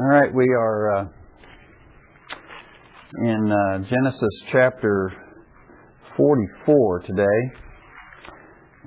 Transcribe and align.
All 0.00 0.06
right, 0.06 0.32
we 0.34 0.48
are 0.48 0.96
uh, 0.96 1.04
in 3.18 3.52
uh, 3.52 3.78
Genesis 3.80 4.42
chapter 4.50 5.12
44 6.16 7.00
today, 7.00 7.22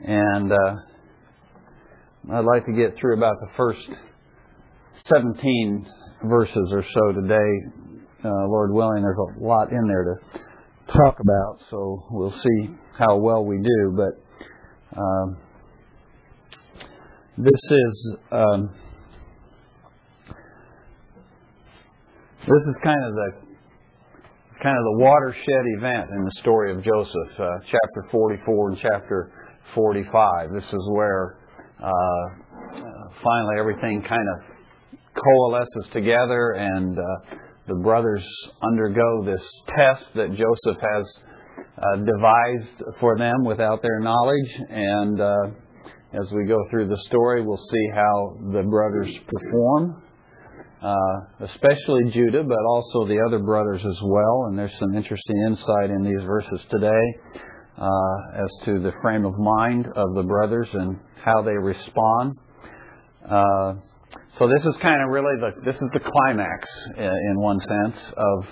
and 0.06 0.52
uh, 0.52 0.76
I'd 2.34 2.46
like 2.46 2.66
to 2.66 2.72
get 2.72 2.98
through 3.00 3.18
about 3.18 3.36
the 3.42 3.50
first 3.56 3.88
17 5.06 5.86
verses 6.24 6.70
or 6.72 6.82
so 6.82 7.22
today. 7.22 7.62
Uh, 8.26 8.48
Lord 8.48 8.74
willing, 8.74 9.04
there's 9.04 9.16
a 9.16 9.44
lot 9.44 9.72
in 9.72 9.88
there 9.88 10.06
to 10.06 10.40
talk 10.94 11.20
about, 11.20 11.60
so 11.70 12.08
we'll 12.10 12.32
see 12.32 12.70
how 12.98 13.18
well 13.18 13.46
we 13.46 13.58
do. 13.58 13.96
But 13.96 15.00
um, 15.00 15.38
this 17.38 17.62
is. 17.70 18.18
Um, 18.32 18.74
This 22.46 22.62
is 22.68 22.76
kind 22.84 23.06
of 23.06 23.14
the 23.14 23.32
kind 24.62 24.78
of 24.78 24.84
the 24.84 24.98
watershed 25.00 25.66
event 25.78 26.10
in 26.12 26.26
the 26.26 26.32
story 26.42 26.74
of 26.74 26.84
Joseph, 26.84 27.40
uh, 27.40 27.48
chapter 27.64 28.10
44 28.12 28.70
and 28.72 28.78
chapter 28.82 29.32
45. 29.74 30.52
This 30.52 30.66
is 30.66 30.90
where 30.92 31.38
uh, 31.82 32.76
finally 33.24 33.56
everything 33.60 34.02
kind 34.02 34.28
of 34.28 34.98
coalesces 35.16 35.88
together, 35.94 36.52
and 36.58 37.00
uh, 37.00 37.04
the 37.70 37.76
brothers 37.76 38.26
undergo 38.62 39.24
this 39.24 39.44
test 39.70 40.04
that 40.16 40.28
Joseph 40.32 40.82
has 40.82 41.24
uh, 41.58 41.96
devised 41.96 43.00
for 43.00 43.18
them 43.18 43.46
without 43.46 43.82
their 43.82 44.02
knowledge. 44.02 44.52
And 44.70 45.22
uh, 45.22 45.48
as 46.12 46.30
we 46.34 46.46
go 46.46 46.58
through 46.70 46.90
the 46.90 47.02
story, 47.08 47.42
we'll 47.42 47.56
see 47.56 47.88
how 47.96 48.38
the 48.52 48.64
brothers 48.64 49.16
perform 49.32 50.04
uh, 50.84 51.46
especially 51.46 52.12
Judah, 52.12 52.44
but 52.44 52.60
also 52.68 53.08
the 53.08 53.24
other 53.26 53.40
brothers 53.40 53.82
as 53.86 54.00
well. 54.04 54.46
And 54.48 54.60
there's 54.60 54.78
some 54.80 54.96
interesting 54.96 55.42
insight 55.48 55.90
in 55.90 56.04
these 56.04 56.22
verses 56.26 56.60
today 56.70 57.04
uh, 57.78 58.44
as 58.44 58.66
to 58.66 58.80
the 58.80 58.92
frame 59.02 59.26
of 59.26 59.34
mind 59.40 59.88
of 59.96 60.14
the 60.16 60.24
brothers 60.24 60.68
and 60.74 61.00
how 61.24 61.42
they 61.42 61.56
respond. 61.56 62.34
Uh, 63.26 63.76
so 64.38 64.48
this 64.48 64.66
is 64.66 64.76
kind 64.82 65.02
of 65.02 65.10
really 65.10 65.36
the 65.40 65.62
this 65.64 65.76
is 65.76 65.90
the 65.94 66.00
climax 66.00 66.68
uh, 66.98 67.02
in 67.02 67.40
one 67.40 67.60
sense 67.60 68.14
of 68.18 68.46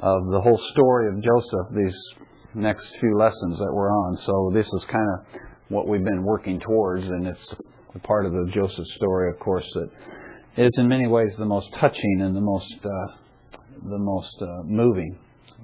of 0.00 0.26
the 0.32 0.40
whole 0.40 0.60
story 0.72 1.08
of 1.08 1.22
Joseph. 1.22 1.74
These 1.74 1.96
next 2.54 2.86
few 3.00 3.16
lessons 3.16 3.58
that 3.58 3.72
we're 3.72 3.90
on. 3.90 4.16
So 4.18 4.50
this 4.52 4.66
is 4.66 4.84
kind 4.90 5.08
of 5.18 5.40
what 5.68 5.88
we've 5.88 6.04
been 6.04 6.22
working 6.22 6.60
towards, 6.60 7.04
and 7.04 7.26
it's 7.26 7.54
a 7.94 7.98
part 8.00 8.26
of 8.26 8.32
the 8.32 8.50
Joseph 8.54 8.86
story, 8.96 9.30
of 9.30 9.38
course, 9.40 9.68
that 9.74 9.88
is 10.56 10.70
in 10.76 10.88
many 10.88 11.06
ways 11.06 11.32
the 11.38 11.44
most 11.44 11.68
touching 11.80 12.20
and 12.20 12.34
the 12.34 12.40
most 12.40 12.74
uh, 12.84 13.14
the 13.88 13.98
most 13.98 14.34
uh, 14.40 14.62
moving. 14.64 15.18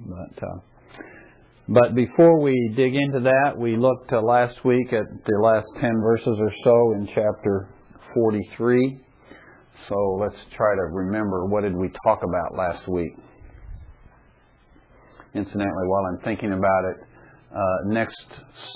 But 0.05 0.43
uh, 0.43 0.59
but 1.69 1.95
before 1.95 2.41
we 2.41 2.73
dig 2.75 2.95
into 2.95 3.21
that, 3.21 3.57
we 3.57 3.77
looked 3.77 4.11
uh, 4.11 4.21
last 4.21 4.63
week 4.65 4.91
at 4.93 5.05
the 5.25 5.39
last 5.41 5.67
ten 5.79 6.01
verses 6.01 6.37
or 6.39 6.51
so 6.63 6.93
in 6.93 7.07
chapter 7.07 7.69
43. 8.13 8.99
So 9.87 9.95
let's 10.19 10.35
try 10.55 10.75
to 10.75 10.81
remember 10.91 11.45
what 11.45 11.61
did 11.61 11.75
we 11.75 11.89
talk 12.03 12.19
about 12.23 12.57
last 12.57 12.87
week. 12.87 13.13
Incidentally, 15.33 15.87
while 15.87 16.05
I'm 16.11 16.23
thinking 16.23 16.51
about 16.51 16.83
it, 16.85 16.97
Uh, 17.51 17.83
next 17.87 18.15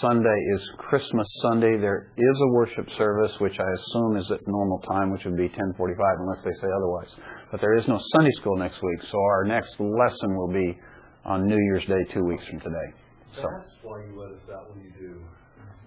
Sunday 0.02 0.36
is 0.54 0.62
Christmas 0.78 1.26
Sunday. 1.42 1.78
There 1.80 2.12
is 2.18 2.38
a 2.44 2.52
worship 2.52 2.90
service, 2.98 3.32
which 3.40 3.58
I 3.58 3.64
assume 3.64 4.18
is 4.18 4.30
at 4.32 4.42
normal 4.48 4.80
time, 4.80 5.12
which 5.12 5.24
would 5.24 5.38
be 5.38 5.48
10:45, 5.48 6.20
unless 6.20 6.44
they 6.44 6.52
say 6.52 6.68
otherwise. 6.76 7.16
But 7.52 7.62
there 7.62 7.74
is 7.76 7.88
no 7.88 7.98
Sunday 8.12 8.32
school 8.42 8.58
next 8.58 8.82
week, 8.84 9.00
so 9.10 9.18
our 9.18 9.46
next 9.46 9.80
lesson 9.80 10.36
will 10.36 10.52
be 10.52 10.78
on 11.24 11.48
New 11.48 11.56
Year's 11.56 11.86
Day, 11.86 12.04
two 12.14 12.26
weeks 12.26 12.46
from 12.48 12.60
today. 12.60 12.90
So 13.38 13.44
that's 13.44 13.72
why 13.82 14.04
you 14.04 14.20
let 14.20 14.32
us 14.36 14.44
out 14.54 14.70
when 14.76 14.84
you 14.84 14.92
do. 15.00 15.22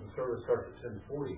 The 0.07 0.15
service 0.17 0.43
starts 0.45 0.73
at 0.83 1.13
10:40. 1.13 1.37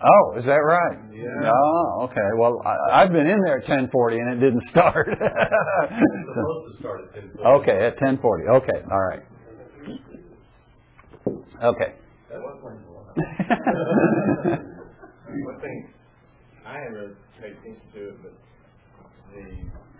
Oh, 0.00 0.38
is 0.38 0.44
that 0.46 0.52
right? 0.64 0.98
Yeah. 1.12 1.52
Oh, 1.52 2.08
okay. 2.08 2.28
Well, 2.38 2.60
I, 2.64 3.02
I've 3.02 3.12
been 3.12 3.26
in 3.26 3.40
there 3.44 3.58
at 3.58 3.66
10:40 3.66 4.16
and 4.16 4.28
it 4.32 4.40
didn't 4.40 4.64
start. 4.70 5.08
it's 5.08 5.20
supposed 5.20 6.72
to 6.72 6.78
start 6.80 7.00
at 7.02 7.22
10:40. 7.22 7.60
Okay, 7.60 7.86
at 7.86 7.98
10:40. 7.98 8.62
Okay, 8.62 8.80
all 8.90 9.04
right. 9.10 9.22
Okay. 11.62 11.94
That 12.30 12.40
was 12.40 12.58
one 12.62 12.82
One 15.44 15.60
thing, 15.60 15.88
I 16.66 16.78
haven't 16.78 16.94
really 16.94 17.14
paid 17.40 17.52
attention 17.52 17.86
to 17.94 18.00
it, 18.10 18.16
but 18.22 18.34
the 19.34 19.44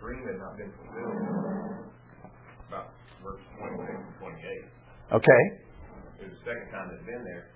dream 0.00 0.22
had 0.26 0.38
not 0.38 0.56
been 0.56 0.72
fulfilled 0.78 1.90
about 2.68 2.90
verse 3.22 3.42
26 3.58 3.86
and 3.86 4.18
28. 4.18 5.14
Okay. 5.14 5.42
It 6.18 6.26
was 6.26 6.34
the 6.38 6.42
second 6.42 6.70
time 6.74 6.90
they'd 6.90 7.06
been 7.06 7.22
there, 7.22 7.50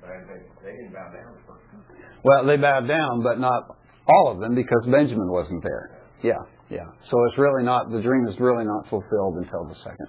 but 0.00 0.10
I 0.10 0.18
think 0.26 0.42
they 0.64 0.72
didn't 0.72 0.92
bow 0.94 1.10
down 1.14 1.34
the 1.34 1.42
first 1.46 1.62
time. 1.70 1.82
Well, 2.24 2.46
they 2.46 2.56
bowed 2.56 2.86
down, 2.88 3.22
but 3.22 3.38
not 3.38 3.76
all 4.06 4.32
of 4.32 4.40
them 4.40 4.54
because 4.54 4.82
Benjamin 4.90 5.30
wasn't 5.30 5.62
there. 5.62 6.02
Yeah, 6.22 6.42
yeah. 6.70 6.86
So 7.10 7.24
it's 7.30 7.38
really 7.38 7.62
not, 7.64 7.90
the 7.90 8.02
dream 8.02 8.26
is 8.26 8.38
really 8.40 8.64
not 8.64 8.88
fulfilled 8.90 9.36
until 9.38 9.64
the 9.66 9.74
second 9.84 10.08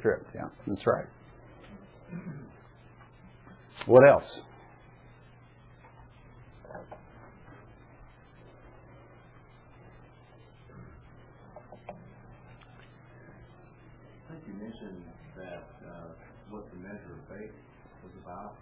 trip. 0.00 0.24
Yeah, 0.34 0.48
that's 0.66 0.86
right. 0.86 1.08
What 3.86 4.06
else? 4.08 4.24
I 14.28 14.32
think 14.32 14.42
you 14.46 14.54
mentioned 14.54 15.02
that 15.36 15.64
uh, 15.82 16.14
what 16.50 16.70
the 16.70 16.78
measure 16.78 17.14
of 17.18 17.22
faith 17.30 17.54
was 18.04 18.12
about, 18.22 18.54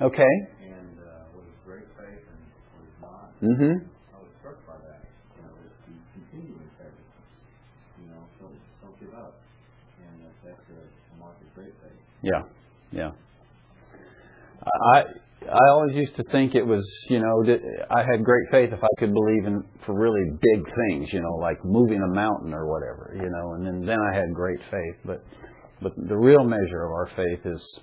Okay. 0.00 0.34
and 0.60 0.98
uh, 1.00 1.32
what 1.32 1.44
is 1.46 1.56
great 1.64 1.88
faith 1.96 2.24
and 2.26 2.40
what 2.74 2.84
is 2.84 2.96
not. 3.00 3.28
Mm-hmm. 3.40 3.74
I 4.12 4.18
was 4.20 4.30
struck 4.40 4.58
by 4.66 4.76
that. 4.84 5.00
You 5.38 5.42
know, 5.46 5.54
that 5.54 5.72
you 5.88 5.96
continue 6.12 6.56
in 6.60 6.70
faith. 6.76 6.98
You 8.02 8.06
know, 8.10 8.22
don't 8.40 8.58
don't 8.82 8.96
give 9.00 9.14
up, 9.14 9.38
and 10.02 10.12
that 10.26 10.34
that's 10.44 10.66
a, 10.74 10.80
a 10.82 11.16
mark 11.18 11.36
of 11.40 11.48
great 11.54 11.74
faith. 11.80 12.00
Yeah, 12.22 12.42
yeah. 12.92 13.10
I 14.66 15.02
I 15.50 15.68
always 15.70 15.94
used 15.94 16.16
to 16.16 16.24
think 16.32 16.54
it 16.54 16.66
was, 16.66 16.84
you 17.10 17.18
know, 17.20 17.44
that 17.44 17.60
I 17.90 18.00
had 18.00 18.24
great 18.24 18.48
faith 18.50 18.70
if 18.72 18.82
I 18.82 18.88
could 18.98 19.12
believe 19.12 19.44
in 19.46 19.62
for 19.84 19.94
really 19.94 20.30
big 20.40 20.64
things, 20.64 21.12
you 21.12 21.20
know, 21.20 21.34
like 21.36 21.62
moving 21.64 22.00
a 22.00 22.14
mountain 22.14 22.54
or 22.54 22.66
whatever, 22.66 23.12
you 23.14 23.28
know, 23.28 23.52
and 23.54 23.66
then 23.66 23.86
then 23.86 23.98
I 24.00 24.16
had 24.16 24.32
great 24.32 24.58
faith. 24.70 24.96
But 25.04 25.22
but 25.82 25.92
the 26.08 26.16
real 26.16 26.44
measure 26.44 26.84
of 26.84 26.92
our 26.92 27.10
faith 27.14 27.40
is 27.44 27.80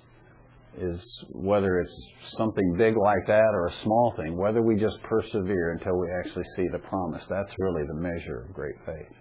is 0.78 1.00
whether 1.30 1.80
it's 1.80 1.94
something 2.36 2.74
big 2.78 2.96
like 2.96 3.26
that 3.26 3.50
or 3.52 3.66
a 3.66 3.74
small 3.84 4.14
thing, 4.16 4.36
whether 4.36 4.62
we 4.62 4.74
just 4.74 4.96
persevere 5.02 5.72
until 5.72 5.98
we 5.98 6.08
actually 6.18 6.46
see 6.56 6.66
the 6.72 6.78
promise. 6.78 7.22
That's 7.28 7.52
really 7.58 7.82
the 7.86 7.94
measure 7.94 8.46
of 8.48 8.54
great 8.54 8.76
faith. 8.86 9.14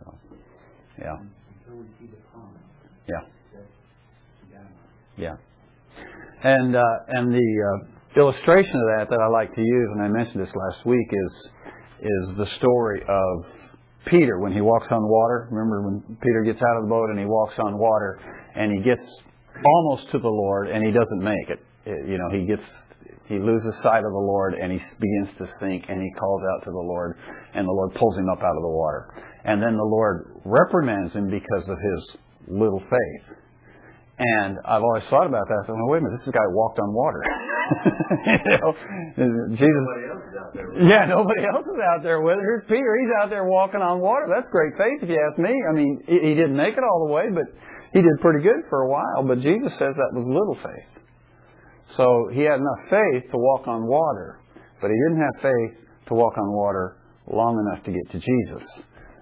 So, 0.00 0.14
yeah, 0.98 1.16
Until 1.16 1.80
we 1.80 1.86
see 1.98 2.10
the 2.10 2.20
promise. 2.30 2.60
yeah. 3.08 3.22
Yeah. 5.16 5.36
And 6.42 6.76
uh, 6.76 6.82
and 7.08 7.32
the 7.32 7.38
uh, 7.40 8.20
illustration 8.20 8.74
of 8.74 8.86
that 8.98 9.06
that 9.10 9.20
I 9.20 9.26
like 9.26 9.54
to 9.54 9.60
use, 9.60 9.88
and 9.94 10.02
I 10.02 10.08
mentioned 10.08 10.40
this 10.40 10.54
last 10.54 10.86
week, 10.86 11.08
is 11.10 11.32
is 12.00 12.36
the 12.36 12.46
story 12.58 13.02
of 13.08 13.44
Peter 14.06 14.38
when 14.38 14.52
he 14.52 14.60
walks 14.60 14.86
on 14.90 15.02
water. 15.02 15.48
Remember 15.50 15.82
when 15.82 16.16
Peter 16.22 16.42
gets 16.44 16.62
out 16.62 16.76
of 16.76 16.84
the 16.84 16.88
boat 16.88 17.10
and 17.10 17.18
he 17.18 17.26
walks 17.26 17.58
on 17.58 17.76
water, 17.76 18.20
and 18.54 18.70
he 18.70 18.78
gets 18.78 19.04
almost 19.64 20.10
to 20.12 20.18
the 20.18 20.28
Lord, 20.28 20.68
and 20.68 20.84
he 20.86 20.92
doesn't 20.92 21.22
make 21.22 21.50
it. 21.50 21.58
It- 21.84 22.08
you 22.08 22.18
know, 22.18 22.30
he 22.30 22.46
gets 22.46 22.62
he 23.26 23.38
loses 23.38 23.74
sight 23.82 24.04
of 24.04 24.12
the 24.12 24.24
Lord, 24.24 24.54
and 24.54 24.72
he 24.72 24.78
begins 24.78 25.36
to 25.38 25.46
sink, 25.58 25.86
and 25.88 26.00
he 26.00 26.10
calls 26.12 26.42
out 26.54 26.64
to 26.64 26.70
the 26.70 26.78
Lord, 26.78 27.16
and 27.54 27.66
the 27.66 27.72
Lord 27.72 27.94
pulls 27.94 28.16
him 28.16 28.28
up 28.30 28.38
out 28.38 28.56
of 28.56 28.62
the 28.62 28.68
water, 28.68 29.10
and 29.44 29.60
then 29.60 29.76
the 29.76 29.84
Lord 29.84 30.40
reprimands 30.44 31.12
him 31.14 31.28
because 31.28 31.68
of 31.68 31.76
his 31.78 32.16
little 32.46 32.80
faith. 32.80 33.36
And 34.18 34.58
I've 34.66 34.82
always 34.82 35.06
thought 35.10 35.26
about 35.30 35.46
that. 35.46 35.62
I 35.62 35.66
thought, 35.66 35.78
well, 35.78 35.94
wait 35.94 36.02
a 36.02 36.10
minute, 36.10 36.18
this 36.26 36.34
guy 36.34 36.42
walked 36.50 36.78
on 36.82 36.90
water. 36.90 37.22
you 38.26 38.58
know, 38.58 38.74
Jesus. 39.54 39.84
Nobody 39.86 40.10
else 40.10 40.26
is 40.26 40.34
out 40.34 40.50
there. 40.54 40.68
Yeah, 40.74 41.06
nobody 41.06 41.42
else 41.46 41.66
is 41.66 41.78
out 41.78 42.02
there 42.02 42.20
with 42.20 42.34
it. 42.34 42.42
Here's 42.42 42.66
Peter. 42.66 42.98
He's 42.98 43.14
out 43.22 43.30
there 43.30 43.44
walking 43.44 43.78
on 43.80 44.00
water. 44.00 44.26
That's 44.26 44.48
great 44.50 44.74
faith, 44.74 45.06
if 45.06 45.08
you 45.08 45.22
ask 45.22 45.38
me. 45.38 45.54
I 45.54 45.72
mean, 45.72 46.02
he 46.06 46.18
he 46.18 46.34
didn't 46.34 46.56
make 46.56 46.74
it 46.74 46.82
all 46.82 47.06
the 47.06 47.12
way, 47.14 47.30
but 47.30 47.46
he 47.92 48.02
did 48.02 48.10
pretty 48.20 48.42
good 48.42 48.66
for 48.68 48.82
a 48.82 48.88
while. 48.90 49.22
But 49.22 49.38
Jesus 49.40 49.70
says 49.78 49.94
that 49.94 50.10
was 50.10 50.26
little 50.26 50.58
faith. 50.66 50.90
So 51.96 52.28
he 52.32 52.42
had 52.42 52.58
enough 52.58 52.82
faith 52.90 53.30
to 53.30 53.38
walk 53.38 53.68
on 53.68 53.86
water, 53.86 54.40
but 54.80 54.88
he 54.90 54.96
didn't 55.08 55.22
have 55.22 55.42
faith 55.42 55.74
to 56.08 56.14
walk 56.14 56.36
on 56.36 56.52
water 56.52 56.98
long 57.30 57.54
enough 57.66 57.84
to 57.84 57.92
get 57.92 58.10
to 58.12 58.18
Jesus. 58.18 58.66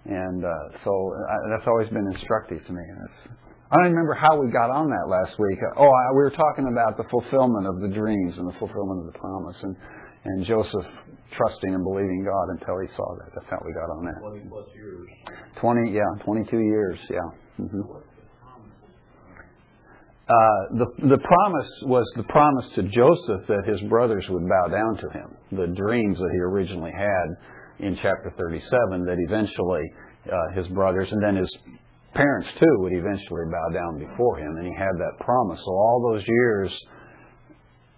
And 0.07 0.45
uh, 0.45 0.79
so 0.85 0.91
I, 1.29 1.37
that's 1.51 1.67
always 1.67 1.89
been 1.91 2.07
instructive 2.15 2.65
to 2.67 2.73
me. 2.73 2.83
That's, 3.01 3.37
I 3.71 3.77
don't 3.83 3.91
remember 3.91 4.15
how 4.15 4.39
we 4.39 4.51
got 4.53 4.71
on 4.71 4.87
that 4.91 5.11
last 5.11 5.35
week. 5.39 5.59
Oh, 5.77 5.91
I, 5.91 6.05
we 6.15 6.23
were 6.23 6.31
talking 6.31 6.71
about 6.71 6.97
the 6.97 7.03
fulfillment 7.11 7.67
of 7.67 7.81
the 7.83 7.89
dreams 7.89 8.39
and 8.39 8.47
the 8.47 8.55
fulfillment 8.59 9.07
of 9.07 9.13
the 9.13 9.19
promise, 9.19 9.57
and 9.63 9.75
and 10.25 10.47
Joseph 10.47 10.87
trusting 11.37 11.75
and 11.75 11.83
believing 11.83 12.25
God 12.25 12.59
until 12.59 12.79
he 12.79 12.87
saw 12.95 13.07
that. 13.19 13.31
That's 13.35 13.51
how 13.51 13.59
we 13.65 13.73
got 13.75 13.91
on 13.91 14.05
that. 14.07 14.19
Twenty 14.23 14.47
plus 14.49 14.67
years. 14.75 15.09
20, 15.61 15.93
yeah, 15.93 16.25
22 16.25 16.59
years, 16.59 16.99
yeah. 17.11 17.29
hmm 17.57 17.81
Uh, 20.29 20.61
the 20.79 20.87
the 21.15 21.19
promise 21.19 21.71
was 21.87 22.05
the 22.17 22.25
promise 22.25 22.67
to 22.75 22.83
Joseph 22.83 23.47
that 23.47 23.63
his 23.67 23.81
brothers 23.89 24.25
would 24.29 24.47
bow 24.49 24.67
down 24.69 24.97
to 24.99 25.09
him. 25.11 25.29
The 25.53 25.67
dreams 25.75 26.19
that 26.19 26.31
he 26.33 26.39
originally 26.41 26.91
had 26.91 27.27
in 27.87 27.95
chapter 27.97 28.33
37 28.37 29.05
that 29.07 29.19
eventually 29.29 29.85
uh, 30.27 30.55
his 30.55 30.67
brothers 30.69 31.09
and 31.13 31.23
then 31.23 31.37
his 31.37 31.51
parents 32.17 32.49
too 32.59 32.75
would 32.81 32.93
eventually 32.93 33.47
bow 33.53 33.69
down 33.73 33.99
before 34.01 34.39
him, 34.39 34.57
and 34.57 34.67
he 34.67 34.75
had 34.75 34.97
that 34.99 35.25
promise. 35.25 35.61
So 35.61 35.71
all 35.71 36.13
those 36.13 36.25
years 36.27 36.73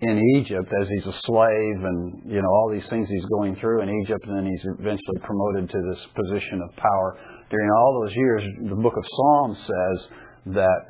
in 0.00 0.23
Egypt 0.37 0.73
as 0.81 0.88
he's 0.88 1.06
a 1.06 1.19
slave 1.25 1.82
and 1.82 2.23
you 2.25 2.41
know 2.41 2.49
all 2.49 2.70
these 2.70 2.88
things 2.88 3.09
he's 3.09 3.25
going 3.26 3.56
through 3.56 3.82
in 3.82 3.88
Egypt 4.03 4.25
and 4.29 4.38
then 4.38 4.47
he's 4.47 4.65
eventually 4.79 5.19
promoted 5.23 5.69
to 5.69 5.79
this 5.91 6.06
position 6.15 6.62
of 6.62 6.76
power 6.76 7.19
during 7.50 7.69
all 7.70 8.05
those 8.05 8.15
years 8.15 8.43
the 8.69 8.76
book 8.76 8.94
of 8.97 9.05
Psalms 9.11 9.59
says 9.59 10.09
that 10.55 10.81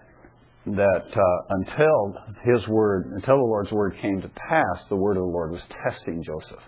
that 0.67 1.07
uh, 1.17 1.55
until 1.61 2.17
his 2.45 2.69
word 2.69 3.13
until 3.15 3.37
the 3.37 3.45
Lord's 3.45 3.73
word 3.73 3.97
came 4.03 4.21
to 4.21 4.29
pass 4.29 4.85
the 4.91 4.97
word 4.97 5.17
of 5.17 5.23
the 5.23 5.29
Lord 5.29 5.53
was 5.53 5.63
testing 5.85 6.23
Joseph 6.23 6.63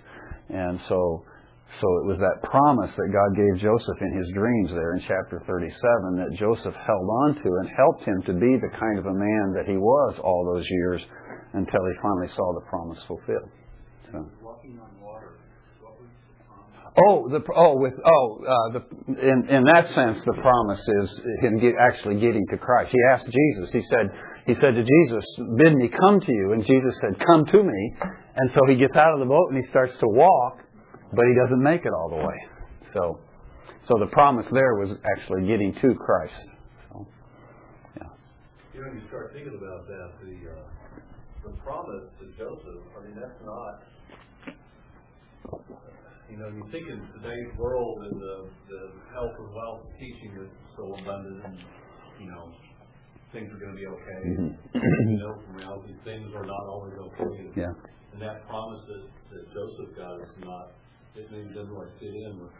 and 0.49 0.81
so 0.89 1.23
so 1.79 1.87
it 2.03 2.07
was 2.11 2.19
that 2.19 2.43
promise 2.43 2.91
that 2.91 3.15
God 3.15 3.31
gave 3.39 3.63
Joseph 3.63 3.99
in 4.03 4.13
his 4.19 4.27
dreams 4.35 4.71
there 4.75 4.99
in 4.99 5.01
chapter 5.07 5.39
37 5.47 6.19
that 6.19 6.35
Joseph 6.35 6.75
held 6.75 7.09
on 7.23 7.35
to 7.39 7.49
and 7.63 7.69
helped 7.71 8.03
him 8.03 8.23
to 8.27 8.35
be 8.35 8.59
the 8.59 8.75
kind 8.75 8.99
of 8.99 9.07
a 9.07 9.15
man 9.15 9.55
that 9.55 9.71
he 9.71 9.79
was 9.79 10.19
all 10.19 10.43
those 10.53 10.67
years 10.69 11.01
until 11.55 11.81
he 11.87 11.95
finally 12.03 12.29
saw 12.35 12.53
the 12.55 12.67
promise 12.67 12.99
fulfilled. 13.07 13.51
So. 14.11 14.27
Walking 14.43 14.81
on 14.83 14.91
water. 14.99 15.39
What 15.79 15.95
was 16.03 16.11
the 16.11 16.43
promise? 16.43 16.91
Oh, 16.99 17.29
the 17.31 17.41
oh 17.55 17.79
with 17.79 17.95
oh 18.03 18.27
uh, 18.43 18.69
the 18.75 18.83
in 19.31 19.49
in 19.49 19.63
that 19.71 19.89
sense 19.91 20.23
the 20.25 20.35
promise 20.43 20.83
is 20.83 21.23
him 21.41 21.59
get, 21.59 21.75
actually 21.79 22.19
getting 22.19 22.47
to 22.51 22.59
Christ. 22.59 22.91
He 22.91 22.99
asked 23.13 23.27
Jesus. 23.31 23.71
He 23.71 23.83
said 23.83 24.11
he 24.47 24.55
said 24.55 24.75
to 24.75 24.83
Jesus, 24.83 25.25
"Bid 25.57 25.75
me 25.75 25.89
come 25.89 26.21
to 26.21 26.33
you," 26.33 26.53
and 26.53 26.67
Jesus 26.67 26.99
said, 27.01 27.25
"Come 27.25 27.47
to 27.47 27.63
me." 27.63 27.95
And 28.37 28.51
so 28.53 28.61
he 28.67 28.77
gets 28.77 28.97
out 28.97 29.15
of 29.15 29.21
the 29.21 29.27
boat 29.27 29.51
and 29.51 29.63
he 29.63 29.69
starts 29.71 29.93
to 30.01 30.07
walk, 30.07 30.59
but 31.13 31.25
he 31.27 31.35
doesn't 31.43 31.63
make 31.63 31.85
it 31.85 31.93
all 31.93 32.09
the 32.09 32.17
way. 32.17 32.39
So 32.95 33.19
so 33.89 33.99
the 33.99 34.07
promise 34.07 34.47
there 34.53 34.75
was 34.75 34.91
actually 35.17 35.47
getting 35.47 35.73
to 35.81 35.95
Christ. 35.95 36.47
So 36.89 37.07
yeah. 37.97 38.09
You 38.75 38.81
know, 38.81 38.89
when 38.89 39.01
you 39.01 39.09
start 39.09 39.33
thinking 39.33 39.55
about 39.57 39.87
that, 39.89 40.09
the, 40.23 40.37
uh, 40.51 41.51
the 41.51 41.57
promise 41.65 42.05
to 42.21 42.27
Joseph, 42.37 42.85
I 42.95 43.05
mean, 43.05 43.17
that's 43.17 43.41
not, 43.45 43.83
you 46.31 46.37
know, 46.37 46.49
you 46.49 46.63
think 46.71 46.87
in 46.87 47.01
today's 47.19 47.51
world 47.59 48.05
and 48.05 48.21
the, 48.21 48.37
the 48.69 48.83
health 49.13 49.35
and 49.39 49.51
wealth 49.55 49.83
teaching 49.99 50.37
is 50.39 50.51
so 50.77 50.95
abundant 50.95 51.45
and, 51.45 51.59
you 52.21 52.31
know, 52.31 52.53
things 53.33 53.51
are 53.51 53.59
going 53.59 53.73
to 53.75 53.81
be 53.81 53.87
okay. 53.87 54.21
Mhm. 54.29 55.11
You 55.11 55.19
know, 55.19 55.35
from 55.47 55.57
reality, 55.57 55.95
things 56.05 56.31
are 56.35 56.45
not 56.45 56.65
always 56.69 56.95
okay. 56.95 57.51
Yeah. 57.57 57.73
And 58.13 58.23
that 58.23 58.47
promise 58.47 58.83
that, 58.87 59.03
that 59.35 59.45
Joseph 59.55 59.97
got 59.97 60.21
is 60.21 60.37
not, 60.45 60.71
it 61.17 61.27
maybe 61.33 61.55
doesn't 61.55 61.73
really 61.73 61.91
fit 61.99 62.15
in 62.15 62.41
with 62.41 62.53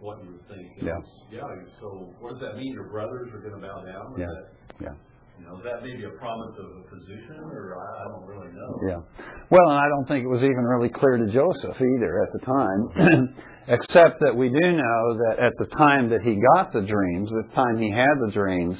what 0.00 0.22
you 0.22 0.32
would 0.32 0.46
think. 0.48 0.68
Yeah. 0.80 0.98
Yeah, 1.32 1.42
so 1.80 2.12
what 2.20 2.30
does 2.32 2.40
that 2.40 2.56
mean? 2.56 2.72
Your 2.72 2.88
brothers 2.88 3.28
are 3.34 3.40
gonna 3.40 3.60
bow 3.60 3.84
down? 3.84 4.14
Yeah. 4.18 4.26
that- 4.26 4.48
Yeah. 4.80 4.94
You 5.38 5.46
know, 5.46 5.62
that 5.62 5.82
maybe 5.84 6.02
a 6.02 6.10
promise 6.18 6.50
of 6.58 6.66
a 6.66 6.82
position, 6.90 7.38
or 7.38 7.78
I, 7.78 8.02
I 8.02 8.08
don't 8.10 8.26
really 8.26 8.50
know. 8.52 8.80
Yeah. 8.88 9.00
Well, 9.50 9.70
and 9.70 9.78
I 9.78 9.88
don't 9.88 10.06
think 10.08 10.24
it 10.24 10.28
was 10.28 10.42
even 10.42 10.64
really 10.66 10.88
clear 10.88 11.16
to 11.16 11.26
Joseph 11.30 11.80
either 11.80 12.22
at 12.24 12.32
the 12.32 12.40
time, 12.44 13.34
except 13.68 14.18
that 14.20 14.34
we 14.34 14.48
do 14.48 14.72
know 14.72 15.18
that 15.28 15.38
at 15.38 15.52
the 15.58 15.66
time 15.76 16.10
that 16.10 16.22
he 16.22 16.40
got 16.54 16.72
the 16.72 16.80
dreams, 16.82 17.30
the 17.30 17.54
time 17.54 17.78
he 17.78 17.88
had 17.90 18.18
the 18.26 18.32
dreams, 18.32 18.76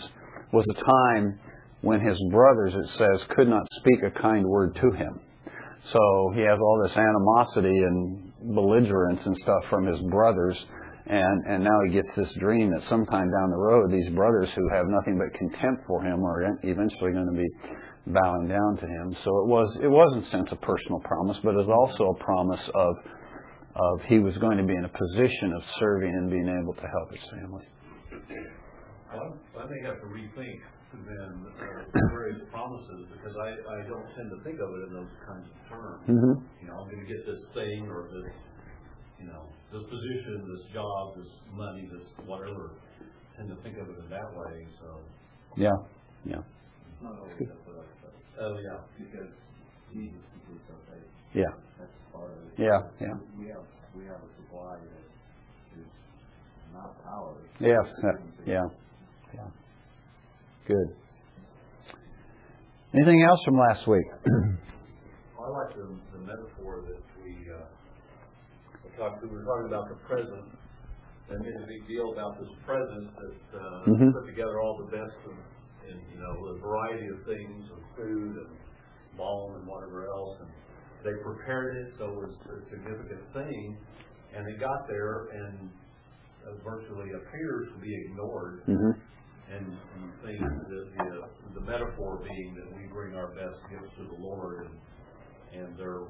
was 0.53 0.65
a 0.71 0.75
time 0.85 1.39
when 1.83 2.01
his 2.01 2.19
brothers, 2.33 2.75
it 2.75 2.89
says, 2.99 3.25
could 3.37 3.47
not 3.49 3.63
speak 3.79 4.03
a 4.03 4.11
kind 4.11 4.45
word 4.45 4.75
to 4.75 4.91
him. 4.91 5.21
So 5.93 6.33
he 6.35 6.41
has 6.41 6.59
all 6.61 6.83
this 6.83 6.97
animosity 6.97 7.79
and 7.79 8.28
belligerence 8.43 9.21
and 9.25 9.37
stuff 9.43 9.65
from 9.71 9.87
his 9.87 10.01
brothers. 10.11 10.57
And, 11.07 11.47
and 11.47 11.65
now 11.65 11.79
he 11.87 11.93
gets 11.93 12.09
this 12.17 12.31
dream 12.39 12.71
that 12.71 12.83
sometime 12.89 13.31
down 13.31 13.51
the 13.51 13.57
road, 13.57 13.91
these 13.91 14.13
brothers 14.15 14.49
who 14.55 14.69
have 14.69 14.85
nothing 14.89 15.19
but 15.19 15.33
contempt 15.39 15.85
for 15.87 16.03
him 16.03 16.23
are 16.25 16.59
eventually 16.63 17.13
going 17.13 17.31
to 17.33 17.39
be 17.39 17.49
bowing 18.13 18.49
down 18.49 18.77
to 18.77 18.87
him. 18.87 19.17
So 19.25 19.31
it 19.41 19.47
was, 19.49 19.79
it 19.83 19.89
was 19.89 20.17
in 20.17 20.25
a 20.25 20.31
sense 20.31 20.49
a 20.53 20.57
personal 20.57 21.01
promise, 21.01 21.39
but 21.43 21.55
it 21.55 21.65
was 21.65 21.73
also 21.73 22.13
a 22.13 22.25
promise 22.25 22.61
of, 22.75 22.95
of 23.75 24.01
he 24.07 24.19
was 24.19 24.37
going 24.37 24.59
to 24.59 24.65
be 24.65 24.75
in 24.75 24.85
a 24.85 24.93
position 24.93 25.53
of 25.57 25.63
serving 25.81 26.13
and 26.13 26.31
being 26.31 26.49
able 26.49 26.75
to 26.75 26.87
help 26.87 27.11
his 27.11 27.25
family. 27.41 27.65
Well, 29.13 29.39
I 29.59 29.65
may 29.65 29.89
have 29.89 30.01
to 30.01 30.07
rethink 30.07 30.61
then 30.93 31.31
uh, 31.45 32.09
various 32.11 32.41
promises, 32.51 33.07
because 33.13 33.37
I, 33.37 33.49
I 33.53 33.79
don't 33.89 34.09
tend 34.17 34.31
to 34.33 34.39
think 34.45 34.57
of 34.61 34.69
it 34.73 34.81
in 34.89 34.93
those 34.97 35.13
kinds 35.27 35.45
of 35.45 35.57
terms. 35.69 36.01
Mm-hmm. 36.09 36.35
You 36.65 36.67
know, 36.69 36.77
I'm 36.81 36.89
gonna 36.89 37.05
get 37.09 37.25
this 37.29 37.43
thing, 37.53 37.85
or 37.89 38.09
this, 38.09 38.33
you 39.21 39.27
know, 39.29 39.45
this 39.73 39.85
position, 39.85 40.49
this 40.49 40.65
job, 40.73 41.17
this 41.17 41.29
money, 41.53 41.89
this 41.93 42.07
whatever. 42.25 42.73
Tend 43.37 43.51
to 43.51 43.57
think 43.63 43.77
of 43.79 43.87
it 43.89 43.99
in 44.03 44.09
that 44.11 44.33
way, 44.35 44.67
so, 44.81 44.99
Yeah, 45.57 45.77
yeah, 46.25 46.43
It's 46.43 47.03
not 47.05 47.15
always 47.21 47.33
up 47.33 47.39
to 47.39 47.71
but 47.71 48.15
oh, 48.43 48.57
yeah. 48.59 48.81
because 48.99 49.31
Jesus 49.95 50.19
completes 50.35 50.67
our 50.73 50.83
faith. 50.91 51.07
yeah, 51.35 51.53
That's 51.79 51.95
part 52.13 52.33
of 52.33 52.39
it. 52.43 52.51
yeah, 52.59 52.81
yeah. 52.99 53.15
We 53.39 53.47
have, 53.55 53.63
we 53.95 54.05
have 54.11 54.19
a 54.19 54.31
supply 54.35 54.75
that 54.75 55.79
is 55.79 55.87
not 56.75 56.97
ours. 57.07 57.47
Yes, 57.61 57.87
yeah, 58.03 58.19
yeah. 58.47 58.67
Good. 60.69 60.93
Anything 62.93 63.25
else 63.25 63.41
from 63.45 63.57
last 63.59 63.89
week? 63.89 64.05
I 64.29 65.49
like 65.49 65.73
the, 65.73 65.89
the 66.13 66.21
metaphor 66.29 66.85
that 66.85 67.01
we, 67.25 67.33
uh, 67.49 67.65
talked, 69.01 69.23
we 69.25 69.31
were 69.31 69.45
talking 69.45 69.69
about 69.73 69.89
the 69.89 69.97
present, 70.05 70.45
and 71.31 71.41
made 71.41 71.57
a 71.57 71.67
big 71.67 71.89
deal 71.89 72.13
about 72.13 72.37
this 72.39 72.53
present 72.67 73.09
that, 73.17 73.59
uh, 73.59 73.85
Mhm. 73.89 74.13
put 74.13 74.27
together 74.27 74.61
all 74.61 74.77
the 74.85 74.93
best 74.93 75.17
of, 75.25 75.33
and, 75.89 76.01
you 76.13 76.21
know, 76.21 76.37
a 76.53 76.59
variety 76.61 77.09
of 77.17 77.25
things, 77.25 77.65
of 77.73 77.81
food 77.97 78.37
and 78.37 78.53
balm 79.17 79.55
and 79.57 79.67
whatever 79.67 80.07
else, 80.07 80.37
and 80.41 80.51
they 81.03 81.17
prepared 81.25 81.77
it, 81.77 81.95
so 81.97 82.13
it 82.13 82.29
was 82.29 82.35
a 82.45 82.69
significant 82.69 83.25
thing, 83.33 83.77
and 84.37 84.47
it 84.49 84.61
got 84.61 84.87
there 84.87 85.29
and 85.33 85.71
uh, 86.45 86.53
virtually 86.63 87.09
appears 87.13 87.69
to 87.73 87.79
be 87.81 87.95
ignored, 88.05 88.63
hmm 88.67 88.91
and 89.55 89.67
and 89.67 89.99
you 90.03 90.11
think 90.25 90.41
that 90.41 90.69
the, 90.69 91.61
the 91.61 91.65
metaphor 91.65 92.21
being 92.23 92.55
that 92.55 92.69
we 92.77 92.85
bring 92.93 93.15
our 93.15 93.29
best 93.35 93.57
gifts 93.71 93.93
to 93.99 94.05
the 94.05 94.23
Lord 94.23 94.67
and, 94.67 94.75
and 95.65 95.79
they're, 95.79 96.05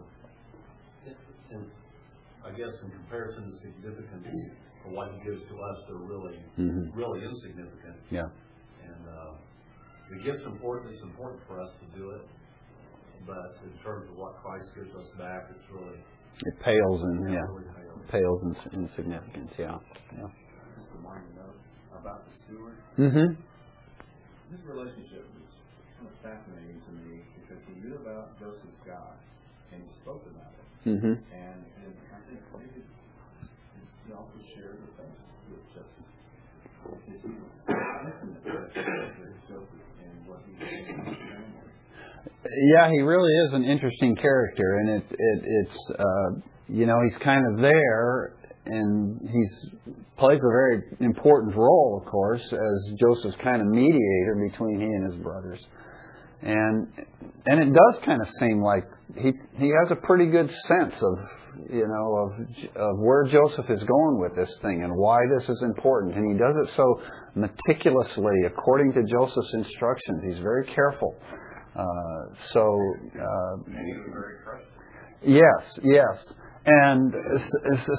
in, 1.51 1.63
I 2.45 2.51
guess 2.51 2.75
in 2.83 2.91
comparison 2.91 3.51
to 3.51 3.55
significance 3.63 4.27
for 4.83 4.91
what 4.91 5.13
he 5.15 5.19
gives 5.31 5.43
to 5.49 5.55
us, 5.55 5.77
they're 5.87 5.97
really, 6.03 6.39
Mhm. 6.59 6.91
really 6.95 7.25
insignificant. 7.25 7.97
Yeah, 8.11 8.27
And, 8.85 9.03
uh, 9.09 9.33
the 10.11 10.17
gift's 10.23 10.47
important, 10.47 10.95
it's 10.95 11.03
important 11.03 11.43
for 11.47 11.61
us 11.61 11.71
to 11.81 11.87
do 11.99 12.11
it, 12.11 12.23
but 13.27 13.57
in 13.65 13.77
terms 13.85 14.09
of 14.11 14.17
what 14.17 14.35
Christ 14.43 14.67
gives 14.75 14.95
us 14.95 15.07
back, 15.19 15.51
it's 15.51 15.71
really, 15.71 15.99
it 16.47 16.55
pales 16.61 17.03
in 17.05 17.29
yeah 17.29 17.39
really 17.51 17.65
pale. 17.77 18.01
pales 18.09 18.67
in, 18.73 18.81
in 18.81 18.89
significance. 18.97 19.53
Yeah, 19.59 19.79
yeah. 20.17 20.27
Just 20.79 20.89
a 20.95 20.99
minor 21.03 21.27
note 21.37 21.59
about 22.01 22.25
the 22.27 22.35
steward. 22.47 22.79
Mm-hmm. 22.99 23.35
His 24.55 24.63
relationship 24.65 25.27
was 25.35 25.51
kind 25.99 26.09
of 26.09 26.17
fascinating 26.25 26.81
to 26.87 26.93
me 27.05 27.21
because 27.43 27.61
he 27.69 27.75
knew 27.83 27.99
about 28.01 28.39
Joseph's 28.41 28.81
God 28.87 29.19
and 29.73 29.83
he 29.83 29.89
spoke 30.01 30.25
about 30.25 30.55
it. 30.57 30.67
Mm-hmm. 30.89 31.15
And, 31.21 31.59
and 31.85 31.93
I 32.15 32.19
think 32.31 32.41
maybe 32.55 32.81
he 32.81 34.13
also 34.15 34.39
shared 34.57 34.81
the 34.81 34.91
faith 34.97 35.19
with 35.53 35.65
Joseph. 35.75 36.09
Because 36.89 37.21
he 37.21 37.35
was 37.37 37.55
intimate 37.69 38.45
with 38.47 38.73
Joseph 39.51 39.85
and 40.01 40.17
what 40.25 40.41
he 40.47 40.57
was 40.57 40.65
doing 40.65 41.05
with. 41.05 41.19
Yeah, 42.73 42.89
he 42.91 43.01
really 43.03 43.33
is 43.47 43.53
an 43.53 43.65
interesting 43.65 44.17
character, 44.17 44.79
and 44.81 44.89
it, 44.91 45.05
it 45.11 45.41
it's 45.45 45.79
uh, 45.99 46.41
you 46.69 46.87
know 46.87 46.97
he's 47.05 47.19
kind 47.23 47.45
of 47.53 47.61
there, 47.61 48.38
and 48.69 49.21
he 49.23 49.45
plays 50.19 50.39
a 50.39 50.51
very 50.51 50.83
important 51.01 51.57
role, 51.57 52.01
of 52.01 52.11
course, 52.11 52.43
as 52.53 52.95
Joseph's 52.99 53.37
kind 53.43 53.63
of 53.63 53.69
mediator 53.69 54.49
between 54.51 54.81
he 54.81 54.87
and 54.87 55.11
his 55.11 55.21
brothers, 55.23 55.59
and 56.43 56.89
and 57.47 57.63
it 57.63 57.73
does 57.73 58.03
kind 58.05 58.21
of 58.21 58.29
seem 58.41 58.63
like 58.63 58.85
he 59.17 59.33
he 59.57 59.69
has 59.69 59.91
a 59.91 59.97
pretty 59.97 60.27
good 60.27 60.51
sense 60.69 60.95
of 60.95 61.19
you 61.71 61.87
know 61.89 62.17
of 62.17 62.77
of 62.77 62.99
where 62.99 63.25
Joseph 63.25 63.67
is 63.71 63.83
going 63.83 64.21
with 64.21 64.37
this 64.37 64.55
thing 64.63 64.85
and 64.85 64.95
why 64.95 65.19
this 65.39 65.49
is 65.49 65.59
important, 65.63 66.15
and 66.15 66.31
he 66.31 66.39
does 66.39 66.55
it 66.63 66.71
so 66.77 67.01
meticulously 67.35 68.45
according 68.47 68.93
to 68.93 69.03
Joseph's 69.05 69.55
instructions. 69.55 70.23
He's 70.29 70.43
very 70.43 70.67
careful. 70.75 71.15
Uh, 71.77 72.35
so 72.53 72.61
uh, 72.61 73.55
And 73.67 73.87
he 73.87 73.93
was 73.95 74.11
very 74.13 74.35
trusted. 74.43 74.79
Yes, 75.23 75.79
yes. 75.83 76.35
And 76.71 77.15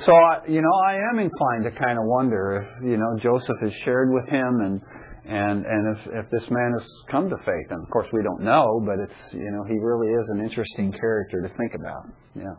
so, 0.05 0.13
you 0.47 0.61
know, 0.61 0.73
I 0.85 0.93
am 1.11 1.17
inclined 1.17 1.63
to 1.63 1.71
kind 1.71 1.97
of 1.97 2.05
wonder 2.05 2.61
if, 2.61 2.85
you 2.85 2.97
know, 2.97 3.17
Joseph 3.19 3.57
has 3.61 3.71
shared 3.83 4.11
with 4.11 4.29
him 4.29 4.61
and, 4.61 4.81
and, 5.25 5.65
and 5.65 5.97
if, 5.97 6.25
if 6.25 6.29
this 6.29 6.47
man 6.51 6.73
has 6.77 6.88
come 7.09 7.31
to 7.31 7.38
faith. 7.38 7.67
And 7.71 7.81
of 7.81 7.89
course 7.89 8.07
we 8.13 8.21
don't 8.21 8.41
know, 8.41 8.79
but 8.85 8.99
it's, 8.99 9.33
you 9.33 9.49
know, 9.49 9.63
he 9.63 9.73
really 9.79 10.13
is 10.13 10.29
an 10.29 10.41
interesting 10.41 10.91
character 10.91 11.41
to 11.41 11.57
think 11.57 11.73
about. 11.73 12.13
Yeah. 12.35 12.53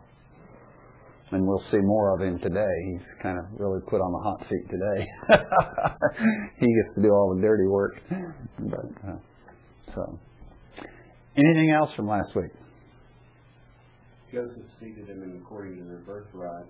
And 1.31 1.47
we'll 1.47 1.63
see 1.71 1.79
more 1.79 2.13
of 2.13 2.21
him 2.21 2.39
today. 2.39 2.75
He's 2.91 3.07
kind 3.23 3.39
of 3.39 3.45
really 3.57 3.79
put 3.87 4.01
on 4.01 4.11
the 4.11 4.19
hot 4.19 4.41
seat 4.49 4.69
today. 4.69 5.07
he 6.59 6.67
gets 6.67 6.95
to 6.95 7.01
do 7.03 7.09
all 7.09 7.33
the 7.33 7.41
dirty 7.41 7.67
work. 7.67 8.01
But, 8.59 8.85
uh, 9.07 9.15
so, 9.95 10.19
anything 11.37 11.71
else 11.71 11.93
from 11.93 12.09
last 12.09 12.35
week? 12.35 12.51
Joseph 14.31 14.63
seated 14.79 15.07
them 15.07 15.23
in 15.23 15.43
according 15.43 15.75
to 15.75 15.83
their 15.83 15.99
birthright, 16.07 16.65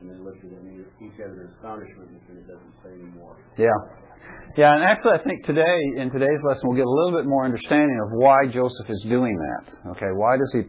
and 0.00 0.10
they 0.10 0.20
looked 0.20 0.44
at 0.44 0.52
each 0.52 1.18
other 1.24 1.48
astonishment, 1.56 2.20
and 2.28 2.38
it 2.38 2.46
doesn't 2.46 2.74
say 2.84 2.92
anymore. 2.92 3.40
Yeah. 3.56 3.72
Yeah, 4.56 4.74
and 4.74 4.84
actually, 4.84 5.16
I 5.16 5.22
think 5.24 5.44
today, 5.44 5.80
in 5.96 6.10
today's 6.12 6.40
lesson, 6.44 6.68
we'll 6.68 6.76
get 6.76 6.84
a 6.84 6.90
little 6.90 7.18
bit 7.18 7.26
more 7.26 7.44
understanding 7.44 7.98
of 8.04 8.12
why 8.12 8.46
Joseph 8.52 8.88
is 8.88 9.02
doing 9.08 9.32
that. 9.32 9.96
Okay, 9.96 10.12
why 10.12 10.36
does 10.36 10.52
he 10.52 10.68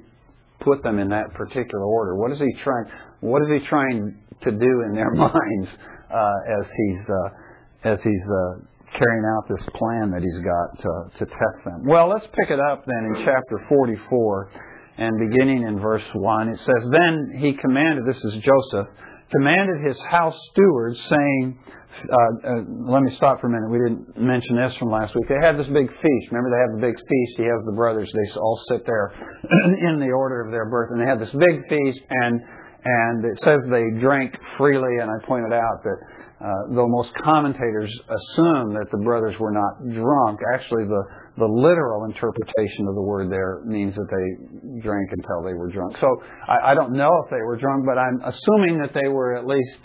put 0.64 0.82
them 0.84 1.00
in 1.00 1.10
that 1.10 1.34
particular 1.34 1.84
order? 1.84 2.16
What 2.16 2.32
is 2.32 2.40
he 2.40 2.48
trying? 2.64 2.86
What 3.20 3.42
is 3.44 3.62
he 3.62 3.68
trying 3.68 4.16
to 4.44 4.52
do 4.52 4.74
in 4.88 4.96
their 4.96 5.12
minds 5.14 5.68
uh, 6.08 6.60
as 6.60 6.66
he's 6.72 7.04
uh, 7.10 7.92
as 7.92 8.00
he's 8.04 8.26
uh, 8.32 8.64
carrying 8.96 9.26
out 9.36 9.44
this 9.50 9.66
plan 9.76 10.12
that 10.12 10.22
he's 10.24 10.42
got 10.44 10.68
to, 10.82 11.20
to 11.20 11.26
test 11.26 11.60
them? 11.66 11.84
Well, 11.86 12.08
let's 12.08 12.26
pick 12.28 12.50
it 12.50 12.60
up 12.60 12.86
then 12.86 13.12
in 13.12 13.26
chapter 13.26 13.66
44 13.68 14.52
and 15.00 15.32
beginning 15.32 15.64
in 15.64 15.80
verse 15.80 16.04
1, 16.14 16.50
it 16.50 16.58
says, 16.60 16.90
Then 16.92 17.40
he 17.40 17.54
commanded, 17.54 18.06
this 18.06 18.22
is 18.24 18.34
Joseph, 18.44 18.88
commanded 19.32 19.88
his 19.88 19.98
house 20.10 20.38
stewards, 20.52 21.00
saying, 21.10 21.58
uh, 21.90 22.16
uh, 22.16 22.62
let 22.92 23.02
me 23.02 23.16
stop 23.16 23.42
for 23.42 23.48
a 23.48 23.50
minute. 23.50 23.70
We 23.72 23.80
didn't 23.80 24.18
mention 24.18 24.56
this 24.56 24.76
from 24.78 24.92
last 24.92 25.16
week. 25.16 25.28
They 25.28 25.40
had 25.42 25.58
this 25.58 25.68
big 25.68 25.88
feast. 25.88 26.26
Remember, 26.32 26.52
they 26.52 26.62
have 26.68 26.76
the 26.76 26.86
big 26.86 26.96
feast. 26.96 27.34
He 27.38 27.44
has 27.44 27.64
the 27.66 27.76
brothers. 27.76 28.12
They 28.14 28.40
all 28.40 28.60
sit 28.70 28.86
there 28.86 29.12
in 29.90 30.00
the 30.00 30.12
order 30.12 30.42
of 30.46 30.52
their 30.52 30.70
birth, 30.70 30.92
and 30.92 31.02
they 31.02 31.06
had 31.06 31.20
this 31.20 31.32
big 31.32 31.68
feast. 31.68 32.00
And 32.10 32.42
and 32.84 33.26
it 33.26 33.38
says 33.44 33.60
they 33.70 33.84
drank 34.00 34.36
freely. 34.58 35.02
And 35.02 35.12
I 35.12 35.26
pointed 35.26 35.52
out 35.52 35.84
that 35.84 36.00
uh, 36.40 36.76
though 36.76 36.88
most 36.88 37.12
commentators 37.24 37.92
assume 37.92 38.74
that 38.74 38.88
the 38.92 39.04
brothers 39.04 39.36
were 39.40 39.52
not 39.52 39.84
drunk, 39.94 40.40
actually 40.56 40.86
the 40.86 41.04
the 41.40 41.48
literal 41.48 42.06
interpretation 42.06 42.88
of 42.88 42.96
the 42.96 43.02
word 43.02 43.32
there 43.32 43.64
means 43.66 43.96
that 43.96 44.08
they 44.12 44.82
drank 44.84 45.10
until 45.12 45.42
they 45.44 45.54
were 45.54 45.72
drunk. 45.72 45.96
So 46.00 46.08
I, 46.48 46.72
I 46.72 46.76
don't 46.76 46.94
know 46.94 47.10
if 47.24 47.32
they 47.32 47.42
were 47.42 47.58
drunk, 47.58 47.86
but 47.88 47.98
I'm 47.98 48.20
assuming 48.28 48.80
that 48.84 48.94
they 48.94 49.08
were 49.08 49.36
at 49.36 49.48
least 49.48 49.80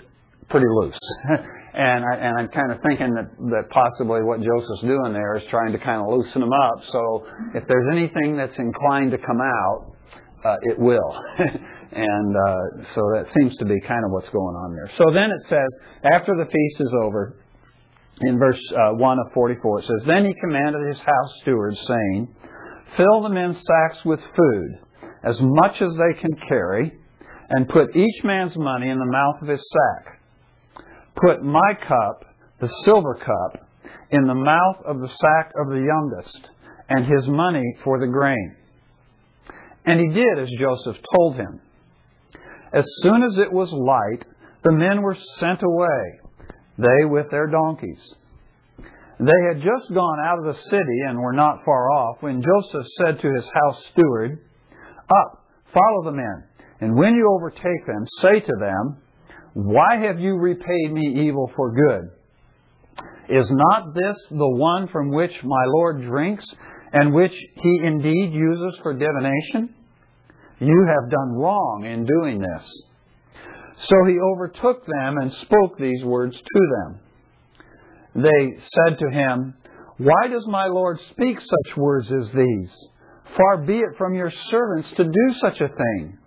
pretty 0.51 0.67
loose. 0.69 0.99
and, 1.75 2.05
I, 2.05 2.15
and 2.19 2.39
I'm 2.39 2.49
kind 2.49 2.73
of 2.73 2.79
thinking 2.83 3.15
that, 3.15 3.31
that 3.55 3.71
possibly 3.71 4.23
what 4.23 4.43
Joseph's 4.43 4.83
doing 4.83 5.13
there 5.15 5.37
is 5.37 5.45
trying 5.51 5.73
to 5.73 5.79
kind 5.79 6.03
of 6.03 6.11
loosen 6.11 6.41
them 6.43 6.53
up. 6.53 6.79
So 6.91 7.27
if 7.55 7.65
there's 7.67 7.89
anything 7.91 8.37
that's 8.37 8.59
inclined 8.59 9.13
to 9.13 9.19
come 9.19 9.41
out, 9.41 9.95
uh, 10.45 10.57
it 10.63 10.79
will. 10.79 11.23
and 11.39 12.37
uh, 12.37 12.85
so 12.95 13.01
that 13.15 13.27
seems 13.39 13.57
to 13.59 13.65
be 13.65 13.81
kind 13.87 14.05
of 14.05 14.11
what's 14.11 14.29
going 14.29 14.57
on 14.59 14.75
there. 14.75 14.91
So 14.99 15.15
then 15.15 15.31
it 15.31 15.43
says, 15.49 15.71
after 16.13 16.35
the 16.37 16.45
feast 16.45 16.81
is 16.81 16.93
over, 17.03 17.39
in 18.21 18.39
verse 18.39 18.61
uh, 18.73 18.95
1 18.95 19.19
of 19.19 19.33
44, 19.33 19.81
it 19.81 19.83
says, 19.83 20.07
Then 20.07 20.25
he 20.25 20.35
commanded 20.41 20.87
his 20.87 20.99
house 20.99 21.39
stewards, 21.43 21.79
saying, 21.87 22.35
Fill 22.97 23.23
the 23.23 23.29
men's 23.29 23.57
sacks 23.57 24.05
with 24.05 24.21
food, 24.21 24.79
as 25.25 25.37
much 25.41 25.83
as 25.83 25.93
they 25.97 26.21
can 26.21 26.31
carry, 26.49 26.93
and 27.51 27.69
put 27.69 27.97
each 27.97 28.25
man's 28.25 28.57
money 28.57 28.89
in 28.89 28.99
the 28.99 29.05
mouth 29.05 29.43
of 29.43 29.49
his 29.49 29.61
sack. 29.73 30.21
Put 31.17 31.43
my 31.43 31.75
cup, 31.87 32.25
the 32.61 32.69
silver 32.85 33.15
cup, 33.15 33.69
in 34.11 34.27
the 34.27 34.35
mouth 34.35 34.77
of 34.87 35.01
the 35.01 35.09
sack 35.09 35.53
of 35.61 35.71
the 35.71 35.85
youngest, 35.85 36.49
and 36.89 37.05
his 37.05 37.27
money 37.27 37.77
for 37.83 37.99
the 37.99 38.07
grain. 38.07 38.57
And 39.85 39.99
he 39.99 40.09
did 40.09 40.39
as 40.39 40.49
Joseph 40.59 40.97
told 41.15 41.37
him. 41.37 41.61
As 42.73 42.85
soon 43.03 43.23
as 43.23 43.39
it 43.39 43.53
was 43.53 43.73
light, 43.73 44.25
the 44.63 44.73
men 44.73 45.03
were 45.03 45.17
sent 45.39 45.63
away 45.63 46.21
they 46.79 47.05
with 47.05 47.31
their 47.31 47.47
donkeys. 47.47 48.01
They 49.21 49.49
had 49.49 49.63
just 49.63 49.95
gone 49.95 50.19
out 50.25 50.39
of 50.39 50.45
the 50.45 50.61
city 50.63 51.01
and 51.09 51.19
were 51.19 51.33
not 51.33 51.65
far 51.65 51.91
off 51.93 52.17
when 52.21 52.43
Joseph 52.43 52.87
said 52.99 53.21
to 53.21 53.33
his 53.33 53.45
house 53.45 53.83
steward, 53.93 54.41
Up, 55.09 55.47
follow 55.73 56.05
the 56.05 56.17
men, 56.17 56.45
and 56.81 56.97
when 56.97 57.15
you 57.15 57.31
overtake 57.31 57.87
them, 57.87 58.07
say 58.21 58.41
to 58.41 58.53
them, 58.59 58.99
Why 59.55 59.97
have 59.97 60.19
you 60.19 60.35
repaid 60.35 60.93
me 60.93 61.27
evil 61.27 61.51
for 61.55 61.73
good? 61.73 62.11
Is 63.29 63.49
not 63.51 63.95
this 63.95 64.17
the 64.31 64.49
one 64.49 64.89
from 64.89 65.11
which 65.11 65.33
my 65.45 65.65
Lord 65.67 66.03
drinks, 66.03 66.45
and 66.93 67.15
which 67.15 67.33
he 67.33 67.81
indeed 67.85 68.33
uses 68.33 68.81
for 68.83 68.93
divination? 68.93 69.75
You 70.59 70.87
have 70.89 71.11
done 71.11 71.33
wrong 71.33 71.85
in 71.85 72.05
doing 72.05 72.41
this. 72.41 72.83
So 73.81 73.97
he 74.07 74.19
overtook 74.21 74.87
them 74.87 75.17
and 75.19 75.33
spoke 75.43 75.79
these 75.79 76.05
words 76.05 76.37
to 76.37 76.61
them. 76.77 77.01
They 78.23 78.57
said 78.77 78.99
to 79.01 79.11
him, 79.11 79.55
Why 79.99 80.29
does 80.29 80.47
my 80.47 80.67
Lord 80.67 81.01
speak 81.11 81.41
such 81.41 81.77
words 81.77 82.11
as 82.13 82.31
these? 82.33 82.73
Far 83.37 83.59
be 83.59 83.79
it 83.79 83.97
from 83.99 84.15
your 84.15 84.33
servants 84.51 84.91
to 84.97 85.05
do 85.05 85.35
such 85.41 85.61
a 85.61 85.69
thing. 85.69 86.19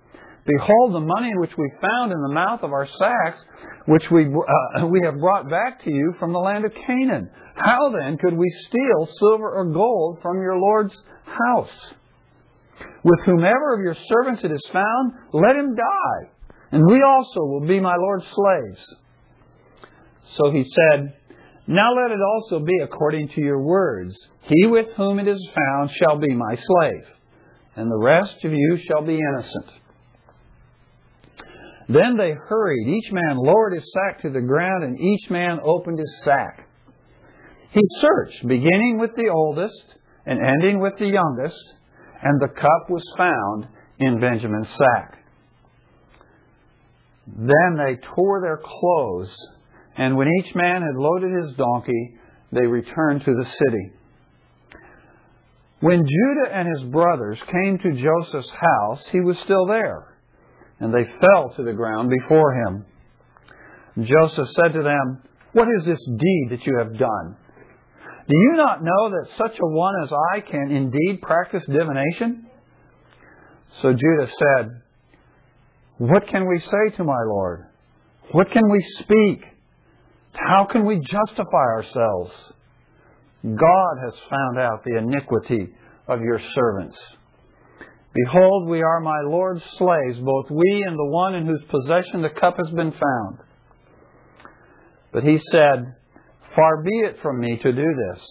Behold, 0.46 0.94
the 0.94 1.00
money 1.00 1.32
which 1.36 1.58
we 1.58 1.72
found 1.82 2.12
in 2.12 2.22
the 2.22 2.34
mouth 2.34 2.64
of 2.64 2.72
our 2.72 2.88
sacks, 2.88 3.40
which 3.86 4.10
we, 4.12 4.26
uh, 4.26 4.86
we 4.92 5.02
have 5.04 5.20
brought 5.20 5.50
back 5.50 5.84
to 5.84 5.90
you 5.92 6.14
from 6.20 6.34
the 6.34 6.40
land 6.40 6.66
of 6.66 6.74
Canaan. 6.74 7.30
How 7.56 7.92
then 7.92 8.18
could 8.18 8.38
we 8.38 8.52
steal 8.68 9.10
silver 9.20 9.50
or 9.50 9.66
gold 9.66 10.20
from 10.22 10.42
your 10.42 10.58
Lord's 10.58 10.96
house? 11.26 11.96
With 13.04 13.20
whomever 13.26 13.74
of 13.74 13.82
your 13.82 13.96
servants 14.08 14.44
it 14.44 14.52
is 14.52 14.64
found, 14.72 15.14
let 15.34 15.56
him 15.56 15.76
die 15.76 16.32
and 16.72 16.86
we 16.86 17.02
also 17.02 17.42
will 17.42 17.66
be 17.68 17.80
my 17.80 17.96
Lord's 17.96 18.26
slaves. 18.26 18.86
So 20.36 20.52
he 20.52 20.64
said, 20.64 21.14
Now 21.68 21.94
let 21.96 22.12
it 22.12 22.20
also 22.22 22.60
be 22.60 22.78
according 22.84 23.30
to 23.30 23.42
your 23.42 23.62
words. 23.62 24.16
He 24.44 24.68
with 24.68 24.88
whom 24.96 25.20
it 25.20 25.28
is 25.28 25.50
found 25.56 25.92
shall 25.92 26.18
be 26.18 26.34
my 26.34 26.56
slave, 26.56 27.06
and 27.76 27.90
the 27.90 28.00
rest 28.00 28.36
of 28.44 28.52
you 28.52 28.80
shall 28.88 29.06
be 29.06 29.18
innocent. 29.18 29.72
Then 31.90 32.18
they 32.18 32.32
hurried. 32.32 32.88
Each 32.88 33.12
man 33.14 33.38
lowered 33.38 33.74
his 33.74 33.90
sack 33.94 34.22
to 34.24 34.30
the 34.30 34.42
ground, 34.42 34.84
and 34.84 35.00
each 35.00 35.30
man 35.30 35.60
opened 35.64 36.00
his 36.00 36.22
sack. 36.26 36.68
He 37.72 37.82
searched, 38.02 38.48
beginning 38.48 38.98
with 39.00 39.12
the 39.16 39.30
oldest 39.30 39.96
and 40.26 40.40
ending 40.46 40.82
with 40.82 40.94
the 41.00 41.08
youngest, 41.08 41.64
and 42.22 42.42
the 42.42 42.50
cup 42.50 42.90
was 42.90 43.04
found 43.18 43.68
in 44.00 44.20
Benjamin's 44.20 44.68
sack. 44.68 45.17
Then 47.36 47.78
they 47.78 47.98
tore 48.16 48.42
their 48.42 48.58
clothes, 48.58 49.36
and 49.98 50.16
when 50.16 50.30
each 50.40 50.56
man 50.56 50.82
had 50.82 50.96
loaded 50.96 51.32
his 51.44 51.56
donkey, 51.58 52.18
they 52.52 52.66
returned 52.66 53.26
to 53.26 53.34
the 53.34 53.46
city. 53.46 53.92
When 55.82 56.08
Judah 56.08 56.56
and 56.56 56.68
his 56.68 56.92
brothers 56.92 57.38
came 57.52 57.78
to 57.78 58.02
Joseph's 58.02 58.52
house, 58.52 59.04
he 59.12 59.20
was 59.20 59.38
still 59.44 59.68
there, 59.68 60.18
and 60.80 60.94
they 60.94 61.04
fell 61.20 61.54
to 61.56 61.64
the 61.64 61.74
ground 61.74 62.10
before 62.10 62.54
him. 62.54 62.86
Joseph 63.98 64.48
said 64.56 64.74
to 64.74 64.84
them, 64.84 65.22
What 65.54 65.68
is 65.80 65.86
this 65.86 66.00
deed 66.06 66.48
that 66.52 66.66
you 66.66 66.78
have 66.78 66.98
done? 66.98 67.36
Do 68.28 68.36
you 68.36 68.54
not 68.56 68.84
know 68.84 69.10
that 69.10 69.28
such 69.38 69.58
a 69.60 69.68
one 69.68 69.94
as 70.04 70.12
I 70.34 70.40
can 70.42 70.72
indeed 70.72 71.22
practice 71.22 71.64
divination? 71.66 72.48
So 73.82 73.94
Judah 73.94 74.32
said, 74.40 74.82
what 75.98 76.28
can 76.28 76.48
we 76.48 76.60
say 76.60 76.98
to 76.98 77.04
my 77.04 77.24
Lord? 77.28 77.68
What 78.32 78.52
can 78.52 78.70
we 78.70 78.84
speak? 79.00 79.46
How 80.34 80.68
can 80.72 80.86
we 80.86 81.00
justify 81.00 81.66
ourselves? 81.76 82.32
God 83.44 83.96
has 84.04 84.14
found 84.30 84.60
out 84.60 84.84
the 84.84 84.98
iniquity 84.98 85.70
of 86.08 86.22
your 86.22 86.40
servants. 86.56 86.98
Behold, 88.14 88.68
we 88.68 88.82
are 88.82 89.00
my 89.00 89.22
Lord's 89.26 89.64
slaves, 89.78 90.20
both 90.20 90.50
we 90.50 90.84
and 90.88 90.98
the 90.98 91.06
one 91.06 91.36
in 91.36 91.46
whose 91.46 91.64
possession 91.70 92.22
the 92.22 92.40
cup 92.40 92.58
has 92.58 92.74
been 92.74 92.92
found. 92.92 93.38
But 95.14 95.24
he 95.24 95.40
said, 95.52 95.96
Far 96.56 96.84
be 96.84 97.00
it 97.06 97.18
from 97.22 97.40
me 97.40 97.58
to 97.62 97.72
do 97.72 97.86
this. 97.86 98.24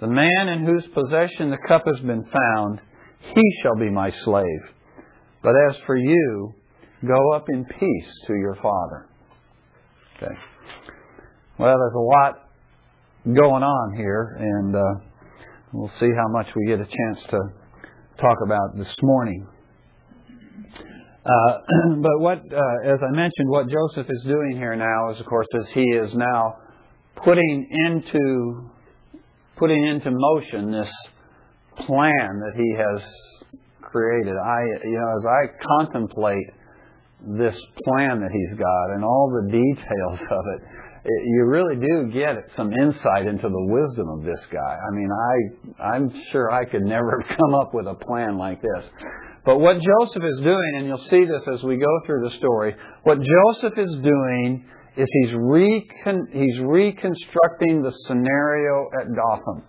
The 0.00 0.06
man 0.06 0.48
in 0.48 0.64
whose 0.64 0.84
possession 0.94 1.50
the 1.50 1.58
cup 1.66 1.82
has 1.86 2.00
been 2.04 2.24
found, 2.24 2.80
he 3.34 3.42
shall 3.62 3.76
be 3.76 3.90
my 3.90 4.12
slave. 4.24 4.62
But 5.42 5.54
as 5.70 5.76
for 5.86 5.96
you, 5.96 6.54
Go 7.04 7.32
up 7.34 7.44
in 7.48 7.64
peace 7.64 8.12
to 8.26 8.34
your 8.34 8.54
Father. 8.62 9.06
Okay. 10.16 10.34
Well, 11.58 11.76
there's 11.76 11.94
a 11.94 11.98
lot 11.98 12.34
going 13.26 13.62
on 13.62 13.96
here, 13.96 14.36
and 14.38 14.74
uh, 14.74 15.04
we'll 15.74 15.90
see 16.00 16.08
how 16.16 16.28
much 16.28 16.46
we 16.56 16.66
get 16.66 16.80
a 16.80 16.86
chance 16.86 17.18
to 17.30 17.38
talk 18.18 18.38
about 18.44 18.78
this 18.78 18.94
morning. 19.02 19.46
Uh, 21.26 21.58
but 21.96 22.18
what, 22.20 22.38
uh, 22.38 22.90
as 22.90 22.98
I 23.02 23.10
mentioned, 23.14 23.48
what 23.48 23.66
Joseph 23.68 24.06
is 24.08 24.22
doing 24.24 24.52
here 24.52 24.74
now 24.74 25.10
is, 25.10 25.20
of 25.20 25.26
course, 25.26 25.48
is 25.52 25.66
he 25.74 25.82
is 25.82 26.14
now 26.14 26.56
putting 27.16 27.68
into 27.86 28.70
putting 29.56 29.86
into 29.86 30.10
motion 30.10 30.70
this 30.70 30.90
plan 31.86 32.40
that 32.40 32.52
he 32.54 32.74
has 32.76 33.02
created. 33.82 34.34
I, 34.34 34.60
you 34.84 34.98
know, 34.98 35.08
as 35.08 35.26
I 35.26 35.66
contemplate 35.78 36.46
this 37.20 37.58
plan 37.84 38.20
that 38.20 38.30
he's 38.32 38.58
got 38.58 38.94
and 38.94 39.04
all 39.04 39.30
the 39.30 39.50
details 39.50 40.20
of 40.30 40.44
it, 40.54 40.62
it, 41.04 41.22
you 41.26 41.44
really 41.46 41.76
do 41.76 42.10
get 42.12 42.36
some 42.56 42.72
insight 42.72 43.26
into 43.26 43.48
the 43.48 43.66
wisdom 43.70 44.08
of 44.08 44.24
this 44.24 44.40
guy. 44.50 44.76
I 44.76 44.90
mean, 44.92 45.08
I, 45.10 45.82
I'm 45.94 46.12
sure 46.32 46.50
I 46.50 46.64
could 46.64 46.82
never 46.82 47.20
have 47.20 47.36
come 47.38 47.54
up 47.54 47.72
with 47.72 47.86
a 47.86 47.94
plan 47.94 48.38
like 48.38 48.60
this. 48.60 48.84
But 49.44 49.58
what 49.58 49.76
Joseph 49.76 50.24
is 50.24 50.42
doing, 50.42 50.72
and 50.76 50.86
you'll 50.86 51.06
see 51.08 51.24
this 51.24 51.46
as 51.54 51.62
we 51.62 51.76
go 51.76 52.00
through 52.04 52.28
the 52.28 52.36
story, 52.36 52.74
what 53.04 53.18
Joseph 53.18 53.78
is 53.78 53.92
doing 54.02 54.64
is 54.96 55.08
he's, 55.22 55.32
recon, 55.34 56.26
he's 56.32 56.58
reconstructing 56.64 57.82
the 57.82 57.92
scenario 58.06 58.88
at 59.00 59.06
Dothan. 59.06 59.62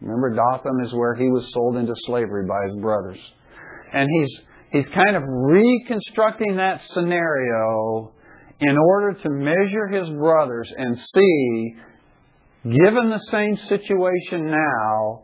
Remember, 0.00 0.34
Dothan 0.34 0.84
is 0.84 0.92
where 0.94 1.14
he 1.14 1.28
was 1.28 1.48
sold 1.52 1.76
into 1.76 1.94
slavery 2.06 2.46
by 2.48 2.66
his 2.68 2.80
brothers. 2.80 3.18
And 3.92 4.08
he's, 4.10 4.40
he's 4.72 4.88
kind 4.88 5.16
of 5.16 5.22
reconstructing 5.26 6.56
that 6.56 6.80
scenario 6.90 8.12
in 8.60 8.76
order 8.76 9.14
to 9.22 9.30
measure 9.30 9.88
his 9.88 10.08
brothers 10.10 10.72
and 10.76 10.98
see, 10.98 11.74
given 12.64 13.10
the 13.10 13.20
same 13.30 13.56
situation 13.68 14.50
now, 14.50 15.22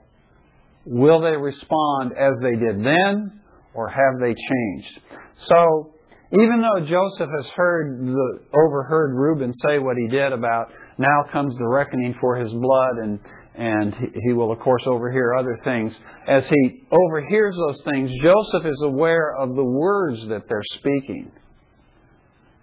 will 0.85 1.21
they 1.21 1.37
respond 1.37 2.13
as 2.13 2.33
they 2.43 2.57
did 2.57 2.85
then 2.85 3.41
or 3.75 3.89
have 3.89 4.21
they 4.21 4.35
changed? 4.35 5.01
So, 5.47 5.95
even 6.33 6.61
though 6.61 6.85
Joseph 6.85 7.31
has 7.35 7.51
heard 7.57 8.07
the, 8.07 8.41
overheard 8.53 9.15
Reuben 9.15 9.55
say 9.67 9.79
what 9.79 9.97
he 9.97 10.09
did 10.09 10.33
about 10.33 10.73
now 10.99 11.23
comes 11.33 11.57
the 11.57 11.67
reckoning 11.67 12.15
for 12.21 12.37
his 12.37 12.53
blood 12.53 12.97
and 13.03 13.21
and 13.59 13.93
he 14.25 14.33
will 14.33 14.53
of 14.53 14.61
course 14.61 14.85
overhear 14.87 15.35
other 15.35 15.59
things. 15.65 15.93
As 16.29 16.49
he 16.49 16.87
overhears 16.93 17.57
those 17.67 17.83
things, 17.83 18.09
Joseph 18.23 18.65
is 18.65 18.81
aware 18.85 19.35
of 19.37 19.57
the 19.57 19.65
words 19.65 20.21
that 20.29 20.43
they're 20.49 20.63
speaking. 20.77 21.33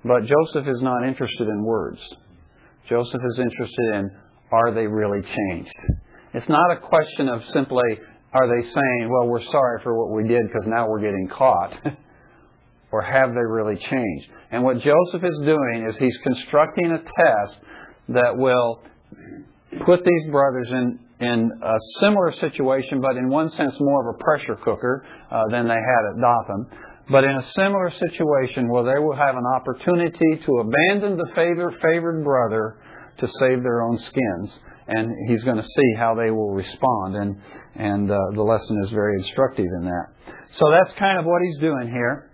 But 0.05 0.21
Joseph 0.21 0.67
is 0.67 0.81
not 0.81 1.05
interested 1.05 1.49
in 1.49 1.63
words. 1.63 1.99
Joseph 2.87 3.21
is 3.27 3.39
interested 3.39 3.95
in 3.95 4.11
are 4.51 4.73
they 4.73 4.87
really 4.87 5.21
changed? 5.21 5.75
It's 6.33 6.47
not 6.47 6.71
a 6.71 6.77
question 6.77 7.27
of 7.27 7.43
simply 7.51 7.83
are 8.31 8.47
they 8.47 8.63
saying, 8.63 9.09
well, 9.09 9.27
we're 9.27 9.43
sorry 9.43 9.81
for 9.83 9.97
what 9.97 10.15
we 10.15 10.27
did 10.27 10.43
because 10.47 10.67
now 10.67 10.87
we're 10.87 11.01
getting 11.01 11.29
caught? 11.29 11.73
or 12.91 13.01
have 13.01 13.29
they 13.33 13.45
really 13.45 13.75
changed? 13.75 14.29
And 14.51 14.63
what 14.63 14.75
Joseph 14.75 15.23
is 15.23 15.39
doing 15.43 15.87
is 15.89 15.97
he's 15.97 16.17
constructing 16.23 16.91
a 16.91 16.99
test 16.99 17.59
that 18.09 18.37
will 18.37 18.81
put 19.85 20.03
these 20.03 20.31
brothers 20.31 20.67
in, 20.69 20.99
in 21.19 21.51
a 21.63 21.75
similar 21.99 22.33
situation, 22.39 23.01
but 23.01 23.17
in 23.17 23.29
one 23.29 23.49
sense 23.49 23.75
more 23.79 24.09
of 24.09 24.15
a 24.15 24.23
pressure 24.23 24.55
cooker 24.63 25.05
uh, 25.31 25.43
than 25.49 25.67
they 25.67 25.73
had 25.73 26.03
at 26.11 26.21
Dothan. 26.21 26.67
But 27.09 27.23
in 27.23 27.35
a 27.35 27.43
similar 27.53 27.91
situation 27.91 28.67
where 28.67 28.83
they 28.83 28.99
will 28.99 29.15
have 29.15 29.35
an 29.35 29.45
opportunity 29.55 30.37
to 30.43 30.51
abandon 30.59 31.17
the 31.17 31.27
favor, 31.35 31.71
favored 31.81 32.23
brother 32.23 32.77
to 33.19 33.27
save 33.39 33.61
their 33.61 33.83
own 33.83 33.97
skins. 33.99 34.59
And 34.87 35.09
he's 35.29 35.43
going 35.43 35.57
to 35.57 35.63
see 35.63 35.93
how 35.97 36.15
they 36.15 36.31
will 36.31 36.51
respond. 36.51 37.15
And, 37.15 37.41
and 37.75 38.11
uh, 38.11 38.17
the 38.33 38.41
lesson 38.41 38.81
is 38.83 38.89
very 38.91 39.17
instructive 39.19 39.65
in 39.79 39.85
that. 39.85 40.05
So 40.57 40.65
that's 40.71 40.93
kind 40.97 41.19
of 41.19 41.25
what 41.25 41.41
he's 41.43 41.59
doing 41.59 41.89
here. 41.89 42.31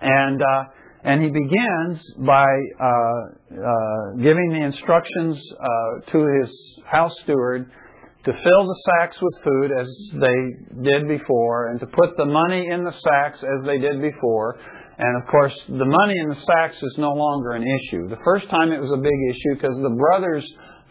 And, 0.00 0.40
uh, 0.40 0.64
and 1.02 1.22
he 1.22 1.30
begins 1.30 2.02
by 2.18 2.44
uh, 2.44 2.86
uh, 2.86 4.16
giving 4.16 4.50
the 4.50 4.62
instructions 4.64 5.40
uh, 5.58 6.10
to 6.12 6.40
his 6.40 6.50
house 6.84 7.14
steward 7.22 7.70
to 8.24 8.32
fill 8.32 8.66
the 8.66 8.82
sacks 8.84 9.16
with 9.20 9.34
food 9.42 9.70
as 9.80 9.88
they 10.20 10.82
did 10.82 11.08
before, 11.08 11.68
and 11.68 11.80
to 11.80 11.86
put 11.86 12.16
the 12.18 12.26
money 12.26 12.68
in 12.68 12.84
the 12.84 12.92
sacks 12.92 13.42
as 13.42 13.64
they 13.64 13.78
did 13.78 14.02
before. 14.02 14.58
And 14.98 15.22
of 15.22 15.28
course, 15.30 15.54
the 15.68 15.86
money 15.86 16.14
in 16.18 16.28
the 16.28 16.36
sacks 16.36 16.76
is 16.76 16.96
no 16.98 17.12
longer 17.12 17.52
an 17.52 17.62
issue. 17.62 18.08
The 18.08 18.20
first 18.22 18.50
time 18.50 18.72
it 18.72 18.80
was 18.80 18.90
a 18.90 19.00
big 19.00 19.18
issue 19.30 19.54
because 19.54 19.80
the 19.80 19.96
brothers 19.96 20.46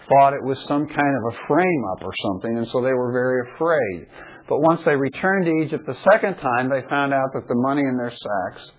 thought 0.09 0.33
it 0.33 0.43
was 0.43 0.57
some 0.65 0.87
kind 0.87 1.15
of 1.17 1.33
a 1.33 1.37
frame 1.47 1.83
up 1.93 2.03
or 2.03 2.13
something, 2.25 2.57
and 2.57 2.67
so 2.67 2.81
they 2.81 2.93
were 2.93 3.11
very 3.11 3.53
afraid. 3.53 4.07
But 4.49 4.61
once 4.61 4.83
they 4.83 4.95
returned 4.95 5.45
to 5.45 5.51
Egypt 5.63 5.85
the 5.85 5.93
second 6.11 6.37
time, 6.37 6.69
they 6.69 6.81
found 6.89 7.13
out 7.13 7.29
that 7.35 7.47
the 7.47 7.61
money 7.61 7.83
in 7.83 7.95
their 7.95 8.09
sacks 8.09 8.71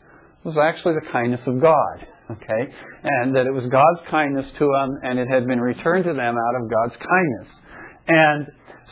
was 0.44 0.56
actually 0.56 0.94
the 0.94 1.10
kindness 1.12 1.40
of 1.46 1.60
God. 1.60 2.06
Okay? 2.30 2.72
And 3.02 3.34
that 3.34 3.46
it 3.46 3.52
was 3.52 3.66
God's 3.66 4.08
kindness 4.08 4.50
to 4.58 4.66
them, 4.66 4.98
and 5.02 5.18
it 5.18 5.28
had 5.28 5.46
been 5.46 5.60
returned 5.60 6.04
to 6.04 6.12
them 6.12 6.36
out 6.36 6.62
of 6.62 6.70
God's 6.70 6.96
kindness. 6.96 7.60
And 8.06 8.46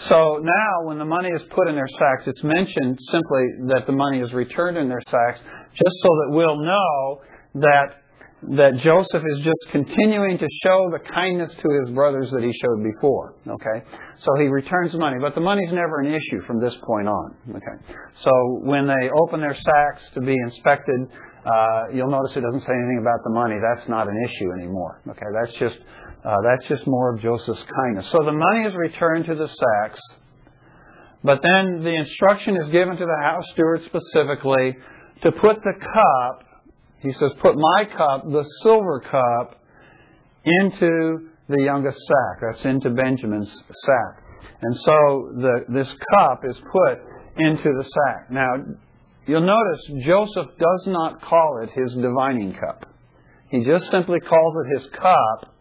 so 0.08 0.40
now, 0.42 0.86
when 0.86 0.98
the 0.98 1.04
money 1.04 1.30
is 1.30 1.42
put 1.54 1.68
in 1.68 1.74
their 1.74 1.88
sacks, 1.88 2.26
it's 2.26 2.42
mentioned 2.42 2.98
simply 3.10 3.44
that 3.68 3.84
the 3.86 3.92
money 3.92 4.20
is 4.20 4.32
returned 4.32 4.76
in 4.76 4.88
their 4.88 5.02
sacks, 5.08 5.40
just 5.72 5.96
so 6.02 6.08
that 6.08 6.28
we'll 6.30 6.58
know 6.58 7.20
that 7.54 7.94
that 8.40 8.78
Joseph 8.84 9.22
is 9.36 9.44
just 9.44 9.72
continuing 9.72 10.38
to 10.38 10.46
show 10.62 10.90
the 10.92 11.00
kindness 11.12 11.52
to 11.56 11.68
his 11.82 11.92
brothers 11.94 12.30
that 12.30 12.42
he 12.42 12.52
showed 12.62 12.84
before. 12.84 13.34
Okay, 13.48 13.84
so 14.20 14.30
he 14.38 14.46
returns 14.46 14.92
the 14.92 14.98
money, 14.98 15.16
but 15.20 15.34
the 15.34 15.40
money's 15.40 15.72
never 15.72 15.98
an 16.00 16.06
issue 16.06 16.46
from 16.46 16.60
this 16.60 16.74
point 16.86 17.08
on. 17.08 17.34
Okay, 17.50 17.96
so 18.22 18.30
when 18.62 18.86
they 18.86 19.10
open 19.10 19.40
their 19.40 19.56
sacks 19.56 20.04
to 20.14 20.20
be 20.20 20.36
inspected, 20.44 20.94
uh, 21.48 21.84
you'll 21.92 22.10
notice 22.10 22.36
it 22.36 22.42
doesn't 22.42 22.60
say 22.60 22.72
anything 22.72 22.98
about 23.00 23.20
the 23.24 23.30
money. 23.30 23.56
That's 23.62 23.88
not 23.88 24.08
an 24.08 24.16
issue 24.24 24.52
anymore. 24.52 25.00
Okay, 25.08 25.26
that's 25.40 25.52
just 25.58 25.78
uh, 26.24 26.36
that's 26.42 26.68
just 26.68 26.86
more 26.86 27.14
of 27.14 27.20
Joseph's 27.20 27.64
kindness. 27.74 28.10
So 28.10 28.18
the 28.24 28.32
money 28.32 28.66
is 28.66 28.74
returned 28.74 29.26
to 29.26 29.34
the 29.34 29.48
sacks, 29.48 30.00
but 31.24 31.40
then 31.42 31.82
the 31.82 31.94
instruction 31.94 32.56
is 32.56 32.70
given 32.70 32.96
to 32.96 33.04
the 33.04 33.22
house 33.22 33.44
steward 33.52 33.82
specifically 33.86 34.76
to 35.22 35.32
put 35.32 35.56
the 35.62 35.72
cup, 35.80 36.44
he 37.00 37.12
says, 37.12 37.30
put 37.40 37.56
my 37.56 37.84
cup, 37.84 38.24
the 38.24 38.44
silver 38.62 39.00
cup, 39.00 39.60
into 40.44 41.28
the 41.48 41.62
youngest 41.62 41.98
sack. 41.98 42.40
That's 42.42 42.64
into 42.64 42.90
Benjamin's 42.90 43.50
sack. 43.84 44.24
And 44.62 44.76
so 44.76 45.30
the, 45.36 45.64
this 45.68 45.88
cup 46.10 46.42
is 46.44 46.58
put 46.72 46.98
into 47.36 47.64
the 47.64 47.84
sack. 47.84 48.30
Now, 48.30 48.54
you'll 49.28 49.46
notice 49.46 50.04
Joseph 50.04 50.48
does 50.58 50.84
not 50.86 51.22
call 51.22 51.60
it 51.62 51.70
his 51.78 51.94
divining 51.94 52.52
cup. 52.54 52.86
He 53.50 53.64
just 53.64 53.90
simply 53.90 54.20
calls 54.20 54.54
it 54.64 54.80
his 54.80 54.90
cup 54.90 55.54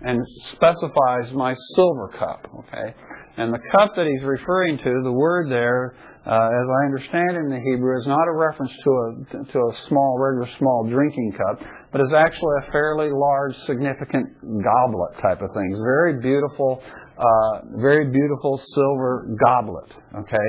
and 0.00 0.20
specifies 0.52 1.32
my 1.32 1.54
silver 1.74 2.08
cup. 2.18 2.46
Okay, 2.60 2.94
and 3.36 3.52
the 3.52 3.60
cup 3.76 3.92
that 3.96 4.06
he's 4.06 4.24
referring 4.26 4.78
to, 4.78 5.00
the 5.02 5.12
word 5.12 5.50
there, 5.50 5.96
uh, 6.26 6.30
as 6.30 6.66
I 6.68 6.86
understand 6.86 7.36
in 7.36 7.48
the 7.48 7.60
Hebrew, 7.60 7.98
is 8.00 8.06
not 8.06 8.28
a 8.28 8.32
reference 8.32 8.72
to 8.84 8.90
a 8.90 9.52
to 9.52 9.58
a 9.58 9.72
small, 9.88 10.18
regular 10.18 10.48
small 10.58 10.86
drinking 10.88 11.32
cup, 11.32 11.60
but 11.92 12.00
is 12.00 12.12
actually 12.16 12.56
a 12.66 12.72
fairly 12.72 13.10
large, 13.10 13.56
significant 13.66 14.26
goblet 14.42 15.22
type 15.22 15.40
of 15.40 15.50
thing. 15.54 15.70
Very 15.82 16.20
beautiful. 16.20 16.82
Uh, 17.16 17.60
very 17.76 18.10
beautiful 18.10 18.60
silver 18.74 19.36
goblet, 19.46 19.88
okay, 20.18 20.48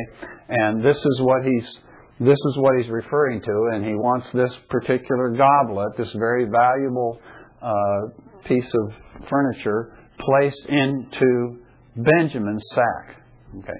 and 0.49 0.83
this 0.83 0.97
is 0.97 1.21
what 1.21 1.45
he's 1.45 1.77
this 2.19 2.37
is 2.37 2.57
what 2.57 2.81
he's 2.81 2.89
referring 2.89 3.41
to, 3.41 3.69
and 3.73 3.83
he 3.83 3.93
wants 3.93 4.31
this 4.31 4.51
particular 4.69 5.29
goblet, 5.29 5.97
this 5.97 6.11
very 6.13 6.45
valuable 6.45 7.19
uh, 7.61 8.45
piece 8.47 8.71
of 8.73 8.93
furniture 9.29 9.97
placed 10.19 10.65
into 10.67 11.59
Benjamin's 11.97 12.63
sack. 12.73 13.21
Okay. 13.59 13.79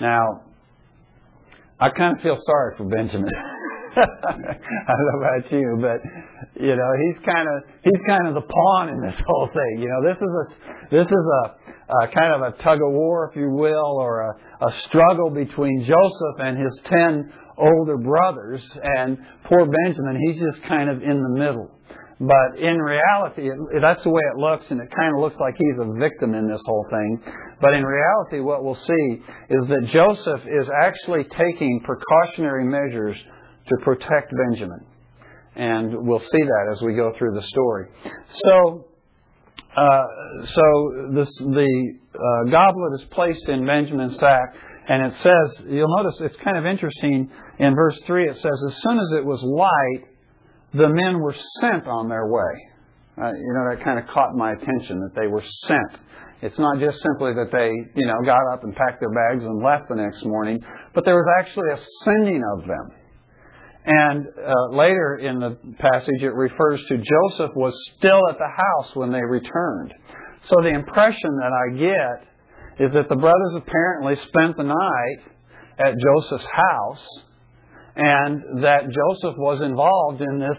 Now, 0.00 0.42
I 1.78 1.90
kind 1.90 2.16
of 2.16 2.22
feel 2.22 2.38
sorry 2.46 2.76
for 2.78 2.84
Benjamin. 2.84 3.30
I 3.96 4.92
don't 4.92 5.06
know 5.12 5.18
about 5.20 5.52
you, 5.52 5.78
but 5.80 6.62
you 6.62 6.76
know 6.76 6.90
he's 7.04 7.24
kind 7.24 7.48
of 7.48 7.70
he's 7.82 8.02
kind 8.06 8.28
of 8.28 8.34
the 8.34 8.42
pawn 8.42 8.88
in 8.90 9.00
this 9.00 9.18
whole 9.26 9.48
thing. 9.48 9.82
You 9.82 9.88
know 9.88 10.08
this 10.08 10.16
is 10.16 10.28
a 10.28 10.94
this 10.94 11.06
is 11.06 11.26
a, 11.44 12.04
a 12.04 12.08
kind 12.08 12.32
of 12.34 12.40
a 12.42 12.62
tug 12.62 12.78
of 12.82 12.92
war, 12.92 13.30
if 13.30 13.36
you 13.36 13.50
will, 13.50 13.96
or 13.98 14.20
a, 14.20 14.66
a 14.66 14.72
struggle 14.80 15.30
between 15.30 15.84
Joseph 15.84 16.40
and 16.40 16.58
his 16.58 16.78
ten 16.84 17.32
older 17.58 17.96
brothers, 17.96 18.62
and 18.82 19.18
poor 19.44 19.66
Benjamin. 19.84 20.20
He's 20.26 20.40
just 20.40 20.62
kind 20.64 20.90
of 20.90 21.02
in 21.02 21.22
the 21.22 21.38
middle. 21.38 21.70
But 22.18 22.58
in 22.58 22.78
reality, 22.78 23.50
it, 23.50 23.58
that's 23.82 24.02
the 24.02 24.10
way 24.10 24.22
it 24.34 24.38
looks, 24.38 24.64
and 24.70 24.80
it 24.80 24.90
kind 24.96 25.14
of 25.14 25.20
looks 25.20 25.36
like 25.38 25.54
he's 25.58 25.78
a 25.78 25.98
victim 25.98 26.34
in 26.34 26.48
this 26.48 26.60
whole 26.64 26.86
thing. 26.90 27.20
But 27.60 27.74
in 27.74 27.84
reality, 27.84 28.40
what 28.40 28.64
we'll 28.64 28.74
see 28.74 29.22
is 29.50 29.66
that 29.68 29.90
Joseph 29.92 30.40
is 30.46 30.70
actually 30.82 31.24
taking 31.24 31.82
precautionary 31.84 32.64
measures 32.64 33.16
to 33.68 33.76
protect 33.84 34.32
Benjamin. 34.48 34.80
And 35.56 36.06
we'll 36.06 36.20
see 36.20 36.42
that 36.42 36.68
as 36.72 36.80
we 36.82 36.94
go 36.94 37.12
through 37.18 37.34
the 37.34 37.42
story. 37.42 37.88
So, 38.44 38.86
uh, 39.76 40.04
so 40.44 41.10
this, 41.12 41.30
the 41.38 41.92
uh, 42.14 42.50
goblet 42.50 43.00
is 43.00 43.06
placed 43.10 43.46
in 43.48 43.66
Benjamin's 43.66 44.18
sack, 44.18 44.54
and 44.88 45.12
it 45.12 45.14
says, 45.16 45.66
you'll 45.68 45.94
notice 46.02 46.20
it's 46.20 46.36
kind 46.36 46.56
of 46.56 46.64
interesting 46.64 47.30
in 47.58 47.74
verse 47.74 48.00
3, 48.06 48.28
it 48.28 48.36
says, 48.36 48.62
As 48.68 48.76
soon 48.82 48.98
as 48.98 49.18
it 49.18 49.24
was 49.24 49.42
light, 49.42 50.08
the 50.74 50.88
men 50.88 51.20
were 51.20 51.34
sent 51.60 51.86
on 51.86 52.08
their 52.08 52.26
way. 52.26 52.54
Uh, 53.18 53.32
you 53.32 53.52
know, 53.54 53.70
that 53.70 53.82
kind 53.82 53.98
of 53.98 54.06
caught 54.08 54.34
my 54.34 54.52
attention 54.52 55.00
that 55.00 55.14
they 55.18 55.26
were 55.26 55.42
sent. 55.64 56.00
It's 56.42 56.58
not 56.58 56.78
just 56.78 57.00
simply 57.00 57.32
that 57.32 57.48
they, 57.50 57.72
you 57.98 58.06
know, 58.06 58.20
got 58.26 58.42
up 58.52 58.62
and 58.62 58.76
packed 58.76 59.00
their 59.00 59.12
bags 59.12 59.42
and 59.42 59.62
left 59.64 59.88
the 59.88 59.96
next 59.96 60.22
morning, 60.26 60.60
but 60.94 61.06
there 61.06 61.14
was 61.14 61.26
actually 61.40 61.70
a 61.72 61.80
sending 62.04 62.42
of 62.56 62.66
them. 62.66 62.90
And 63.86 64.26
uh, 64.26 64.76
later 64.76 65.16
in 65.16 65.38
the 65.38 65.56
passage, 65.78 66.20
it 66.20 66.34
refers 66.34 66.84
to 66.88 66.96
Joseph 66.96 67.54
was 67.54 67.72
still 67.96 68.20
at 68.28 68.36
the 68.36 68.50
house 68.50 68.96
when 68.96 69.12
they 69.12 69.22
returned. 69.22 69.94
So 70.48 70.56
the 70.60 70.74
impression 70.74 71.38
that 71.38 71.52
I 71.54 71.78
get 71.78 72.86
is 72.86 72.92
that 72.92 73.08
the 73.08 73.16
brothers 73.16 73.54
apparently 73.56 74.16
spent 74.16 74.56
the 74.56 74.64
night 74.64 75.32
at 75.78 75.94
Joseph's 75.96 76.46
house 76.52 77.06
and 77.96 78.62
that 78.62 78.82
Joseph 78.84 79.36
was 79.38 79.60
involved 79.62 80.20
in 80.20 80.38
this 80.38 80.58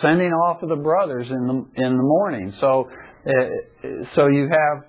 sending 0.00 0.32
off 0.32 0.62
of 0.62 0.68
the 0.68 0.76
brothers 0.76 1.28
in 1.28 1.46
the 1.46 1.82
in 1.82 1.96
the 1.96 2.02
morning. 2.02 2.52
So 2.60 2.88
uh, 3.26 3.32
so 4.14 4.28
you 4.28 4.48
have 4.50 4.84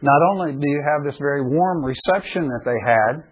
not 0.00 0.20
only 0.32 0.52
do 0.52 0.70
you 0.70 0.82
have 0.82 1.04
this 1.04 1.18
very 1.18 1.42
warm 1.42 1.84
reception 1.84 2.48
that 2.48 2.62
they 2.64 2.76
had 2.84 3.24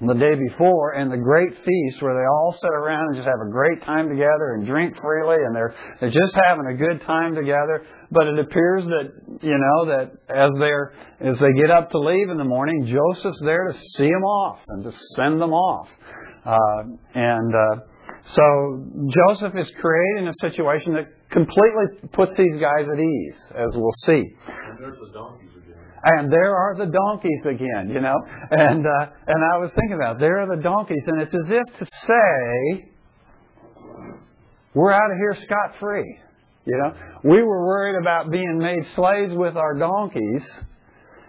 the 0.00 0.14
day 0.14 0.34
before 0.36 0.92
and 0.92 1.10
the 1.10 1.16
great 1.16 1.50
feast 1.50 2.00
where 2.00 2.14
they 2.14 2.26
all 2.26 2.52
sit 2.52 2.70
around 2.70 3.08
and 3.08 3.16
just 3.16 3.26
have 3.26 3.40
a 3.44 3.50
great 3.50 3.82
time 3.82 4.08
together 4.08 4.54
and 4.54 4.64
drink 4.64 4.94
freely 5.00 5.36
and 5.44 5.56
they're 5.56 5.74
they're 5.98 6.10
just 6.10 6.34
having 6.46 6.66
a 6.66 6.74
good 6.74 7.02
time 7.02 7.34
together 7.34 7.84
but 8.12 8.28
it 8.28 8.38
appears 8.38 8.84
that 8.84 9.10
you 9.42 9.58
know 9.58 9.86
that 9.86 10.12
as 10.28 10.50
they're 10.60 10.92
as 11.18 11.36
they 11.40 11.52
get 11.60 11.72
up 11.72 11.90
to 11.90 11.98
leave 11.98 12.30
in 12.30 12.36
the 12.36 12.44
morning 12.44 12.86
joseph's 12.86 13.40
there 13.42 13.66
to 13.66 13.74
see 13.96 14.06
them 14.06 14.22
off 14.22 14.60
and 14.68 14.84
to 14.84 14.92
send 15.16 15.40
them 15.40 15.52
off 15.52 15.88
and 16.44 17.54
uh, 17.54 17.80
so 18.24 18.86
joseph 19.28 19.54
is 19.56 19.70
creating 19.80 20.28
a 20.28 20.34
situation 20.40 20.94
that 20.94 21.06
completely 21.30 22.08
puts 22.12 22.32
these 22.36 22.58
guys 22.60 22.86
at 22.92 22.98
ease 22.98 23.36
as 23.54 23.68
we'll 23.74 23.92
see 24.04 24.22
And 24.46 24.78
there's 24.80 24.98
the 24.98 25.12
donkeys 25.12 25.50
again. 25.56 25.76
and 26.04 26.32
there 26.32 26.54
are 26.56 26.74
the 26.76 26.86
donkeys 26.86 27.42
again, 27.44 27.90
you 27.92 28.00
know. 28.00 28.16
And 28.50 28.86
uh, 28.86 29.06
and 29.26 29.44
I 29.52 29.58
was 29.58 29.70
thinking 29.74 29.96
about 29.96 30.18
there 30.20 30.40
are 30.40 30.56
the 30.56 30.62
donkeys, 30.62 31.02
and 31.06 31.20
it's 31.20 31.34
as 31.34 31.50
if 31.50 31.78
to 31.80 31.86
say 32.06 32.90
we're 34.74 34.92
out 34.92 35.10
of 35.10 35.16
here 35.16 35.36
scot 35.44 35.74
free. 35.80 36.18
You 36.64 36.76
know, 36.76 36.92
we 37.24 37.42
were 37.42 37.66
worried 37.66 37.96
about 38.00 38.30
being 38.30 38.58
made 38.58 38.86
slaves 38.94 39.32
with 39.34 39.56
our 39.56 39.74
donkeys, 39.74 40.46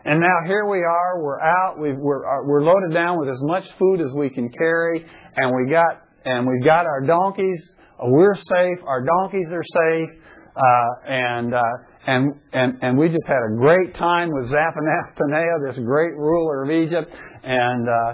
and 0.06 0.20
now 0.20 0.38
here 0.46 0.66
we 0.66 0.80
are. 0.80 1.22
We're 1.22 1.42
out. 1.42 1.80
We've, 1.80 1.98
we're 1.98 2.26
uh, 2.26 2.46
we're 2.46 2.64
loaded 2.64 2.94
down 2.94 3.20
with 3.20 3.30
as 3.30 3.42
much 3.42 3.66
food 3.78 4.00
as 4.00 4.12
we 4.14 4.30
can 4.30 4.50
carry, 4.50 5.06
and 5.36 5.52
we 5.56 5.72
got 5.72 6.04
and 6.26 6.48
we've 6.48 6.64
got 6.64 6.86
our 6.86 7.02
donkeys. 7.06 7.62
We're 8.02 8.36
safe. 8.36 8.80
Our 8.86 9.04
donkeys 9.04 9.48
are 9.52 9.64
safe, 9.64 10.10
uh, 10.56 11.12
and 11.12 11.54
uh, 11.54 11.62
and 12.08 12.34
and 12.54 12.78
and 12.82 12.98
we 12.98 13.10
just 13.10 13.28
had 13.28 13.40
a 13.52 13.56
great 13.58 13.94
time 13.96 14.30
with 14.32 14.50
Zaphaneah, 14.52 15.68
this 15.68 15.80
great 15.84 16.16
ruler 16.16 16.64
of 16.64 16.72
Egypt, 16.72 17.14
and 17.44 17.90
uh, 17.90 18.14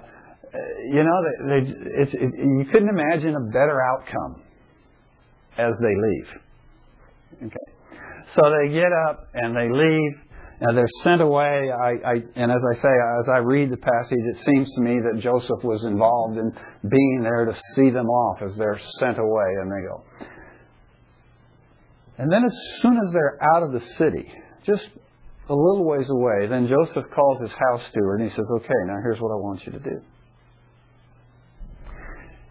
you 0.91 1.04
know 1.04 1.21
they, 1.24 1.50
they, 1.50 1.71
it's, 2.02 2.13
it, 2.13 2.32
you 2.36 2.65
couldn't 2.71 2.89
imagine 2.89 3.36
a 3.36 3.52
better 3.52 3.80
outcome 3.82 4.41
as 5.58 5.74
they 5.82 5.95
leave. 5.95 6.28
Okay, 7.43 8.15
so 8.34 8.41
they 8.50 8.74
get 8.74 8.91
up 9.08 9.28
and 9.36 9.56
they 9.56 9.69
leave. 9.69 10.24
And 10.61 10.77
they're 10.77 10.87
sent 11.03 11.21
away. 11.21 11.69
I, 11.71 11.89
I, 12.07 12.13
and 12.35 12.51
as 12.51 12.61
I 12.71 12.75
say, 12.75 12.93
as 13.21 13.29
I 13.29 13.39
read 13.39 13.71
the 13.71 13.77
passage, 13.77 14.19
it 14.19 14.37
seems 14.45 14.69
to 14.75 14.81
me 14.81 14.99
that 15.03 15.21
Joseph 15.21 15.63
was 15.63 15.83
involved 15.83 16.37
in 16.37 16.51
being 16.87 17.21
there 17.23 17.45
to 17.45 17.53
see 17.75 17.89
them 17.89 18.07
off 18.07 18.41
as 18.41 18.55
they're 18.57 18.79
sent 18.99 19.17
away, 19.17 19.49
and 19.61 19.71
they 19.71 19.87
go. 19.87 20.03
And 22.17 22.31
then, 22.31 22.45
as 22.45 22.53
soon 22.81 22.95
as 22.95 23.11
they're 23.11 23.37
out 23.55 23.63
of 23.63 23.73
the 23.73 23.81
city, 23.97 24.31
just 24.65 24.85
a 25.49 25.53
little 25.53 25.85
ways 25.85 26.07
away, 26.09 26.47
then 26.47 26.67
Joseph 26.67 27.05
calls 27.13 27.41
his 27.41 27.51
house 27.51 27.81
steward 27.89 28.21
and 28.21 28.29
he 28.29 28.35
says, 28.35 28.45
Okay, 28.49 28.81
now 28.87 28.97
here's 29.03 29.19
what 29.19 29.31
I 29.31 29.35
want 29.35 29.65
you 29.65 29.73
to 29.73 29.79
do. 29.79 30.01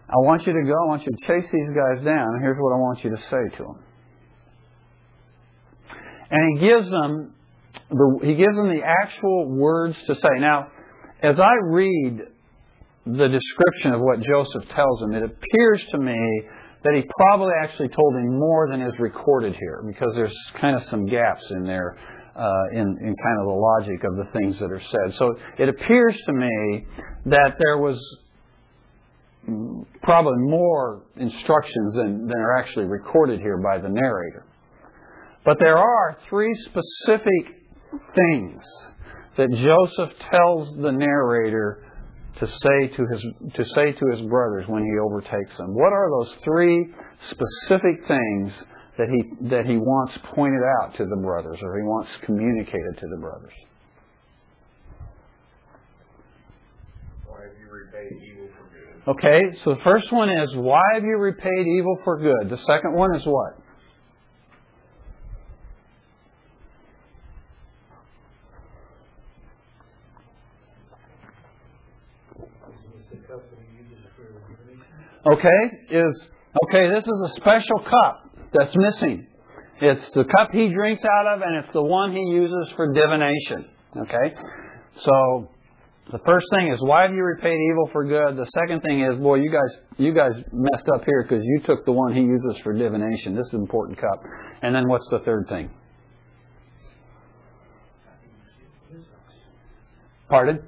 I 0.07 0.17
want 0.17 0.45
you 0.45 0.53
to 0.53 0.63
go, 0.63 0.71
I 0.71 0.87
want 0.87 1.03
you 1.03 1.11
to 1.11 1.27
chase 1.27 1.49
these 1.51 1.69
guys 1.75 2.05
down, 2.05 2.39
here's 2.39 2.57
what 2.59 2.73
I 2.73 2.79
want 2.79 3.03
you 3.03 3.09
to 3.09 3.17
say 3.17 3.57
to 3.57 3.63
them. 3.63 3.79
And 6.29 6.59
he 6.59 6.67
gives 6.67 6.89
them 6.89 7.33
the, 7.89 8.19
he 8.23 8.35
gives 8.35 8.55
them 8.55 8.69
the 8.69 8.83
actual 8.83 9.49
words 9.49 9.95
to 10.07 10.15
say. 10.15 10.29
Now, 10.39 10.67
as 11.21 11.39
I 11.39 11.53
read 11.63 12.19
the 13.05 13.27
description 13.27 13.93
of 13.93 14.01
what 14.01 14.19
Joseph 14.21 14.67
tells 14.75 15.01
him, 15.01 15.13
it 15.13 15.23
appears 15.23 15.83
to 15.91 15.97
me 15.97 16.41
that 16.83 16.93
he 16.93 17.03
probably 17.17 17.53
actually 17.63 17.89
told 17.89 18.15
him 18.15 18.37
more 18.37 18.67
than 18.69 18.81
is 18.81 18.93
recorded 18.99 19.55
here, 19.55 19.83
because 19.87 20.13
there's 20.15 20.35
kind 20.59 20.75
of 20.75 20.83
some 20.89 21.05
gaps 21.05 21.43
in 21.51 21.63
there 21.63 21.97
uh, 22.35 22.49
in, 22.73 22.81
in 22.81 23.15
kind 23.15 23.39
of 23.39 23.45
the 23.45 23.53
logic 23.53 24.03
of 24.03 24.17
the 24.17 24.27
things 24.33 24.59
that 24.59 24.71
are 24.71 24.81
said. 24.91 25.15
So 25.17 25.35
it 25.57 25.69
appears 25.69 26.15
to 26.25 26.33
me 26.33 26.85
that 27.27 27.55
there 27.59 27.77
was 27.77 27.97
probably 30.01 30.37
more 30.39 31.03
instructions 31.17 31.95
than, 31.95 32.27
than 32.27 32.37
are 32.37 32.57
actually 32.57 32.85
recorded 32.85 33.39
here 33.39 33.57
by 33.57 33.77
the 33.77 33.89
narrator. 33.89 34.45
But 35.45 35.59
there 35.59 35.77
are 35.77 36.17
three 36.29 36.53
specific 36.65 37.64
things 38.15 38.63
that 39.37 39.49
Joseph 39.51 40.17
tells 40.31 40.75
the 40.77 40.91
narrator 40.91 41.85
to 42.39 42.47
say 42.47 42.87
to 42.95 43.05
his 43.11 43.25
to 43.55 43.65
say 43.75 43.93
to 43.93 44.05
his 44.11 44.21
brothers 44.27 44.65
when 44.67 44.83
he 44.83 44.99
overtakes 44.99 45.57
them. 45.57 45.73
What 45.73 45.93
are 45.93 46.09
those 46.19 46.35
three 46.43 46.93
specific 47.29 48.07
things 48.07 48.53
that 48.97 49.07
he 49.09 49.47
that 49.49 49.65
he 49.65 49.77
wants 49.77 50.17
pointed 50.33 50.61
out 50.81 50.95
to 50.95 51.05
the 51.05 51.15
brothers 51.21 51.59
or 51.61 51.77
he 51.77 51.83
wants 51.83 52.09
communicated 52.23 52.97
to 52.99 53.07
the 53.07 53.17
brothers? 53.17 53.53
Why 57.25 57.43
have 57.43 57.57
you 57.59 57.67
repaid 57.71 58.11
evil 58.21 58.49
for 58.57 58.65
good? 58.71 59.17
Okay, 59.17 59.57
so 59.63 59.75
the 59.75 59.81
first 59.83 60.11
one 60.11 60.29
is 60.29 60.49
why 60.55 60.81
have 60.93 61.03
you 61.03 61.17
repaid 61.17 61.67
evil 61.67 61.97
for 62.03 62.19
good? 62.19 62.49
The 62.49 62.61
second 62.65 62.93
one 62.93 63.15
is 63.15 63.23
what? 63.25 63.64
Okay, 75.27 75.61
is 75.89 76.27
okay, 76.67 76.89
this 76.89 77.03
is 77.03 77.31
a 77.31 77.35
special 77.37 77.79
cup 77.79 78.29
that's 78.53 78.75
missing. 78.75 79.27
It's 79.81 80.07
the 80.11 80.23
cup 80.23 80.51
he 80.51 80.69
drinks 80.69 81.01
out 81.03 81.35
of 81.35 81.41
and 81.41 81.63
it's 81.63 81.73
the 81.73 81.81
one 81.81 82.11
he 82.11 82.21
uses 82.21 82.73
for 82.75 82.93
divination. 82.93 83.65
Okay? 83.97 84.35
So 85.03 85.49
the 86.11 86.19
first 86.25 86.45
thing 86.51 86.71
is 86.71 86.79
why 86.81 87.01
have 87.01 87.11
you 87.11 87.23
repaid 87.23 87.57
evil 87.71 87.89
for 87.91 88.05
good? 88.05 88.37
The 88.37 88.45
second 88.53 88.81
thing 88.81 89.01
is, 89.01 89.19
boy, 89.19 89.35
you 89.35 89.51
guys 89.51 89.81
you 89.97 90.13
guys 90.13 90.33
messed 90.53 90.87
up 90.93 91.03
here 91.05 91.23
because 91.23 91.43
you 91.43 91.61
took 91.65 91.85
the 91.85 91.91
one 91.91 92.13
he 92.13 92.21
uses 92.21 92.61
for 92.63 92.73
divination. 92.73 93.35
This 93.35 93.47
is 93.47 93.53
an 93.53 93.61
important 93.61 93.99
cup. 93.99 94.21
And 94.61 94.73
then 94.75 94.87
what's 94.87 95.07
the 95.09 95.19
third 95.19 95.47
thing? 95.49 95.71
Pardon? 100.29 100.59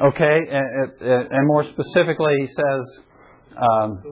Okay, 0.00 0.38
and, 0.50 0.92
and 1.00 1.46
more 1.48 1.64
specifically, 1.64 2.34
he 2.38 2.46
says, 2.46 3.04
um, 3.56 4.02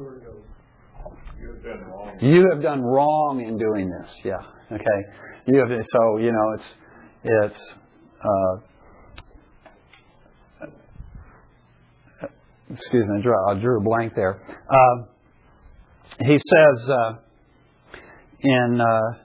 You 1.38 1.53
have 1.53 1.62
done 1.62 1.85
wrong. 1.88 2.18
"You 2.20 2.49
have 2.53 2.62
done 2.62 2.83
wrong 2.83 3.40
in 3.40 3.57
doing 3.57 3.88
this." 3.90 4.11
Yeah. 4.25 4.40
Okay. 4.72 5.01
You 5.46 5.59
have 5.61 5.68
so 5.68 6.16
you 6.16 6.33
know 6.33 6.53
it's 6.55 6.64
it's. 7.22 7.61
Uh, 8.20 8.57
excuse 12.70 13.07
me, 13.07 13.18
I 13.18 13.22
drew, 13.22 13.49
I 13.49 13.55
drew 13.61 13.79
a 13.79 13.83
blank 13.83 14.14
there. 14.16 14.40
Uh, 14.68 15.05
he 16.25 16.37
says 16.38 16.88
uh, 16.90 17.12
in. 18.40 18.81
Uh, 18.81 19.18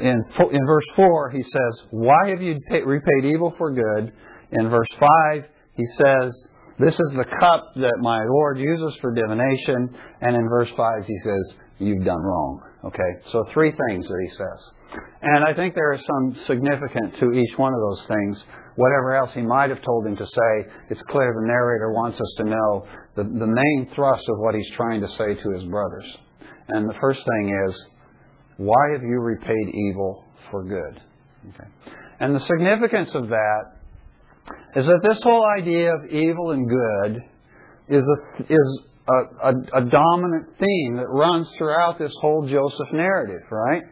in, 0.00 0.24
in 0.52 0.66
verse 0.66 0.84
4, 0.96 1.30
he 1.30 1.42
says, 1.42 1.86
Why 1.90 2.28
have 2.28 2.42
you 2.42 2.58
repaid 2.84 3.24
evil 3.24 3.54
for 3.56 3.72
good? 3.72 4.12
In 4.52 4.68
verse 4.70 4.88
5, 4.98 5.44
he 5.74 5.84
says, 5.96 6.32
This 6.78 6.94
is 6.94 7.12
the 7.16 7.24
cup 7.24 7.72
that 7.76 7.98
my 8.00 8.24
Lord 8.24 8.58
uses 8.58 8.98
for 9.00 9.14
divination. 9.14 9.94
And 10.20 10.34
in 10.34 10.48
verse 10.48 10.70
5, 10.76 11.04
he 11.06 11.18
says, 11.24 11.54
You've 11.78 12.04
done 12.04 12.20
wrong. 12.20 12.60
Okay? 12.86 13.30
So 13.30 13.44
three 13.52 13.70
things 13.70 14.06
that 14.08 14.18
he 14.20 14.30
says. 14.36 15.00
And 15.22 15.44
I 15.44 15.54
think 15.54 15.74
there 15.74 15.92
is 15.92 16.00
some 16.06 16.44
significance 16.46 17.14
to 17.20 17.32
each 17.32 17.56
one 17.56 17.72
of 17.72 17.80
those 17.80 18.06
things. 18.08 18.42
Whatever 18.76 19.16
else 19.16 19.30
he 19.34 19.42
might 19.42 19.70
have 19.70 19.82
told 19.82 20.06
him 20.06 20.16
to 20.16 20.26
say, 20.26 20.70
it's 20.90 21.02
clear 21.10 21.34
the 21.34 21.46
narrator 21.46 21.92
wants 21.92 22.20
us 22.20 22.34
to 22.38 22.44
know 22.44 22.86
the, 23.16 23.24
the 23.24 23.46
main 23.46 23.90
thrust 23.94 24.22
of 24.28 24.38
what 24.38 24.54
he's 24.54 24.70
trying 24.76 25.00
to 25.00 25.08
say 25.08 25.34
to 25.34 25.50
his 25.54 25.64
brothers. 25.64 26.06
And 26.68 26.88
the 26.88 26.94
first 27.00 27.20
thing 27.20 27.54
is, 27.68 27.84
why 28.58 28.90
have 28.92 29.02
you 29.02 29.20
repaid 29.20 29.68
evil 29.72 30.24
for 30.50 30.64
good? 30.64 31.00
Okay. 31.50 31.68
And 32.20 32.34
the 32.34 32.40
significance 32.40 33.10
of 33.14 33.28
that 33.28 33.62
is 34.74 34.84
that 34.84 35.00
this 35.02 35.18
whole 35.22 35.46
idea 35.58 35.94
of 35.94 36.10
evil 36.10 36.50
and 36.50 36.68
good 36.68 37.22
is 37.88 38.04
a, 38.04 38.42
is 38.52 38.80
a, 39.08 39.48
a, 39.48 39.52
a 39.76 39.84
dominant 39.88 40.48
theme 40.58 40.96
that 40.96 41.06
runs 41.08 41.48
throughout 41.56 41.98
this 42.00 42.12
whole 42.20 42.48
Joseph 42.48 42.92
narrative, 42.92 43.46
right? 43.50 43.82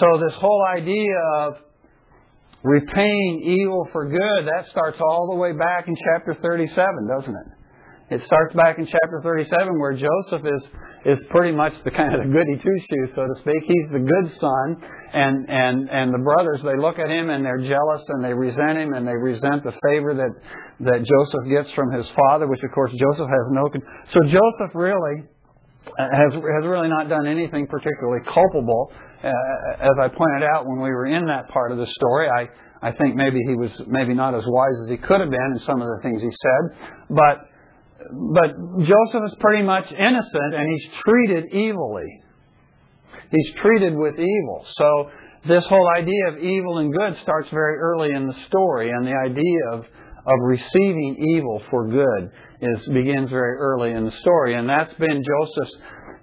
So 0.00 0.20
this 0.26 0.34
whole 0.34 0.64
idea 0.76 1.14
of 1.36 1.54
repaying 2.64 3.42
evil 3.44 3.88
for 3.92 4.08
good, 4.08 4.46
that 4.46 4.68
starts 4.70 4.98
all 5.00 5.30
the 5.32 5.36
way 5.36 5.52
back 5.52 5.86
in 5.86 5.94
chapter 5.94 6.36
37, 6.42 6.86
doesn't 7.16 7.34
it? 7.34 7.55
It 8.08 8.22
starts 8.22 8.54
back 8.54 8.78
in 8.78 8.86
chapter 8.86 9.18
37 9.20 9.50
where 9.80 9.92
Joseph 9.92 10.46
is, 10.46 10.62
is 11.18 11.26
pretty 11.30 11.50
much 11.50 11.72
the 11.82 11.90
kind 11.90 12.14
of 12.14 12.22
the 12.22 12.30
goody 12.30 12.54
two 12.62 12.78
shoes, 12.86 13.10
so 13.18 13.26
to 13.26 13.34
speak. 13.42 13.66
He's 13.66 13.90
the 13.90 13.98
good 13.98 14.28
son, 14.38 14.78
and, 15.12 15.50
and, 15.50 15.90
and 15.90 16.14
the 16.14 16.22
brothers, 16.22 16.62
they 16.62 16.78
look 16.78 17.00
at 17.00 17.10
him 17.10 17.30
and 17.30 17.44
they're 17.44 17.66
jealous 17.66 18.02
and 18.14 18.22
they 18.22 18.32
resent 18.32 18.78
him 18.78 18.94
and 18.94 19.02
they 19.02 19.18
resent 19.18 19.64
the 19.64 19.74
favor 19.90 20.14
that, 20.14 20.30
that 20.86 21.02
Joseph 21.02 21.50
gets 21.50 21.70
from 21.74 21.90
his 21.90 22.06
father, 22.14 22.46
which 22.46 22.62
of 22.62 22.70
course 22.70 22.94
Joseph 22.94 23.26
has 23.26 23.44
no. 23.50 23.66
So 24.14 24.22
Joseph 24.30 24.70
really 24.74 25.26
has 25.98 26.32
has 26.34 26.64
really 26.66 26.88
not 26.88 27.08
done 27.08 27.26
anything 27.26 27.66
particularly 27.66 28.22
culpable. 28.26 28.92
Uh, 29.22 29.30
as 29.82 29.96
I 30.02 30.08
pointed 30.08 30.42
out 30.42 30.66
when 30.66 30.78
we 30.82 30.90
were 30.90 31.06
in 31.06 31.26
that 31.26 31.48
part 31.48 31.72
of 31.72 31.78
the 31.78 31.86
story, 31.86 32.28
I 32.28 32.46
I 32.86 32.92
think 32.92 33.14
maybe 33.16 33.40
he 33.46 33.54
was 33.54 33.70
maybe 33.86 34.14
not 34.14 34.34
as 34.34 34.44
wise 34.46 34.76
as 34.84 34.90
he 34.90 34.96
could 34.96 35.20
have 35.20 35.30
been 35.30 35.50
in 35.54 35.60
some 35.60 35.80
of 35.80 35.88
the 35.88 35.98
things 36.02 36.22
he 36.22 36.30
said, 36.30 36.94
but 37.10 37.48
but 38.12 38.50
Joseph 38.78 39.24
is 39.26 39.36
pretty 39.40 39.62
much 39.62 39.90
innocent 39.92 40.54
and 40.54 40.68
he's 40.68 40.92
treated 41.04 41.44
evilly. 41.52 42.22
He's 43.30 43.54
treated 43.60 43.94
with 43.94 44.14
evil. 44.14 44.66
So 44.76 45.10
this 45.48 45.66
whole 45.66 45.88
idea 45.96 46.28
of 46.28 46.38
evil 46.38 46.78
and 46.78 46.92
good 46.92 47.16
starts 47.22 47.50
very 47.50 47.76
early 47.76 48.12
in 48.12 48.26
the 48.26 48.34
story, 48.46 48.90
and 48.90 49.06
the 49.06 49.14
idea 49.14 49.60
of 49.72 49.86
of 50.26 50.40
receiving 50.42 51.16
evil 51.36 51.62
for 51.70 51.86
good 51.86 52.30
is 52.60 52.88
begins 52.88 53.30
very 53.30 53.56
early 53.58 53.92
in 53.92 54.04
the 54.04 54.10
story, 54.10 54.54
and 54.54 54.68
that's 54.68 54.92
been 54.94 55.22
Joseph's. 55.22 55.76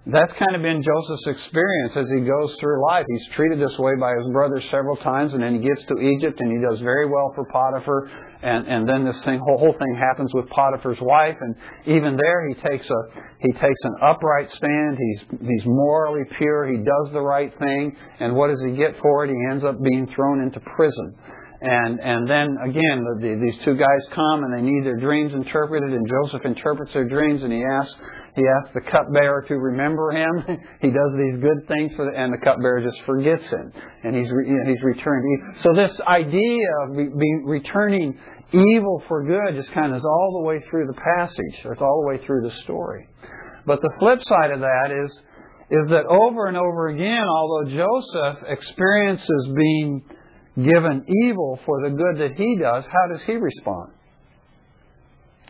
That's 0.05 0.33
kind 0.33 0.53
of 0.53 0.61
been 0.61 0.83
Joseph's 0.83 1.27
experience 1.27 1.95
as 1.95 2.07
he 2.13 2.25
goes 2.25 2.53
through 2.59 2.83
life. 2.83 3.05
He's 3.07 3.27
treated 3.35 3.57
this 3.57 3.77
way 3.79 3.93
by 3.97 4.11
his 4.19 4.27
brothers 4.33 4.65
several 4.69 4.97
times, 4.97 5.33
and 5.33 5.41
then 5.41 5.55
he 5.55 5.65
gets 5.65 5.85
to 5.85 5.97
Egypt 5.97 6.41
and 6.41 6.51
he 6.51 6.59
does 6.59 6.81
very 6.81 7.07
well 7.07 7.31
for 7.33 7.45
Potiphar, 7.45 8.11
and, 8.43 8.67
and 8.67 8.89
then 8.89 9.05
this 9.05 9.17
thing, 9.23 9.39
whole, 9.39 9.57
whole 9.57 9.71
thing 9.71 9.95
happens 9.95 10.29
with 10.33 10.49
Potiphar's 10.49 10.99
wife, 10.99 11.37
and 11.39 11.55
even 11.85 12.17
there 12.17 12.49
he 12.49 12.55
takes 12.55 12.89
a 12.89 13.01
he 13.39 13.53
takes 13.53 13.79
an 13.83 13.95
upright 14.03 14.51
stand. 14.51 14.97
He's 14.99 15.39
he's 15.39 15.65
morally 15.65 16.23
pure. 16.37 16.67
He 16.67 16.79
does 16.79 17.13
the 17.13 17.21
right 17.21 17.57
thing, 17.57 17.95
and 18.19 18.35
what 18.35 18.47
does 18.47 18.61
he 18.65 18.75
get 18.75 18.99
for 19.01 19.23
it? 19.23 19.29
He 19.29 19.37
ends 19.49 19.63
up 19.63 19.81
being 19.81 20.05
thrown 20.13 20.41
into 20.41 20.59
prison. 20.75 21.15
And 21.61 22.01
and 22.01 22.29
then 22.29 22.57
again, 22.61 23.05
the, 23.07 23.15
the, 23.21 23.35
these 23.39 23.57
two 23.63 23.75
guys 23.75 24.01
come 24.13 24.43
and 24.43 24.53
they 24.53 24.61
need 24.61 24.85
their 24.85 24.99
dreams 24.99 25.33
interpreted, 25.33 25.93
and 25.93 26.05
Joseph 26.05 26.43
interprets 26.43 26.91
their 26.91 27.07
dreams, 27.07 27.41
and 27.43 27.53
he 27.53 27.63
asks 27.63 27.95
he 28.35 28.43
asks 28.47 28.73
the 28.73 28.81
cupbearer 28.81 29.43
to 29.47 29.55
remember 29.55 30.11
him. 30.11 30.59
he 30.81 30.89
does 30.89 31.11
these 31.17 31.41
good 31.41 31.67
things 31.67 31.93
for 31.95 32.05
the, 32.05 32.17
and 32.17 32.33
the 32.33 32.37
cupbearer 32.43 32.81
just 32.81 33.03
forgets 33.05 33.43
him, 33.49 33.71
and 34.03 34.15
he's 34.15 34.29
re, 34.31 34.47
you 34.47 34.55
know, 34.55 34.69
he's 34.69 34.83
returned. 34.83 35.23
So 35.61 35.69
this 35.75 35.99
idea 36.07 36.65
of 36.83 36.95
being 36.95 37.43
returning 37.45 38.17
evil 38.51 39.03
for 39.07 39.23
good 39.23 39.55
just 39.55 39.71
kind 39.73 39.91
of 39.91 39.97
is 39.97 40.03
all 40.03 40.41
the 40.41 40.47
way 40.47 40.61
through 40.69 40.87
the 40.87 40.99
passage. 41.15 41.65
It's 41.65 41.81
all 41.81 42.01
the 42.03 42.07
way 42.07 42.25
through 42.25 42.41
the 42.47 42.55
story. 42.63 43.07
But 43.65 43.81
the 43.81 43.91
flip 43.99 44.19
side 44.21 44.51
of 44.51 44.59
that 44.59 44.91
is 44.91 45.11
is 45.69 45.89
that 45.89 46.05
over 46.05 46.47
and 46.47 46.57
over 46.57 46.89
again, 46.89 47.23
although 47.27 47.71
Joseph 47.71 48.43
experiences 48.47 49.53
being 49.55 50.03
given 50.55 51.03
evil 51.25 51.59
for 51.65 51.81
the 51.81 51.89
good 51.89 52.21
that 52.21 52.37
he 52.37 52.57
does, 52.57 52.83
how 52.85 53.13
does 53.13 53.23
he 53.25 53.33
respond? 53.33 53.93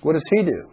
What 0.02 0.14
does 0.14 0.24
he 0.32 0.44
do? 0.44 0.70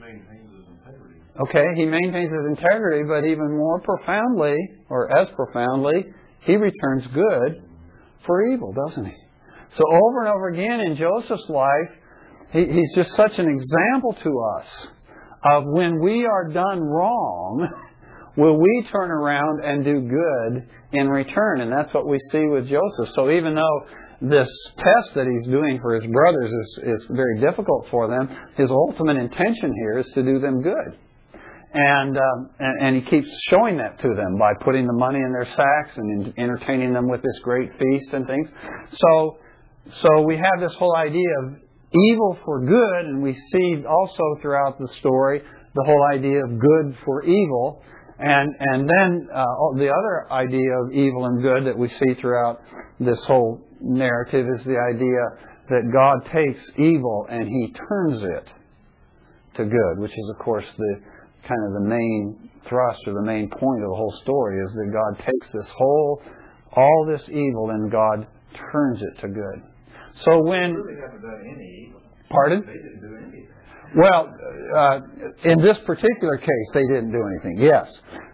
Maintains 0.00 0.50
his 0.56 0.66
integrity. 0.68 1.20
Okay, 1.38 1.64
he 1.76 1.84
maintains 1.84 2.30
his 2.30 2.58
integrity, 2.58 3.02
but 3.06 3.26
even 3.26 3.56
more 3.58 3.80
profoundly, 3.82 4.56
or 4.88 5.14
as 5.14 5.28
profoundly, 5.36 6.06
he 6.44 6.56
returns 6.56 7.06
good 7.08 7.62
for 8.24 8.46
evil, 8.46 8.72
doesn't 8.72 9.04
he? 9.04 9.14
So 9.76 9.84
over 9.92 10.20
and 10.24 10.28
over 10.28 10.48
again 10.48 10.80
in 10.80 10.96
Joseph's 10.96 11.48
life, 11.50 11.90
he, 12.52 12.64
he's 12.64 12.94
just 12.94 13.14
such 13.16 13.38
an 13.38 13.48
example 13.48 14.16
to 14.22 14.58
us 14.58 14.66
of 15.44 15.64
when 15.66 16.00
we 16.00 16.24
are 16.24 16.48
done 16.48 16.80
wrong, 16.80 17.68
will 18.38 18.58
we 18.58 18.88
turn 18.90 19.10
around 19.10 19.62
and 19.62 19.84
do 19.84 20.00
good 20.00 20.68
in 20.92 21.08
return? 21.08 21.60
And 21.60 21.70
that's 21.70 21.92
what 21.92 22.08
we 22.08 22.18
see 22.32 22.46
with 22.46 22.66
Joseph. 22.66 23.14
So 23.14 23.30
even 23.30 23.54
though 23.54 23.80
this 24.22 24.48
test 24.78 25.14
that 25.14 25.26
he's 25.26 25.50
doing 25.50 25.78
for 25.82 26.00
his 26.00 26.10
brothers 26.10 26.50
is, 26.50 26.94
is 26.94 27.06
very 27.10 27.40
difficult 27.40 27.88
for 27.90 28.08
them, 28.08 28.28
his 28.56 28.70
ultimate 28.70 29.18
intention 29.18 29.74
here 29.74 29.98
is 29.98 30.06
to 30.14 30.22
do 30.22 30.38
them 30.38 30.62
good. 30.62 30.98
And, 31.78 32.16
um, 32.16 32.50
and, 32.58 32.86
and 32.86 32.96
he 32.96 33.02
keeps 33.02 33.28
showing 33.50 33.76
that 33.76 33.98
to 34.00 34.14
them 34.14 34.38
by 34.38 34.54
putting 34.64 34.86
the 34.86 34.94
money 34.94 35.18
in 35.18 35.30
their 35.30 35.44
sacks 35.44 35.98
and 35.98 36.32
entertaining 36.38 36.94
them 36.94 37.06
with 37.06 37.20
this 37.20 37.38
great 37.42 37.68
feast 37.78 38.14
and 38.14 38.26
things. 38.26 38.48
So, 38.94 39.36
so 40.00 40.22
we 40.22 40.36
have 40.36 40.58
this 40.58 40.74
whole 40.78 40.96
idea 40.96 41.28
of 41.42 41.56
evil 41.92 42.38
for 42.46 42.64
good, 42.64 43.04
and 43.04 43.22
we 43.22 43.34
see 43.52 43.84
also 43.86 44.22
throughout 44.40 44.78
the 44.78 44.88
story 45.00 45.42
the 45.74 45.84
whole 45.84 46.02
idea 46.14 46.42
of 46.44 46.58
good 46.58 46.96
for 47.04 47.22
evil. 47.24 47.82
And, 48.18 48.54
and 48.58 48.88
then 48.88 49.28
uh, 49.34 49.44
the 49.76 49.90
other 49.90 50.32
idea 50.32 50.72
of 50.82 50.92
evil 50.92 51.26
and 51.26 51.42
good 51.42 51.66
that 51.66 51.76
we 51.76 51.90
see 51.90 52.14
throughout 52.18 52.62
this 52.98 53.22
whole 53.24 53.60
narrative 53.82 54.46
is 54.58 54.64
the 54.64 54.78
idea 54.78 55.52
that 55.68 55.92
God 55.92 56.24
takes 56.32 56.64
evil 56.78 57.26
and 57.28 57.46
He 57.46 57.74
turns 57.86 58.22
it 58.22 58.48
to 59.56 59.64
good, 59.66 59.98
which 59.98 60.12
is, 60.12 60.30
of 60.30 60.38
course, 60.42 60.64
the 60.78 61.00
kind 61.46 61.62
of 61.66 61.72
the 61.72 61.88
main 61.88 62.50
thrust 62.68 63.00
or 63.06 63.14
the 63.14 63.22
main 63.22 63.48
point 63.48 63.82
of 63.82 63.90
the 63.90 63.96
whole 63.96 64.14
story 64.22 64.60
is 64.60 64.72
that 64.74 64.90
God 64.92 65.24
takes 65.24 65.52
this 65.52 65.70
whole, 65.76 66.22
all 66.72 67.06
this 67.08 67.28
evil 67.28 67.70
and 67.70 67.90
God 67.90 68.26
turns 68.72 69.00
it 69.02 69.20
to 69.20 69.28
good. 69.28 69.62
So 70.24 70.42
when. 70.42 70.74
Really 70.74 71.00
haven't 71.00 71.22
done 71.22 71.40
any 71.44 71.86
evil. 71.88 72.00
Pardon? 72.30 72.60
They 72.66 72.72
didn't 72.72 73.00
do 73.00 73.16
anything. 73.22 73.48
Well, 73.94 74.28
uh, 74.76 74.98
in 75.44 75.62
this 75.62 75.78
particular 75.86 76.36
case, 76.38 76.68
they 76.74 76.82
didn't 76.82 77.12
do 77.12 77.22
anything. 77.32 77.58
Yes, 77.58 77.88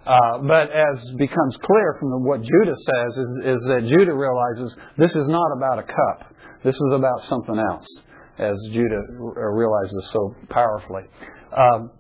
uh, 0.07 0.39
but 0.39 0.71
as 0.73 1.11
becomes 1.19 1.57
clear 1.63 1.97
from 2.01 2.11
the, 2.11 2.19
what 2.19 2.41
Judah 2.41 2.75
says, 2.75 3.13
is, 3.17 3.31
is 3.45 3.61
that 3.69 3.81
Judah 3.87 4.15
realizes 4.15 4.75
this 4.97 5.11
is 5.11 5.29
not 5.29 5.57
about 5.57 5.79
a 5.79 5.83
cup. 5.83 6.35
This 6.65 6.75
is 6.75 6.93
about 6.93 7.23
something 7.29 7.59
else, 7.59 7.87
as 8.39 8.57
Judah 8.73 9.03
realizes 9.53 10.09
so 10.13 10.35
powerfully. 10.49 11.03
Um, 11.57 11.91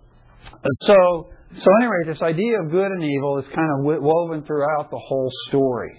so, 0.83 1.31
so 1.59 1.67
anyway, 1.81 2.03
this 2.07 2.23
idea 2.23 2.61
of 2.61 2.71
good 2.71 2.91
and 2.91 3.03
evil 3.03 3.39
is 3.39 3.45
kind 3.55 3.69
of 3.79 4.03
woven 4.03 4.45
throughout 4.45 4.91
the 4.91 4.99
whole 4.99 5.31
story. 5.49 5.93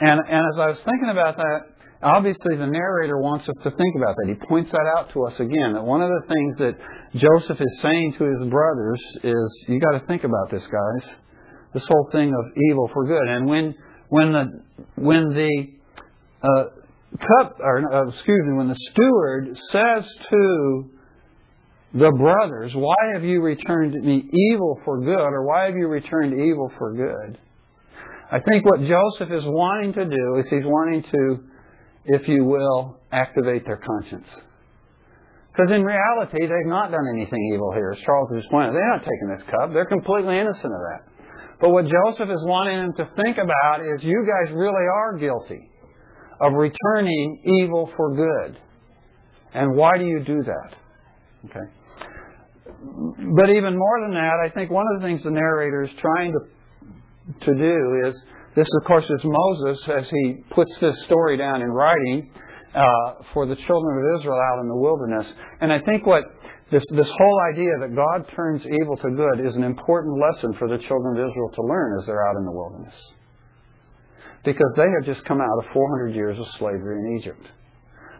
And, 0.00 0.20
and 0.20 0.46
as 0.54 0.58
I 0.58 0.66
was 0.68 0.80
thinking 0.84 1.10
about 1.10 1.36
that, 1.36 1.60
obviously 2.02 2.56
the 2.56 2.66
narrator 2.66 3.18
wants 3.18 3.48
us 3.48 3.56
to 3.64 3.70
think 3.70 3.96
about 3.96 4.14
that. 4.16 4.28
He 4.28 4.46
points 4.46 4.70
that 4.70 4.86
out 4.96 5.12
to 5.12 5.24
us 5.24 5.34
again. 5.40 5.74
That 5.74 5.82
one 5.82 6.02
of 6.02 6.08
the 6.08 6.28
things 6.28 6.58
that 6.58 6.74
Joseph 7.18 7.60
is 7.60 7.78
saying 7.82 8.14
to 8.18 8.24
his 8.24 8.48
brothers 8.48 9.00
is, 9.24 9.64
you 9.66 9.80
got 9.80 9.98
to 9.98 10.06
think 10.06 10.24
about 10.24 10.50
this, 10.50 10.62
guys. 10.62 11.10
This 11.74 11.82
whole 11.88 12.08
thing 12.12 12.32
of 12.32 12.44
evil 12.70 12.88
for 12.92 13.06
good. 13.06 13.28
And 13.28 13.46
when 13.46 13.74
when 14.08 14.32
the 14.32 14.62
when 14.96 15.28
the 15.34 15.66
uh, 16.42 16.64
cup 17.18 17.58
or 17.60 17.92
uh, 17.92 18.08
excuse 18.08 18.40
me, 18.46 18.56
when 18.56 18.68
the 18.68 18.78
steward 18.90 19.58
says 19.70 20.10
to 20.30 20.90
the 21.94 22.10
brothers, 22.10 22.72
why 22.74 22.96
have 23.14 23.24
you 23.24 23.40
returned 23.40 23.94
me 23.94 24.28
evil 24.52 24.80
for 24.84 25.00
good, 25.00 25.10
or 25.10 25.46
why 25.46 25.64
have 25.66 25.74
you 25.74 25.88
returned 25.88 26.34
evil 26.34 26.70
for 26.78 26.94
good? 26.94 27.38
I 28.30 28.40
think 28.40 28.66
what 28.66 28.80
Joseph 28.80 29.32
is 29.32 29.44
wanting 29.46 29.94
to 29.94 30.04
do 30.04 30.36
is 30.38 30.46
he's 30.50 30.64
wanting 30.64 31.02
to 31.02 31.48
if 32.08 32.26
you 32.26 32.44
will, 32.44 32.98
activate 33.12 33.66
their 33.66 33.76
conscience. 33.76 34.26
Because 35.52 35.70
in 35.72 35.82
reality, 35.82 36.38
they've 36.40 36.70
not 36.70 36.90
done 36.90 37.04
anything 37.14 37.52
evil 37.52 37.72
here. 37.72 37.92
As 37.96 38.02
Charles 38.04 38.30
just 38.34 38.50
pointed, 38.50 38.70
out. 38.70 38.72
they're 38.72 38.88
not 38.88 39.00
taking 39.00 39.28
this 39.36 39.44
cup. 39.50 39.72
They're 39.72 39.86
completely 39.86 40.38
innocent 40.38 40.72
of 40.72 40.80
that. 40.80 41.00
But 41.60 41.70
what 41.70 41.84
Joseph 41.84 42.30
is 42.30 42.40
wanting 42.46 42.78
them 42.78 42.92
to 42.96 43.22
think 43.22 43.36
about 43.36 43.84
is 43.84 44.02
you 44.02 44.24
guys 44.24 44.54
really 44.54 44.86
are 44.86 45.18
guilty 45.18 45.68
of 46.40 46.52
returning 46.54 47.42
evil 47.44 47.90
for 47.96 48.14
good. 48.14 48.56
And 49.52 49.76
why 49.76 49.98
do 49.98 50.04
you 50.04 50.20
do 50.24 50.42
that? 50.44 50.74
Okay. 51.50 51.66
But 53.36 53.50
even 53.50 53.76
more 53.76 54.00
than 54.02 54.12
that, 54.12 54.44
I 54.44 54.50
think 54.50 54.70
one 54.70 54.86
of 54.94 55.00
the 55.00 55.06
things 55.06 55.22
the 55.22 55.30
narrator 55.30 55.84
is 55.84 55.90
trying 56.00 56.32
to, 56.32 57.46
to 57.46 57.54
do 57.54 58.08
is 58.08 58.14
this, 58.54 58.68
of 58.80 58.86
course, 58.86 59.04
is 59.04 59.20
Moses 59.24 59.88
as 59.88 60.10
he 60.10 60.36
puts 60.50 60.70
this 60.80 60.94
story 61.04 61.36
down 61.36 61.62
in 61.62 61.68
writing 61.68 62.30
uh, 62.74 63.22
for 63.32 63.46
the 63.46 63.56
children 63.56 63.98
of 63.98 64.20
Israel 64.20 64.38
out 64.52 64.60
in 64.60 64.68
the 64.68 64.76
wilderness. 64.76 65.26
And 65.60 65.72
I 65.72 65.80
think 65.80 66.06
what 66.06 66.24
this, 66.70 66.84
this 66.90 67.08
whole 67.08 67.40
idea 67.52 67.70
that 67.80 67.94
God 67.94 68.28
turns 68.36 68.62
evil 68.66 68.96
to 68.96 69.10
good 69.10 69.46
is 69.46 69.56
an 69.56 69.64
important 69.64 70.20
lesson 70.20 70.54
for 70.58 70.68
the 70.68 70.78
children 70.78 71.16
of 71.16 71.30
Israel 71.30 71.50
to 71.54 71.62
learn 71.62 71.98
as 71.98 72.06
they're 72.06 72.26
out 72.28 72.36
in 72.36 72.44
the 72.44 72.52
wilderness. 72.52 72.94
Because 74.44 74.72
they 74.76 74.86
have 74.86 75.04
just 75.04 75.24
come 75.24 75.40
out 75.40 75.58
of 75.58 75.72
400 75.72 76.14
years 76.14 76.38
of 76.38 76.46
slavery 76.58 76.98
in 76.98 77.18
Egypt. 77.18 77.46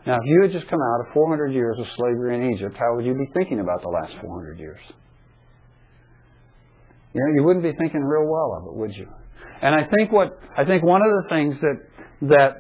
Now, 0.08 0.16
if 0.16 0.24
you 0.24 0.40
had 0.40 0.52
just 0.52 0.66
come 0.70 0.80
out 0.80 1.04
of 1.04 1.12
400 1.12 1.52
years 1.52 1.76
of 1.78 1.84
slavery 1.94 2.34
in 2.34 2.54
Egypt, 2.54 2.74
how 2.78 2.96
would 2.96 3.04
you 3.04 3.12
be 3.12 3.28
thinking 3.36 3.60
about 3.60 3.82
the 3.82 3.90
last 3.92 4.16
400 4.24 4.58
years? 4.58 4.80
You 7.12 7.20
know, 7.20 7.34
you 7.36 7.44
wouldn't 7.44 7.62
be 7.62 7.76
thinking 7.76 8.00
real 8.00 8.24
well 8.24 8.56
of 8.56 8.72
it, 8.72 8.74
would 8.80 8.96
you? 8.96 9.06
And 9.60 9.74
I 9.74 9.84
think 9.84 10.10
what 10.10 10.38
I 10.56 10.64
think 10.64 10.82
one 10.82 11.02
of 11.02 11.08
the 11.08 11.24
things 11.28 11.60
that 11.60 11.76
that 12.22 12.50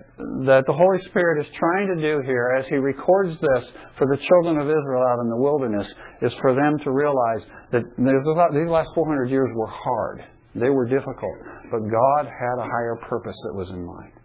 that 0.44 0.64
the 0.66 0.74
Holy 0.74 1.00
Spirit 1.08 1.40
is 1.40 1.46
trying 1.56 1.88
to 1.96 1.96
do 1.96 2.20
here 2.26 2.52
as 2.58 2.66
he 2.68 2.74
records 2.74 3.32
this 3.40 3.64
for 3.96 4.06
the 4.06 4.18
children 4.28 4.60
of 4.60 4.68
Israel 4.68 5.02
out 5.08 5.20
in 5.24 5.30
the 5.30 5.40
wilderness 5.40 5.86
is 6.20 6.32
for 6.42 6.54
them 6.54 6.76
to 6.84 6.90
realize 6.90 7.48
that 7.72 7.80
these 7.96 8.68
last 8.68 8.88
400 8.94 9.30
years 9.30 9.48
were 9.54 9.72
hard. 9.72 10.22
They 10.54 10.68
were 10.68 10.84
difficult. 10.84 11.38
But 11.70 11.80
God 11.80 12.24
had 12.26 12.60
a 12.60 12.68
higher 12.68 12.98
purpose 13.08 13.36
that 13.48 13.54
was 13.56 13.70
in 13.70 13.86
mind. 13.86 14.17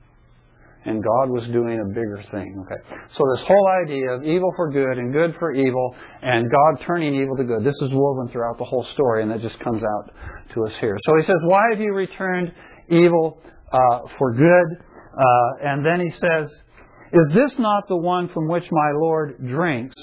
And 0.86 1.02
God 1.02 1.30
was 1.30 1.48
doing 1.54 1.80
a 1.80 1.88
bigger 1.90 2.24
thing. 2.32 2.66
Okay. 2.66 2.82
So 3.16 3.24
this 3.36 3.46
whole 3.48 3.68
idea 3.84 4.12
of 4.12 4.24
evil 4.24 4.52
for 4.56 4.70
good 4.70 4.98
and 4.98 5.14
good 5.14 5.36
for 5.40 5.54
evil 5.54 5.96
and 6.22 6.50
God 6.50 6.86
turning 6.86 7.16
evil 7.16 7.38
to 7.38 7.44
good, 7.44 7.64
this 7.64 7.76
is 7.82 7.90
woven 7.94 8.28
throughout 8.32 8.58
the 8.58 8.66
whole 8.66 8.86
story 8.94 9.24
and 9.24 9.32
that 9.32 9.42
just 9.42 9.60
comes 9.60 9.82
out 9.82 10.14
to 10.54 10.66
us 10.66 10.74
here. 10.82 10.98
So 11.06 11.18
he 11.18 11.24
says, 11.24 11.40
Why 11.46 11.64
have 11.72 11.80
you 11.80 11.94
returned 11.94 12.52
evil 12.90 13.42
uh, 13.72 14.00
for 14.18 14.34
good? 14.34 14.78
Uh, 15.18 15.70
and 15.70 15.86
then 15.86 16.00
he 16.00 16.12
says, 16.12 16.52
Is 17.14 17.34
this 17.34 17.58
not 17.60 17.88
the 17.88 17.98
one 17.98 18.30
from 18.30 18.48
which 18.48 18.66
my 18.72 18.92
Lord 18.94 19.38
drinks? 19.46 19.96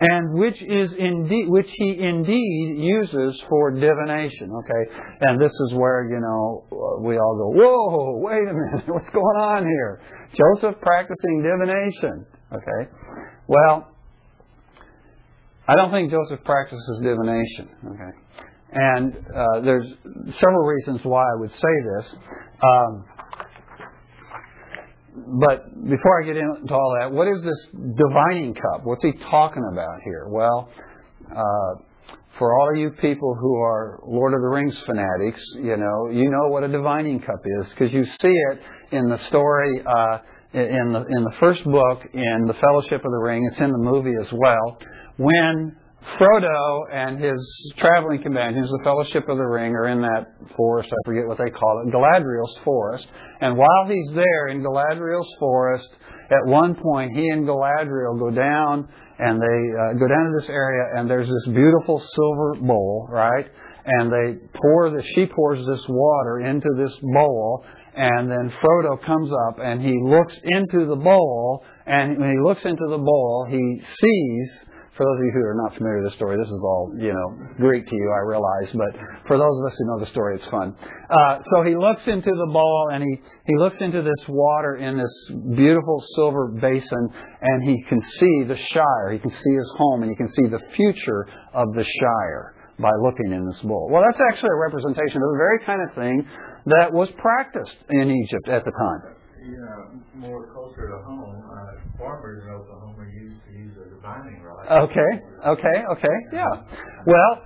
And 0.00 0.38
which 0.38 0.60
is 0.62 0.92
indeed 0.98 1.48
which 1.48 1.68
he 1.76 1.98
indeed 1.98 2.76
uses 2.78 3.40
for 3.48 3.70
divination 3.70 4.50
okay? 4.52 4.94
And 5.20 5.40
this 5.40 5.52
is 5.52 5.74
where 5.74 6.08
you 6.10 6.20
know 6.20 7.00
we 7.00 7.18
all 7.18 7.36
go 7.36 7.48
whoa 7.58 8.18
wait 8.18 8.48
a 8.48 8.52
minute 8.52 8.84
what's 8.88 9.08
going 9.10 9.36
on 9.40 9.64
here? 9.64 10.00
Joseph 10.34 10.80
practicing 10.82 11.42
divination 11.42 12.26
okay? 12.52 12.90
Well 13.46 13.92
i 15.68 15.74
don't 15.74 15.90
think 15.90 16.10
joseph 16.10 16.44
practices 16.44 17.00
divination 17.02 17.68
okay? 17.86 18.18
And 18.72 19.16
uh, 19.16 19.60
there's 19.62 19.86
several 20.38 20.66
reasons 20.66 21.00
why 21.04 21.22
i 21.22 21.40
would 21.40 21.52
say 21.52 21.74
this. 21.96 22.16
Um, 22.62 23.04
but 25.16 25.72
before 25.88 26.22
I 26.22 26.26
get 26.26 26.36
into 26.36 26.74
all 26.74 26.96
that, 27.00 27.10
what 27.10 27.26
is 27.26 27.42
this 27.42 27.66
divining 27.72 28.54
cup? 28.54 28.84
What's 28.84 29.02
he 29.02 29.12
talking 29.30 29.64
about 29.72 30.00
here? 30.04 30.28
Well, 30.28 30.68
uh, 31.30 31.82
for 32.38 32.54
all 32.54 32.76
you 32.76 32.90
people 32.90 33.34
who 33.40 33.56
are 33.56 34.00
Lord 34.06 34.34
of 34.34 34.40
the 34.40 34.48
Rings 34.48 34.78
fanatics, 34.84 35.42
you 35.54 35.76
know, 35.76 36.10
you 36.10 36.30
know 36.30 36.48
what 36.48 36.64
a 36.64 36.68
divining 36.68 37.20
cup 37.20 37.40
is 37.60 37.68
because 37.70 37.92
you 37.92 38.04
see 38.04 38.28
it 38.52 38.60
in 38.92 39.08
the 39.08 39.18
story 39.28 39.80
uh, 39.80 40.18
in 40.52 40.92
the 40.92 41.04
in 41.08 41.24
the 41.24 41.32
first 41.40 41.64
book 41.64 42.02
in 42.12 42.44
the 42.46 42.54
Fellowship 42.54 43.04
of 43.04 43.10
the 43.10 43.22
Ring. 43.22 43.48
It's 43.50 43.60
in 43.60 43.70
the 43.70 43.78
movie 43.78 44.14
as 44.20 44.30
well. 44.32 44.78
When 45.16 45.76
Frodo 46.18 46.82
and 46.92 47.18
his 47.22 47.74
traveling 47.78 48.22
companions, 48.22 48.70
the 48.70 48.80
Fellowship 48.84 49.28
of 49.28 49.36
the 49.36 49.44
Ring, 49.44 49.72
are 49.72 49.88
in 49.88 50.00
that 50.00 50.26
forest. 50.56 50.88
I 50.92 51.00
forget 51.04 51.26
what 51.26 51.38
they 51.38 51.50
call 51.50 51.82
it, 51.84 51.92
Galadriel's 51.92 52.56
forest. 52.64 53.06
And 53.40 53.56
while 53.56 53.86
he's 53.88 54.14
there 54.14 54.48
in 54.48 54.62
Galadriel's 54.62 55.30
forest, 55.38 55.88
at 56.30 56.46
one 56.46 56.74
point 56.74 57.12
he 57.16 57.28
and 57.28 57.46
Galadriel 57.46 58.18
go 58.18 58.30
down 58.30 58.88
and 59.18 59.40
they 59.40 59.46
uh, 59.46 59.92
go 59.98 60.08
down 60.08 60.32
to 60.32 60.40
this 60.40 60.50
area, 60.50 60.84
and 60.96 61.08
there's 61.08 61.28
this 61.28 61.54
beautiful 61.54 62.02
silver 62.14 62.54
bowl, 62.60 63.08
right? 63.10 63.46
And 63.86 64.12
they 64.12 64.36
pour 64.60 64.90
the 64.90 65.02
she 65.14 65.26
pours 65.26 65.64
this 65.66 65.84
water 65.88 66.40
into 66.40 66.68
this 66.76 66.94
bowl, 67.14 67.64
and 67.94 68.30
then 68.30 68.52
Frodo 68.60 69.02
comes 69.06 69.30
up 69.48 69.58
and 69.58 69.80
he 69.80 69.94
looks 70.02 70.38
into 70.44 70.86
the 70.86 70.96
bowl, 70.96 71.64
and 71.86 72.18
when 72.18 72.30
he 72.30 72.38
looks 72.42 72.64
into 72.64 72.84
the 72.90 72.98
bowl, 72.98 73.46
he 73.48 73.80
sees 73.80 74.65
for 74.96 75.04
those 75.04 75.18
of 75.20 75.24
you 75.28 75.32
who 75.36 75.44
are 75.44 75.60
not 75.60 75.76
familiar 75.76 76.00
with 76.02 76.10
the 76.10 76.16
story, 76.16 76.36
this 76.40 76.48
is 76.48 76.62
all, 76.64 76.92
you 76.98 77.12
know, 77.12 77.28
Greek 77.60 77.86
to 77.86 77.94
you, 77.94 78.08
I 78.16 78.24
realize, 78.24 78.72
but 78.72 78.96
for 79.28 79.36
those 79.36 79.56
of 79.60 79.64
us 79.68 79.76
who 79.76 79.84
know 79.92 80.00
the 80.00 80.10
story, 80.10 80.36
it's 80.36 80.48
fun. 80.48 80.74
Uh, 81.10 81.38
so 81.52 81.62
he 81.62 81.76
looks 81.76 82.00
into 82.06 82.30
the 82.30 82.48
bowl 82.50 82.88
and 82.92 83.04
he, 83.04 83.20
he 83.44 83.56
looks 83.58 83.76
into 83.80 84.00
this 84.00 84.24
water 84.26 84.76
in 84.76 84.96
this 84.96 85.14
beautiful 85.54 86.02
silver 86.16 86.48
basin 86.48 87.08
and 87.42 87.68
he 87.68 87.82
can 87.84 88.00
see 88.00 88.44
the 88.48 88.56
Shire. 88.72 89.12
He 89.12 89.18
can 89.18 89.30
see 89.30 89.52
his 89.52 89.70
home 89.76 90.02
and 90.02 90.10
he 90.10 90.16
can 90.16 90.28
see 90.32 90.48
the 90.48 90.64
future 90.74 91.28
of 91.52 91.74
the 91.74 91.84
Shire 91.84 92.54
by 92.78 92.92
looking 93.02 93.32
in 93.32 93.44
this 93.46 93.60
bowl. 93.60 93.88
Well, 93.92 94.02
that's 94.02 94.20
actually 94.32 94.50
a 94.50 94.60
representation 94.64 95.20
of 95.20 95.28
the 95.28 95.38
very 95.38 95.60
kind 95.64 95.80
of 95.88 95.94
thing 95.94 96.26
that 96.66 96.92
was 96.92 97.10
practiced 97.18 97.76
in 97.90 98.10
Egypt 98.10 98.48
at 98.48 98.64
the 98.64 98.72
time 98.72 99.15
you 99.46 99.58
know, 99.58 99.94
more 100.14 100.52
closer 100.52 100.88
to 100.90 100.98
home, 101.04 101.42
uh, 101.46 101.98
farmers 101.98 102.42
in 102.44 102.50
Oklahoma 102.50 103.06
used 103.14 103.40
to 103.46 103.52
use 103.52 103.74
a 103.78 103.88
divining 103.94 104.42
rod. 104.42 104.90
Okay, 104.90 105.12
okay, 105.46 105.78
okay, 105.92 106.16
yeah. 106.32 106.50
Well, 107.06 107.42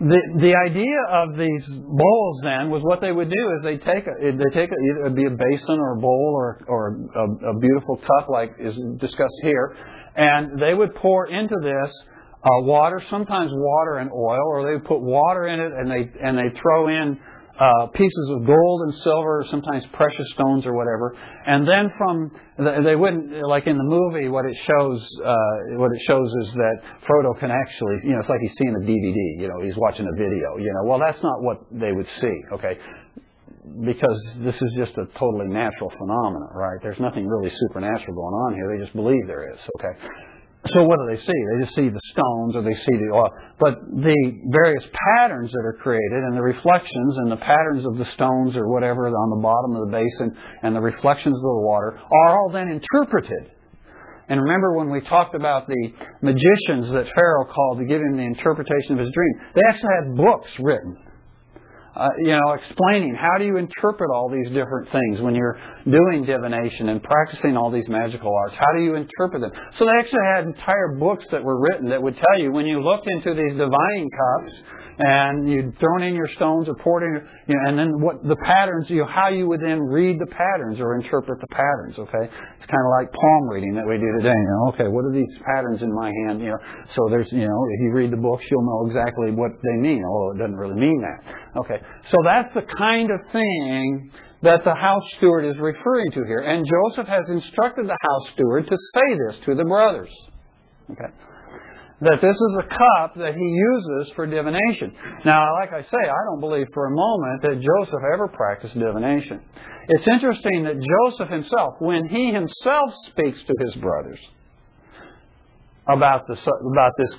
the 0.00 0.20
the 0.40 0.54
idea 0.56 1.00
of 1.08 1.36
these 1.36 1.64
bowls 1.84 2.40
then 2.42 2.70
was 2.70 2.82
what 2.82 3.00
they 3.00 3.12
would 3.12 3.30
do 3.30 3.44
is 3.56 3.62
they 3.62 3.76
take 3.76 4.06
a, 4.06 4.14
they 4.20 4.50
take 4.52 4.70
a, 4.72 4.78
either 4.84 5.00
it'd 5.04 5.16
be 5.16 5.26
a 5.26 5.36
basin 5.36 5.76
or 5.80 5.96
a 5.96 6.00
bowl 6.00 6.32
or 6.36 6.60
or 6.68 6.96
a, 7.14 7.56
a 7.56 7.58
beautiful 7.58 7.96
cup 7.96 8.28
like 8.28 8.52
is 8.58 8.76
discussed 8.98 9.40
here, 9.42 9.76
and 10.16 10.60
they 10.60 10.74
would 10.74 10.94
pour 10.94 11.28
into 11.28 11.56
this 11.62 11.92
uh, 12.42 12.64
water, 12.64 13.02
sometimes 13.10 13.50
water 13.52 13.98
and 13.98 14.10
oil, 14.10 14.40
or 14.48 14.64
they 14.64 14.72
would 14.72 14.86
put 14.86 15.00
water 15.00 15.46
in 15.46 15.60
it 15.60 15.72
and 15.72 15.90
they 15.90 16.08
and 16.22 16.38
they 16.38 16.58
throw 16.60 16.88
in 16.88 17.20
uh, 17.60 17.86
pieces 17.88 18.30
of 18.30 18.46
gold 18.46 18.80
and 18.82 18.94
silver, 19.04 19.44
sometimes 19.50 19.84
precious 19.92 20.26
stones 20.32 20.64
or 20.64 20.72
whatever. 20.72 21.14
And 21.46 21.68
then 21.68 21.92
from 21.98 22.30
they 22.56 22.96
wouldn't 22.96 23.46
like 23.46 23.66
in 23.66 23.76
the 23.76 23.84
movie. 23.84 24.28
What 24.28 24.46
it 24.46 24.56
shows, 24.66 25.06
uh, 25.22 25.76
what 25.76 25.92
it 25.92 26.00
shows 26.06 26.32
is 26.42 26.54
that 26.54 26.76
Frodo 27.04 27.38
can 27.38 27.50
actually, 27.50 28.00
you 28.04 28.12
know, 28.12 28.20
it's 28.20 28.28
like 28.28 28.40
he's 28.40 28.56
seeing 28.56 28.74
a 28.74 28.80
DVD. 28.80 29.42
You 29.42 29.48
know, 29.48 29.60
he's 29.62 29.76
watching 29.76 30.06
a 30.08 30.16
video. 30.16 30.56
You 30.56 30.72
know, 30.72 30.88
well, 30.88 30.98
that's 30.98 31.22
not 31.22 31.42
what 31.42 31.58
they 31.70 31.92
would 31.92 32.08
see. 32.20 32.36
Okay. 32.54 32.78
Because 33.84 34.18
this 34.38 34.56
is 34.56 34.72
just 34.76 34.96
a 34.96 35.04
totally 35.18 35.46
natural 35.48 35.90
phenomenon, 35.90 36.48
right? 36.54 36.78
There's 36.82 36.98
nothing 36.98 37.28
really 37.28 37.52
supernatural 37.68 38.14
going 38.14 38.34
on 38.48 38.54
here. 38.54 38.74
They 38.74 38.82
just 38.82 38.96
believe 38.96 39.26
there 39.26 39.52
is. 39.52 39.58
Okay. 39.78 40.29
So 40.68 40.84
what 40.84 40.98
do 41.00 41.08
they 41.08 41.20
see? 41.24 41.32
They 41.32 41.64
just 41.64 41.74
see 41.74 41.88
the 41.88 42.04
stones 42.12 42.54
or 42.54 42.60
they 42.62 42.76
see 42.76 42.96
the 43.00 43.10
oil. 43.14 43.32
But 43.58 43.80
the 43.80 44.18
various 44.52 44.84
patterns 45.16 45.50
that 45.50 45.64
are 45.64 45.78
created 45.80 46.20
and 46.20 46.36
the 46.36 46.42
reflections 46.42 47.16
and 47.16 47.32
the 47.32 47.40
patterns 47.40 47.86
of 47.86 47.96
the 47.96 48.04
stones 48.12 48.54
or 48.56 48.68
whatever 48.68 49.08
on 49.08 49.30
the 49.30 49.40
bottom 49.40 49.74
of 49.74 49.88
the 49.88 49.92
basin 49.92 50.36
and 50.62 50.76
the 50.76 50.80
reflections 50.80 51.34
of 51.34 51.42
the 51.42 51.62
water 51.64 51.98
are 51.98 52.38
all 52.38 52.50
then 52.52 52.68
interpreted. 52.68 53.56
And 54.28 54.40
remember 54.40 54.76
when 54.76 54.90
we 54.90 55.00
talked 55.00 55.34
about 55.34 55.66
the 55.66 55.92
magicians 56.20 56.92
that 56.92 57.08
Pharaoh 57.14 57.46
called 57.46 57.78
to 57.78 57.84
give 57.84 58.00
him 58.00 58.16
the 58.16 58.22
interpretation 58.22 58.92
of 58.92 58.98
his 59.00 59.10
dream, 59.12 59.34
they 59.54 59.62
actually 59.66 59.94
had 59.96 60.16
books 60.16 60.50
written 60.60 60.96
uh, 61.96 62.08
you 62.18 62.30
know, 62.30 62.52
explaining 62.52 63.14
how 63.14 63.38
do 63.38 63.44
you 63.44 63.56
interpret 63.56 64.10
all 64.14 64.30
these 64.30 64.48
different 64.54 64.90
things 64.92 65.20
when 65.20 65.34
you're 65.34 65.58
doing 65.84 66.24
divination 66.24 66.88
and 66.88 67.02
practicing 67.02 67.56
all 67.56 67.70
these 67.70 67.88
magical 67.88 68.32
arts. 68.34 68.54
How 68.54 68.72
do 68.76 68.82
you 68.84 68.94
interpret 68.94 69.42
them? 69.42 69.50
So 69.78 69.84
they 69.84 69.98
actually 69.98 70.24
had 70.34 70.44
entire 70.44 70.96
books 70.98 71.24
that 71.32 71.42
were 71.42 71.60
written 71.60 71.88
that 71.90 72.02
would 72.02 72.16
tell 72.16 72.38
you 72.38 72.52
when 72.52 72.66
you 72.66 72.80
looked 72.80 73.08
into 73.08 73.34
these 73.34 73.52
divining 73.56 74.10
cups 74.10 74.52
and 75.00 75.48
you'd 75.48 75.78
thrown 75.78 76.02
in 76.02 76.14
your 76.14 76.28
stones 76.36 76.68
or 76.68 76.74
poured 76.76 77.02
in, 77.02 77.26
you 77.48 77.56
know, 77.56 77.68
and 77.68 77.78
then 77.78 78.00
what 78.00 78.22
the 78.22 78.36
patterns, 78.44 78.84
you 78.90 79.00
know, 79.00 79.08
how 79.08 79.28
you 79.30 79.48
would 79.48 79.60
then 79.60 79.80
read 79.80 80.20
the 80.20 80.26
patterns 80.26 80.78
or 80.78 80.94
interpret 80.96 81.40
the 81.40 81.46
patterns. 81.48 81.96
Okay, 81.98 82.28
it's 82.28 82.68
kind 82.68 82.84
of 82.84 82.92
like 83.00 83.08
palm 83.12 83.48
reading 83.48 83.74
that 83.74 83.88
we 83.88 83.96
do 83.96 84.12
today. 84.20 84.36
You 84.36 84.48
know, 84.52 84.62
okay, 84.74 84.88
what 84.92 85.08
are 85.08 85.12
these 85.12 85.32
patterns 85.40 85.80
in 85.80 85.88
my 85.94 86.12
hand? 86.24 86.40
You 86.40 86.52
know, 86.52 86.60
so 86.94 87.08
there's, 87.08 87.32
you 87.32 87.48
know, 87.48 87.60
if 87.72 87.80
you 87.80 87.92
read 87.92 88.12
the 88.12 88.20
books, 88.20 88.44
you'll 88.50 88.68
know 88.68 88.92
exactly 88.92 89.32
what 89.32 89.52
they 89.64 89.80
mean. 89.80 90.04
Although 90.04 90.36
it 90.36 90.38
doesn't 90.44 90.60
really 90.60 90.78
mean 90.78 91.00
that. 91.00 91.32
Okay, 91.64 91.80
so 92.10 92.16
that's 92.24 92.52
the 92.52 92.66
kind 92.76 93.10
of 93.10 93.20
thing 93.32 94.12
that 94.42 94.64
the 94.64 94.74
house 94.74 95.04
steward 95.16 95.44
is 95.44 95.56
referring 95.58 96.12
to 96.12 96.24
here. 96.28 96.44
And 96.44 96.66
Joseph 96.68 97.08
has 97.08 97.24
instructed 97.28 97.88
the 97.88 97.96
house 98.00 98.32
steward 98.34 98.68
to 98.68 98.76
say 98.76 99.16
this 99.26 99.36
to 99.46 99.54
the 99.54 99.64
brothers. 99.64 100.12
Okay 100.92 101.08
that 102.00 102.18
this 102.22 102.34
is 102.34 102.58
a 102.58 102.62
cup 102.62 103.14
that 103.16 103.34
he 103.34 103.44
uses 103.44 104.12
for 104.14 104.26
divination. 104.26 104.94
Now, 105.24 105.54
like 105.60 105.72
I 105.72 105.82
say, 105.82 105.98
I 105.98 106.20
don't 106.30 106.40
believe 106.40 106.66
for 106.72 106.86
a 106.86 106.90
moment 106.90 107.42
that 107.42 107.60
Joseph 107.60 108.02
ever 108.14 108.28
practiced 108.28 108.78
divination. 108.78 109.40
It's 109.88 110.06
interesting 110.08 110.64
that 110.64 110.76
Joseph 110.80 111.28
himself, 111.28 111.74
when 111.78 112.08
he 112.08 112.32
himself 112.32 112.94
speaks 113.10 113.42
to 113.42 113.54
his 113.60 113.74
brothers 113.76 114.18
about 115.88 116.26
this, 116.26 116.40
about 116.40 116.92
this 116.96 117.14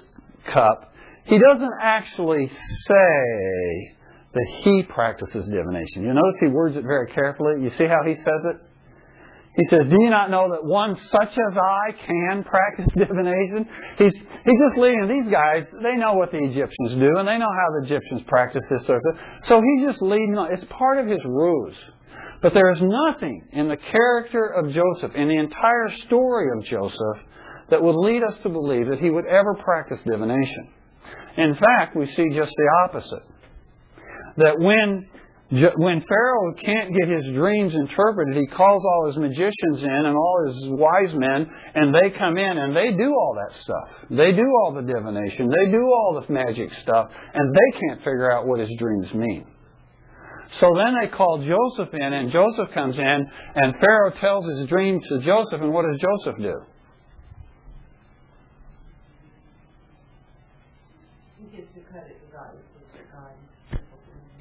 cup, 0.52 0.94
he 1.26 1.38
doesn't 1.38 1.74
actually 1.82 2.48
say 2.48 3.96
that 4.34 4.48
he 4.64 4.84
practices 4.84 5.46
divination. 5.46 6.04
You 6.04 6.14
notice 6.14 6.40
he 6.40 6.48
words 6.48 6.76
it 6.76 6.84
very 6.84 7.12
carefully. 7.12 7.62
You 7.62 7.70
see 7.72 7.86
how 7.86 8.00
he 8.06 8.16
says 8.16 8.56
it? 8.56 8.62
He 9.56 9.64
says, 9.70 9.84
Do 9.90 9.98
you 10.00 10.10
not 10.10 10.32
know 10.32 10.50
that 10.52 10.64
one 10.64 10.96
such 10.96 11.32
as 11.32 11.58
I 11.58 11.92
can 12.08 12.44
practice 12.44 12.88
divination? 12.98 13.68
He's, 13.98 14.14
he's 14.14 14.60
just 14.70 14.78
leading 14.78 15.08
these 15.10 15.32
guys, 15.32 15.66
they 15.84 15.96
know 15.96 16.14
what 16.14 16.32
the 16.32 16.40
Egyptians 16.40 16.96
do, 16.96 17.18
and 17.18 17.28
they 17.28 17.38
know 17.38 17.52
how 17.52 17.80
the 17.80 17.86
Egyptians 17.86 18.22
practice 18.28 18.64
this 18.70 18.86
sort 18.86 19.02
of 19.04 19.16
thing. 19.16 19.24
So 19.44 19.62
he's 19.62 19.88
just 19.90 20.02
leading, 20.02 20.38
it's 20.52 20.64
part 20.72 21.00
of 21.00 21.08
his 21.08 21.20
ruse. 21.26 21.76
But 22.42 22.54
there 22.54 22.72
is 22.72 22.80
nothing 22.82 23.48
in 23.52 23.68
the 23.68 23.78
character 23.78 24.46
of 24.48 24.72
Joseph, 24.72 25.16
in 25.16 25.28
the 25.28 25.38
entire 25.38 25.90
story 26.08 26.48
of 26.58 26.66
Joseph, 26.66 27.28
that 27.70 27.84
would 27.84 27.96
lead 27.96 28.24
us 28.24 28.38
to 28.44 28.50
believe 28.50 28.88
that 28.90 29.00
he 29.00 29.10
would 29.10 29.26
ever 29.26 29.54
practice 29.64 30.00
divination. 30.06 30.70
In 31.38 31.56
fact, 31.56 31.96
we 31.96 32.06
see 32.08 32.26
just 32.36 32.52
the 32.56 32.70
opposite. 32.86 33.24
That 34.38 34.60
when 34.60 35.08
when 35.52 36.02
Pharaoh 36.08 36.54
can't 36.64 36.96
get 36.96 37.10
his 37.10 37.36
dreams 37.36 37.74
interpreted, 37.74 38.38
he 38.38 38.48
calls 38.56 38.82
all 38.86 39.08
his 39.08 39.18
magicians 39.18 39.84
in 39.84 40.06
and 40.06 40.16
all 40.16 40.46
his 40.48 40.56
wise 40.80 41.14
men, 41.14 41.46
and 41.76 41.94
they 41.94 42.10
come 42.18 42.38
in 42.38 42.58
and 42.58 42.74
they 42.74 42.92
do 42.96 43.12
all 43.12 43.36
that 43.36 43.54
stuff. 43.60 44.08
They 44.10 44.32
do 44.32 44.48
all 44.64 44.74
the 44.74 44.82
divination. 44.82 45.50
They 45.50 45.72
do 45.72 45.84
all 45.84 46.24
the 46.26 46.32
magic 46.32 46.70
stuff, 46.84 47.10
and 47.34 47.54
they 47.54 47.80
can't 47.80 48.00
figure 48.00 48.32
out 48.32 48.48
what 48.48 48.62
his 48.62 48.70
dreams 48.80 49.14
mean. 49.14 49.46
So 50.62 50.72
then 50.76 50.96
they 51.02 51.08
call 51.10 51.44
Joseph 51.44 51.94
in, 51.94 52.14
and 52.14 52.32
Joseph 52.32 52.74
comes 52.74 52.96
in, 52.96 53.26
and 53.56 53.74
Pharaoh 53.82 54.14
tells 54.22 54.46
his 54.58 54.70
dream 54.70 55.02
to 55.02 55.20
Joseph, 55.20 55.60
and 55.62 55.74
what 55.74 55.86
does 55.86 56.00
Joseph 56.00 56.42
do? 56.42 56.62
He 61.40 61.58
gives 61.58 61.74
the 61.76 61.82
credit 61.82 62.22
to 62.26 62.38
God. 62.38 62.52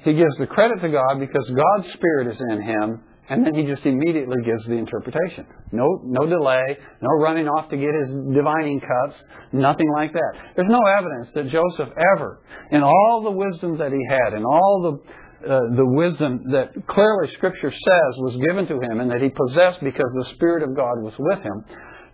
He 0.03 0.13
gives 0.13 0.35
the 0.39 0.47
credit 0.47 0.81
to 0.81 0.89
God 0.89 1.19
because 1.19 1.49
God's 1.49 1.93
Spirit 1.93 2.27
is 2.33 2.37
in 2.49 2.61
him, 2.61 3.01
and 3.29 3.45
then 3.45 3.53
he 3.55 3.63
just 3.63 3.85
immediately 3.85 4.37
gives 4.43 4.65
the 4.65 4.73
interpretation. 4.73 5.45
No, 5.71 5.85
no 6.03 6.25
delay, 6.25 6.77
no 7.01 7.09
running 7.21 7.47
off 7.47 7.69
to 7.69 7.77
get 7.77 7.89
his 8.03 8.09
divining 8.33 8.81
cups, 8.81 9.21
nothing 9.53 9.89
like 9.93 10.11
that. 10.13 10.33
There's 10.55 10.69
no 10.69 10.81
evidence 10.97 11.29
that 11.35 11.49
Joseph 11.49 11.93
ever, 12.15 12.41
in 12.71 12.81
all 12.81 13.21
the 13.23 13.31
wisdom 13.31 13.77
that 13.77 13.91
he 13.91 14.01
had, 14.09 14.33
in 14.33 14.43
all 14.43 14.81
the 14.83 15.11
uh, 15.41 15.59
the 15.75 15.85
wisdom 15.85 16.51
that 16.51 16.69
clearly 16.85 17.33
Scripture 17.33 17.71
says 17.71 18.11
was 18.17 18.37
given 18.47 18.67
to 18.67 18.75
him 18.75 18.99
and 18.99 19.09
that 19.09 19.21
he 19.21 19.29
possessed 19.29 19.79
because 19.83 20.05
the 20.13 20.35
Spirit 20.35 20.61
of 20.61 20.75
God 20.75 21.01
was 21.01 21.13
with 21.17 21.39
him, 21.39 21.65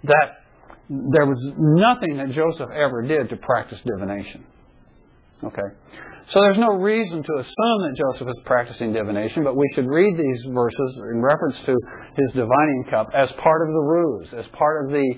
that 0.06 0.48
there 0.88 1.26
was 1.26 1.38
nothing 1.58 2.16
that 2.18 2.32
Joseph 2.32 2.70
ever 2.72 3.02
did 3.02 3.28
to 3.30 3.36
practice 3.36 3.80
divination. 3.84 4.46
Okay? 5.44 5.70
So 6.34 6.42
there's 6.42 6.58
no 6.58 6.76
reason 6.76 7.24
to 7.24 7.34
assume 7.40 7.80
that 7.88 7.96
Joseph 7.96 8.28
is 8.28 8.44
practicing 8.44 8.92
divination, 8.92 9.46
but 9.46 9.56
we 9.56 9.66
should 9.74 9.88
read 9.88 10.14
these 10.18 10.54
verses 10.54 10.98
in 11.14 11.22
reference 11.22 11.58
to 11.60 11.74
his 12.18 12.32
divining 12.34 12.84
cup 12.90 13.08
as 13.16 13.32
part 13.34 13.62
of 13.62 13.74
the 13.74 13.80
ruse, 13.80 14.34
as 14.34 14.46
part 14.52 14.86
of 14.86 14.92
the 14.92 15.16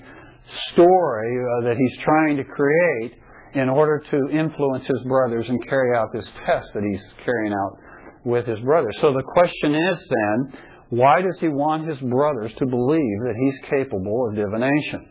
story 0.72 1.36
uh, 1.36 1.64
that 1.64 1.76
he's 1.76 2.04
trying 2.04 2.36
to 2.36 2.44
create 2.44 3.14
in 3.54 3.68
order 3.68 4.00
to 4.10 4.28
influence 4.30 4.86
his 4.86 5.02
brothers 5.08 5.46
and 5.48 5.58
carry 5.68 5.96
out 5.96 6.06
this 6.12 6.30
test 6.46 6.68
that 6.74 6.84
he's 6.84 7.02
carrying 7.24 7.52
out 7.52 7.76
with 8.24 8.46
his 8.46 8.60
brothers. 8.60 8.94
So 9.00 9.12
the 9.12 9.24
question 9.24 9.74
is 9.74 9.98
then, 10.08 10.60
why 10.90 11.22
does 11.22 11.36
he 11.40 11.48
want 11.48 11.88
his 11.88 11.98
brothers 11.98 12.52
to 12.58 12.66
believe 12.66 13.18
that 13.24 13.34
he's 13.36 13.68
capable 13.68 14.28
of 14.28 14.36
divination? 14.36 15.08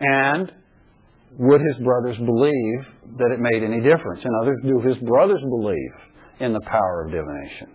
And 0.00 0.52
would 1.38 1.60
his 1.60 1.84
brothers 1.84 2.16
believe 2.18 3.18
that 3.18 3.32
it 3.32 3.40
made 3.40 3.62
any 3.62 3.80
difference? 3.80 4.24
In 4.24 4.30
other 4.40 4.52
words, 4.52 4.62
do 4.62 4.88
his 4.88 4.98
brothers 5.08 5.40
believe 5.42 5.92
in 6.40 6.52
the 6.52 6.60
power 6.60 7.04
of 7.04 7.12
divination? 7.12 7.74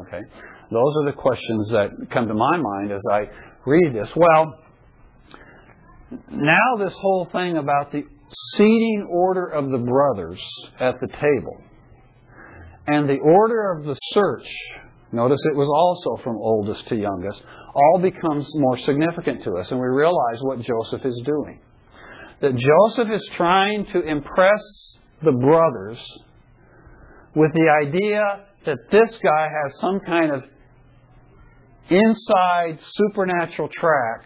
Okay? 0.00 0.20
Those 0.70 0.94
are 1.00 1.04
the 1.06 1.16
questions 1.16 1.68
that 1.72 1.90
come 2.10 2.28
to 2.28 2.34
my 2.34 2.56
mind 2.56 2.92
as 2.92 3.00
I 3.10 3.28
read 3.64 3.94
this. 3.94 4.08
Well, 4.14 4.54
now 6.30 6.76
this 6.78 6.94
whole 7.00 7.28
thing 7.32 7.56
about 7.56 7.92
the 7.92 8.04
seating 8.56 9.08
order 9.10 9.46
of 9.46 9.70
the 9.70 9.78
brothers 9.78 10.40
at 10.78 10.94
the 11.00 11.08
table 11.08 11.62
and 12.86 13.08
the 13.08 13.18
order 13.18 13.72
of 13.72 13.84
the 13.84 13.96
search, 14.12 14.46
notice 15.12 15.40
it 15.44 15.56
was 15.56 15.68
also 15.68 16.22
from 16.22 16.36
oldest 16.36 16.86
to 16.88 16.96
youngest, 16.96 17.40
all 17.74 17.98
becomes 18.00 18.46
more 18.54 18.78
significant 18.78 19.44
to 19.44 19.56
us, 19.56 19.70
and 19.70 19.80
we 19.80 19.86
realize 19.86 20.38
what 20.42 20.60
Joseph 20.60 21.04
is 21.04 21.22
doing. 21.24 21.60
That 22.40 22.52
Joseph 22.52 23.12
is 23.12 23.28
trying 23.36 23.86
to 23.86 24.00
impress 24.00 24.62
the 25.22 25.32
brothers 25.32 25.98
with 27.34 27.52
the 27.52 27.86
idea 27.86 28.22
that 28.66 28.78
this 28.90 29.18
guy 29.22 29.48
has 29.48 29.80
some 29.80 30.00
kind 30.06 30.32
of 30.32 30.42
inside 31.90 32.78
supernatural 32.80 33.68
track 33.68 34.24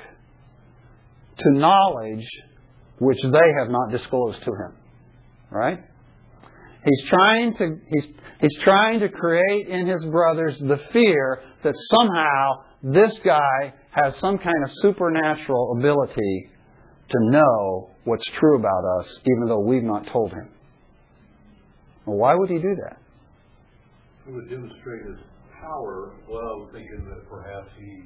to 1.38 1.58
knowledge 1.58 2.26
which 2.98 3.18
they 3.22 3.52
have 3.58 3.70
not 3.70 3.90
disclosed 3.90 4.42
to 4.42 4.50
him. 4.50 4.76
Right? 5.50 5.78
He's 6.84 7.08
trying 7.08 7.54
to 7.56 7.76
he's 7.88 8.04
he's 8.40 8.58
trying 8.64 9.00
to 9.00 9.08
create 9.08 9.68
in 9.68 9.86
his 9.86 10.04
brothers 10.06 10.58
the 10.58 10.78
fear 10.92 11.42
that 11.62 11.74
somehow 11.90 12.50
this 12.82 13.16
guy 13.24 13.74
has 13.90 14.16
some 14.16 14.38
kind 14.38 14.64
of 14.64 14.70
supernatural 14.82 15.76
ability 15.78 16.48
to 17.08 17.18
know 17.30 17.90
what's 18.04 18.24
true 18.38 18.58
about 18.58 18.84
us, 19.00 19.18
even 19.20 19.48
though 19.48 19.60
we've 19.60 19.82
not 19.82 20.06
told 20.12 20.32
him. 20.32 20.48
Well, 22.06 22.16
why 22.16 22.34
would 22.34 22.50
he 22.50 22.56
do 22.56 22.74
that? 22.84 22.98
He 24.26 24.32
would 24.32 24.48
demonstrate 24.50 25.06
his 25.06 25.18
power. 25.60 26.14
Well, 26.28 26.42
I 26.42 26.56
was 26.62 26.70
thinking 26.72 27.06
that 27.10 27.28
perhaps 27.28 27.68
he 27.78 28.02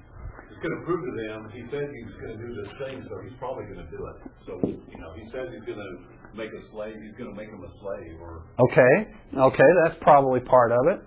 is 0.53 0.59
going 0.63 0.77
to 0.77 0.83
prove 0.85 1.01
to 1.05 1.15
them. 1.17 1.49
He 1.53 1.65
said 1.71 1.89
he's 1.89 2.15
going 2.21 2.37
to 2.37 2.41
do 2.41 2.51
this 2.61 2.73
thing, 2.85 3.05
so 3.09 3.21
he's 3.25 3.37
probably 3.39 3.65
going 3.65 3.85
to 3.85 3.91
do 3.91 4.01
it. 4.05 4.17
So 4.45 4.53
you 4.69 4.99
know, 5.01 5.13
he 5.17 5.25
says 5.33 5.49
he's 5.53 5.65
going 5.65 5.81
to 5.81 5.93
make 6.37 6.53
a 6.53 6.63
slave. 6.73 6.97
He's 7.01 7.17
going 7.17 7.31
to 7.31 7.37
make 7.37 7.49
him 7.49 7.65
a 7.65 7.73
slave, 7.81 8.21
or 8.21 8.45
Okay, 8.61 8.95
okay, 9.37 9.71
that's 9.85 9.97
probably 10.01 10.41
part 10.41 10.73
of 10.73 10.85
it. 10.93 11.01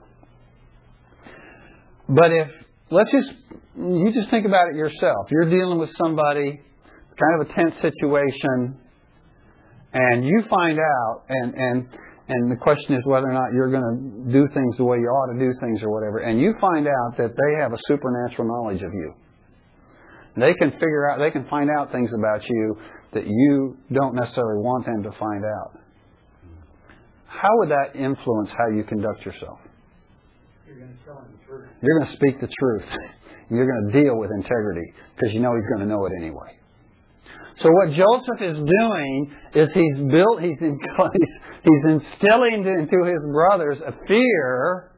But 2.09 2.31
if 2.33 2.49
let's 2.89 3.11
just 3.11 3.29
you 3.77 4.11
just 4.13 4.29
think 4.29 4.45
about 4.45 4.69
it 4.69 4.75
yourself. 4.75 5.29
You're 5.29 5.49
dealing 5.49 5.79
with 5.79 5.89
somebody, 5.97 6.61
kind 7.19 7.41
of 7.41 7.49
a 7.49 7.53
tense 7.53 7.75
situation, 7.81 8.79
and 9.93 10.25
you 10.25 10.43
find 10.49 10.79
out, 10.79 11.23
and 11.27 11.53
and 11.53 11.87
and 12.29 12.51
the 12.51 12.55
question 12.57 12.95
is 12.95 13.01
whether 13.05 13.27
or 13.27 13.33
not 13.33 13.53
you're 13.53 13.71
going 13.71 13.81
to 13.81 14.31
do 14.31 14.47
things 14.53 14.77
the 14.77 14.83
way 14.85 14.97
you 14.97 15.09
ought 15.09 15.33
to 15.33 15.39
do 15.39 15.51
things 15.59 15.81
or 15.81 15.89
whatever, 15.89 16.19
and 16.19 16.39
you 16.39 16.53
find 16.61 16.87
out 16.87 17.17
that 17.17 17.33
they 17.33 17.61
have 17.61 17.73
a 17.73 17.79
supernatural 17.87 18.47
knowledge 18.47 18.83
of 18.83 18.93
you. 18.93 19.13
They 20.37 20.53
can 20.53 20.71
figure 20.71 21.09
out, 21.09 21.17
they 21.17 21.31
can 21.31 21.49
find 21.49 21.69
out 21.69 21.91
things 21.91 22.11
about 22.13 22.47
you 22.47 22.77
that 23.13 23.25
you 23.25 23.77
don't 23.91 24.13
necessarily 24.13 24.61
want 24.61 24.85
them 24.85 25.01
to 25.03 25.11
find 25.17 25.43
out. 25.43 25.71
How 27.25 27.49
would 27.57 27.69
that 27.69 27.95
influence 27.95 28.49
how 28.55 28.67
you 28.75 28.83
conduct 28.83 29.25
yourself? 29.25 29.59
You're 30.67 30.77
going 30.77 30.97
to 30.97 31.05
tell 31.05 31.17
him 31.17 31.33
the 31.33 31.45
truth. 31.47 31.69
You're 31.81 31.97
going 31.97 32.09
to 32.11 32.15
speak 32.15 32.39
the 32.39 32.47
truth. 32.59 32.85
You're 33.49 33.65
going 33.65 33.91
to 33.91 34.03
deal 34.03 34.15
with 34.17 34.29
integrity 34.29 34.93
because 35.15 35.33
you 35.33 35.39
know 35.39 35.55
he's 35.55 35.65
going 35.73 35.81
to 35.81 35.91
know 35.91 36.05
it 36.05 36.11
anyway. 36.15 36.58
So 37.61 37.69
what 37.71 37.89
Joseph 37.89 38.41
is 38.41 38.57
doing 38.57 39.35
is 39.53 39.69
he's 39.73 39.97
built, 40.09 40.41
he's, 40.41 40.61
in, 40.61 40.79
he's, 41.63 41.85
instilling 41.85 42.65
into 42.65 43.03
his 43.05 43.29
brothers 43.33 43.81
a 43.81 43.93
fear 44.07 44.91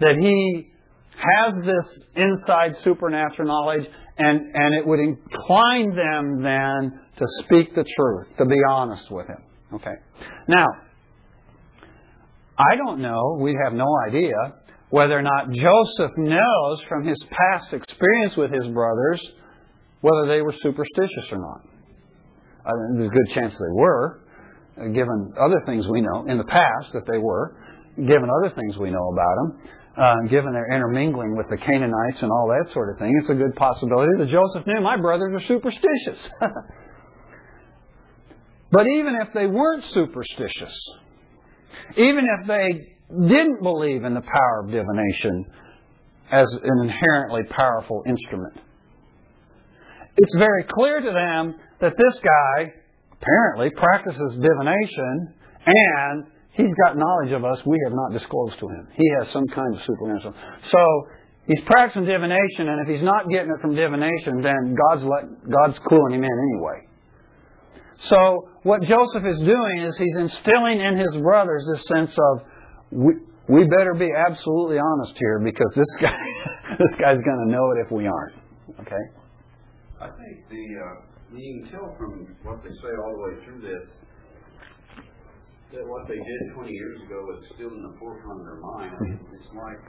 that 0.00 0.16
he 0.20 0.68
has 1.16 1.54
this 1.64 2.04
inside 2.14 2.76
supernatural 2.84 3.48
knowledge 3.48 3.86
and, 4.18 4.54
and 4.54 4.74
it 4.74 4.86
would 4.86 5.00
incline 5.00 5.96
them 5.96 6.42
then 6.42 7.00
to 7.18 7.26
speak 7.44 7.74
the 7.74 7.84
truth, 7.96 8.26
to 8.38 8.44
be 8.44 8.58
honest 8.70 9.10
with 9.10 9.26
him. 9.26 9.42
Okay. 9.74 9.94
Now, 10.46 10.66
I 12.58 12.76
don't 12.76 13.00
know, 13.00 13.38
we 13.40 13.56
have 13.64 13.72
no 13.72 13.86
idea, 14.06 14.34
whether 14.90 15.18
or 15.18 15.22
not 15.22 15.50
Joseph 15.50 16.12
knows 16.16 16.78
from 16.88 17.06
his 17.06 17.22
past 17.30 17.72
experience 17.72 18.36
with 18.36 18.50
his 18.52 18.66
brothers 18.68 19.22
whether 20.00 20.26
they 20.28 20.42
were 20.42 20.54
superstitious 20.62 21.26
or 21.32 21.38
not. 21.38 21.60
I 22.64 22.72
mean, 22.72 22.98
there's 22.98 23.10
a 23.10 23.14
good 23.14 23.34
chance 23.34 23.54
they 23.54 23.74
were, 23.74 24.20
uh, 24.78 24.88
given 24.88 25.34
other 25.40 25.62
things 25.66 25.86
we 25.88 26.00
know 26.00 26.26
in 26.28 26.38
the 26.38 26.44
past 26.44 26.92
that 26.92 27.04
they 27.10 27.18
were, 27.18 27.56
given 27.96 28.28
other 28.42 28.54
things 28.54 28.76
we 28.76 28.90
know 28.90 29.08
about 29.12 29.34
them 29.36 29.70
uh, 29.96 30.14
given 30.28 30.52
their 30.52 30.66
intermingling 30.74 31.36
with 31.36 31.48
the 31.48 31.56
Canaanites 31.56 32.20
and 32.20 32.30
all 32.30 32.48
that 32.48 32.70
sort 32.72 32.92
of 32.92 32.98
thing, 32.98 33.18
it's 33.20 33.30
a 33.30 33.34
good 33.34 33.56
possibility 33.56 34.12
that 34.18 34.28
Joseph 34.28 34.66
knew 34.66 34.80
my 34.82 34.96
brothers 34.98 35.32
are 35.34 35.46
superstitious. 35.48 36.30
but 38.70 38.86
even 38.86 39.16
if 39.26 39.32
they 39.32 39.46
weren't 39.46 39.84
superstitious, 39.94 40.78
even 41.96 42.26
if 42.40 42.46
they 42.46 42.92
didn't 43.10 43.62
believe 43.62 44.04
in 44.04 44.12
the 44.14 44.20
power 44.20 44.64
of 44.64 44.70
divination 44.70 45.46
as 46.30 46.46
an 46.62 46.78
inherently 46.82 47.42
powerful 47.50 48.02
instrument, 48.06 48.58
it's 50.16 50.34
very 50.36 50.64
clear 50.64 51.00
to 51.00 51.10
them 51.10 51.54
that 51.80 51.94
this 51.96 52.18
guy 52.20 52.72
apparently 53.12 53.70
practices 53.70 54.38
divination 54.40 55.34
and 55.66 56.26
He's 56.56 56.74
got 56.74 56.96
knowledge 56.96 57.32
of 57.32 57.44
us 57.44 57.60
we 57.66 57.76
have 57.84 57.92
not 57.92 58.18
disclosed 58.18 58.58
to 58.60 58.68
him. 58.68 58.88
He 58.96 59.04
has 59.20 59.30
some 59.30 59.46
kind 59.48 59.76
of 59.76 59.82
supernatural. 59.82 60.34
So 60.70 61.08
he's 61.46 61.60
practicing 61.66 62.06
divination, 62.06 62.68
and 62.68 62.80
if 62.80 62.88
he's 62.88 63.04
not 63.04 63.28
getting 63.28 63.52
it 63.52 63.60
from 63.60 63.74
divination, 63.74 64.40
then 64.40 64.74
God's 64.74 65.04
let, 65.04 65.24
God's 65.44 65.78
cluing 65.80 66.14
him 66.14 66.24
in 66.24 66.32
anyway. 66.32 66.88
So 68.08 68.48
what 68.62 68.80
Joseph 68.82 69.24
is 69.24 69.38
doing 69.40 69.84
is 69.84 69.96
he's 69.98 70.16
instilling 70.16 70.80
in 70.80 70.96
his 70.96 71.20
brothers 71.20 71.62
this 71.74 71.84
sense 71.88 72.16
of 72.16 72.42
we, 72.90 73.12
we 73.48 73.68
better 73.76 73.92
be 73.92 74.08
absolutely 74.16 74.78
honest 74.78 75.12
here 75.18 75.40
because 75.44 75.72
this 75.76 75.92
guy, 76.00 76.16
this 76.78 76.98
guy's 76.98 77.20
going 77.20 77.44
to 77.46 77.52
know 77.52 77.70
it 77.72 77.84
if 77.84 77.92
we 77.92 78.06
aren't. 78.06 78.34
Okay? 78.80 79.04
I 80.00 80.08
think 80.12 80.34
the, 80.52 80.64
uh, 80.76 80.94
you 81.32 81.64
can 81.64 81.72
tell 81.72 81.88
from 81.96 82.36
what 82.44 82.62
they 82.62 82.70
say 82.70 82.92
all 83.00 83.12
the 83.16 83.22
way 83.24 83.34
through 83.44 83.60
this, 83.64 83.86
that 85.72 85.84
what 85.88 86.06
they 86.06 86.14
did 86.20 86.40
twenty 86.54 86.72
years 86.72 87.00
ago 87.02 87.18
is 87.36 87.44
still 87.56 87.72
in 87.74 87.82
the 87.82 87.94
forefront 87.98 88.40
of 88.40 88.46
their 88.46 88.60
mind. 88.60 88.92
It's 89.32 89.50
like, 89.56 89.80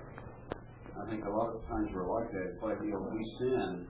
I 0.97 1.09
think 1.09 1.25
a 1.25 1.29
lot 1.29 1.53
of 1.53 1.61
times 1.67 1.91
we're 1.93 2.07
like 2.09 2.31
that, 2.31 2.43
it's 2.49 2.63
like, 2.63 2.77
you 2.81 2.91
know, 2.91 3.03
we 3.11 3.21
sin, 3.39 3.85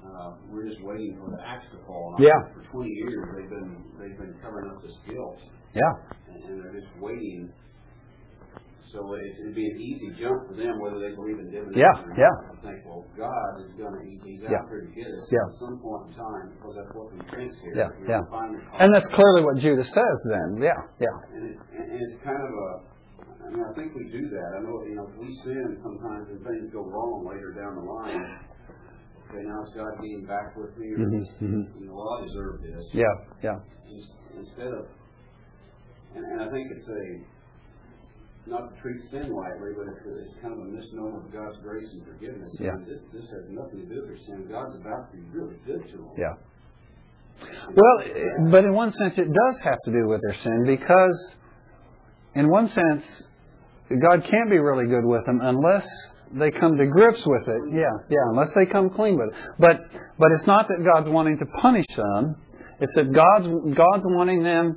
uh, 0.00 0.30
we're 0.48 0.64
just 0.66 0.80
waiting 0.82 1.18
for 1.20 1.28
the 1.36 1.42
axe 1.44 1.66
to 1.72 1.78
fall. 1.86 2.14
And 2.16 2.24
Yeah. 2.24 2.40
For 2.54 2.62
twenty 2.72 2.90
years, 3.04 3.20
they've 3.36 3.50
been, 3.50 3.84
they've 4.00 4.16
been 4.18 4.34
covering 4.40 4.70
up 4.70 4.80
this 4.80 4.96
guilt, 5.10 5.38
Yeah. 5.74 5.92
and, 6.32 6.44
and 6.44 6.64
they're 6.64 6.80
just 6.80 6.92
waiting. 7.00 7.52
So 8.90 9.14
it, 9.14 9.22
it'd 9.38 9.54
be 9.54 9.70
an 9.70 9.78
easy 9.78 10.10
jump 10.18 10.50
for 10.50 10.54
them, 10.58 10.74
whether 10.82 10.98
they 10.98 11.14
believe 11.14 11.38
in 11.38 11.46
divination 11.46 11.78
Yeah, 11.78 11.94
or 12.02 12.10
not. 12.10 12.18
yeah. 12.18 12.34
To 12.50 12.56
think, 12.66 12.78
well, 12.82 13.06
God 13.14 13.62
is 13.62 13.70
gonna, 13.78 14.02
he- 14.02 14.18
he's 14.26 14.42
Yeah. 14.42 14.58
out 14.58 14.66
there 14.66 14.82
to 14.82 14.90
get 14.90 15.06
us 15.06 15.30
Yeah. 15.30 15.46
at 15.46 15.54
some 15.62 15.78
point 15.78 16.10
in 16.10 16.12
time, 16.18 16.46
because 16.58 16.74
that's 16.74 16.92
what 16.98 17.06
we 17.14 17.18
think 17.30 17.54
here. 17.62 17.74
Yeah, 17.78 17.88
We're 17.94 18.10
yeah. 18.10 18.18
gonna 18.26 18.34
find 18.34 18.50
the 18.58 18.82
And 18.82 18.90
that's 18.94 19.06
clearly 19.14 19.42
what 19.46 19.56
Judas 19.62 19.86
says 19.94 20.18
then. 20.26 20.58
Yeah, 20.58 20.74
yeah. 20.98 21.06
and, 21.38 21.42
it, 21.50 21.56
and 21.70 21.86
and 21.86 21.98
it's 22.02 22.18
kind 22.26 22.42
of 22.42 22.50
a, 22.50 22.68
I 23.46 23.46
mean, 23.54 23.62
I 23.62 23.72
think 23.78 23.94
we 23.94 24.10
do 24.10 24.26
that. 24.34 24.48
I 24.58 24.60
know, 24.66 24.82
you 24.82 24.94
know, 24.98 25.06
we 25.18 25.30
sin 25.46 25.78
sometimes 25.82 26.26
and 26.34 26.42
things 26.42 26.72
go 26.74 26.82
wrong 26.82 27.26
later 27.30 27.54
down 27.54 27.78
the 27.78 27.86
line. 27.86 28.26
Okay, 29.30 29.42
now 29.46 29.62
is 29.62 29.70
God 29.78 29.94
being 30.02 30.26
back 30.26 30.56
with 30.58 30.74
me? 30.78 30.90
Or, 30.94 31.06
Mhm, 31.06 31.22
mhm. 31.38 31.62
You 31.78 31.86
know, 31.86 31.94
well, 31.94 32.18
I 32.18 32.26
deserve 32.26 32.58
this. 32.62 32.90
Yeah, 32.92 33.06
yeah. 33.42 33.58
Ins- 33.86 34.14
Instead 34.34 34.74
of, 34.74 34.86
and, 36.16 36.24
and 36.26 36.42
I 36.42 36.50
think 36.50 36.66
it's 36.74 36.88
a, 36.88 37.02
not 38.50 38.74
to 38.74 38.74
treat 38.82 38.98
sin 39.10 39.30
lightly, 39.30 39.70
but 39.78 39.86
it's, 39.86 40.02
it's 40.04 40.36
kind 40.42 40.54
of 40.54 40.60
a 40.60 40.68
misnomer 40.68 41.22
of 41.22 41.32
God's 41.32 41.56
grace 41.62 41.88
and 41.92 42.02
forgiveness. 42.04 42.50
Yeah. 42.58 42.74
And 42.74 42.86
this, 42.86 43.00
this 43.14 43.24
has 43.30 43.46
nothing 43.48 43.86
to 43.86 43.88
do 43.88 44.02
with 44.02 44.18
sin. 44.26 44.50
God's 44.50 44.76
about 44.76 45.10
to 45.10 45.16
be 45.16 45.22
really 45.30 45.56
good 45.64 45.86
to 45.86 45.96
them. 45.96 46.10
Yeah. 46.18 46.34
Well, 47.72 48.50
but 48.50 48.64
in 48.64 48.74
one 48.74 48.92
sense, 48.92 49.14
it 49.16 49.32
does 49.32 49.56
have 49.64 49.78
to 49.86 49.90
do 49.92 50.08
with 50.08 50.20
their 50.20 50.36
sin 50.42 50.64
because, 50.66 51.16
in 52.34 52.50
one 52.50 52.68
sense, 52.68 53.04
God 53.88 54.26
can't 54.28 54.50
be 54.50 54.58
really 54.58 54.86
good 54.86 55.04
with 55.04 55.24
them 55.24 55.40
unless 55.42 55.86
they 56.32 56.50
come 56.50 56.76
to 56.76 56.86
grips 56.86 57.22
with 57.26 57.48
it. 57.48 57.62
Yeah, 57.72 57.86
yeah, 58.08 58.18
unless 58.30 58.48
they 58.54 58.66
come 58.66 58.90
clean 58.90 59.16
with 59.16 59.34
it. 59.34 59.34
But 59.58 59.80
but 60.18 60.28
it's 60.36 60.46
not 60.46 60.68
that 60.68 60.84
God's 60.84 61.08
wanting 61.08 61.38
to 61.38 61.46
punish 61.60 61.86
them. 61.96 62.36
It's 62.80 62.92
that 62.94 63.12
God's 63.12 63.46
God's 63.74 64.04
wanting 64.04 64.42
them 64.42 64.76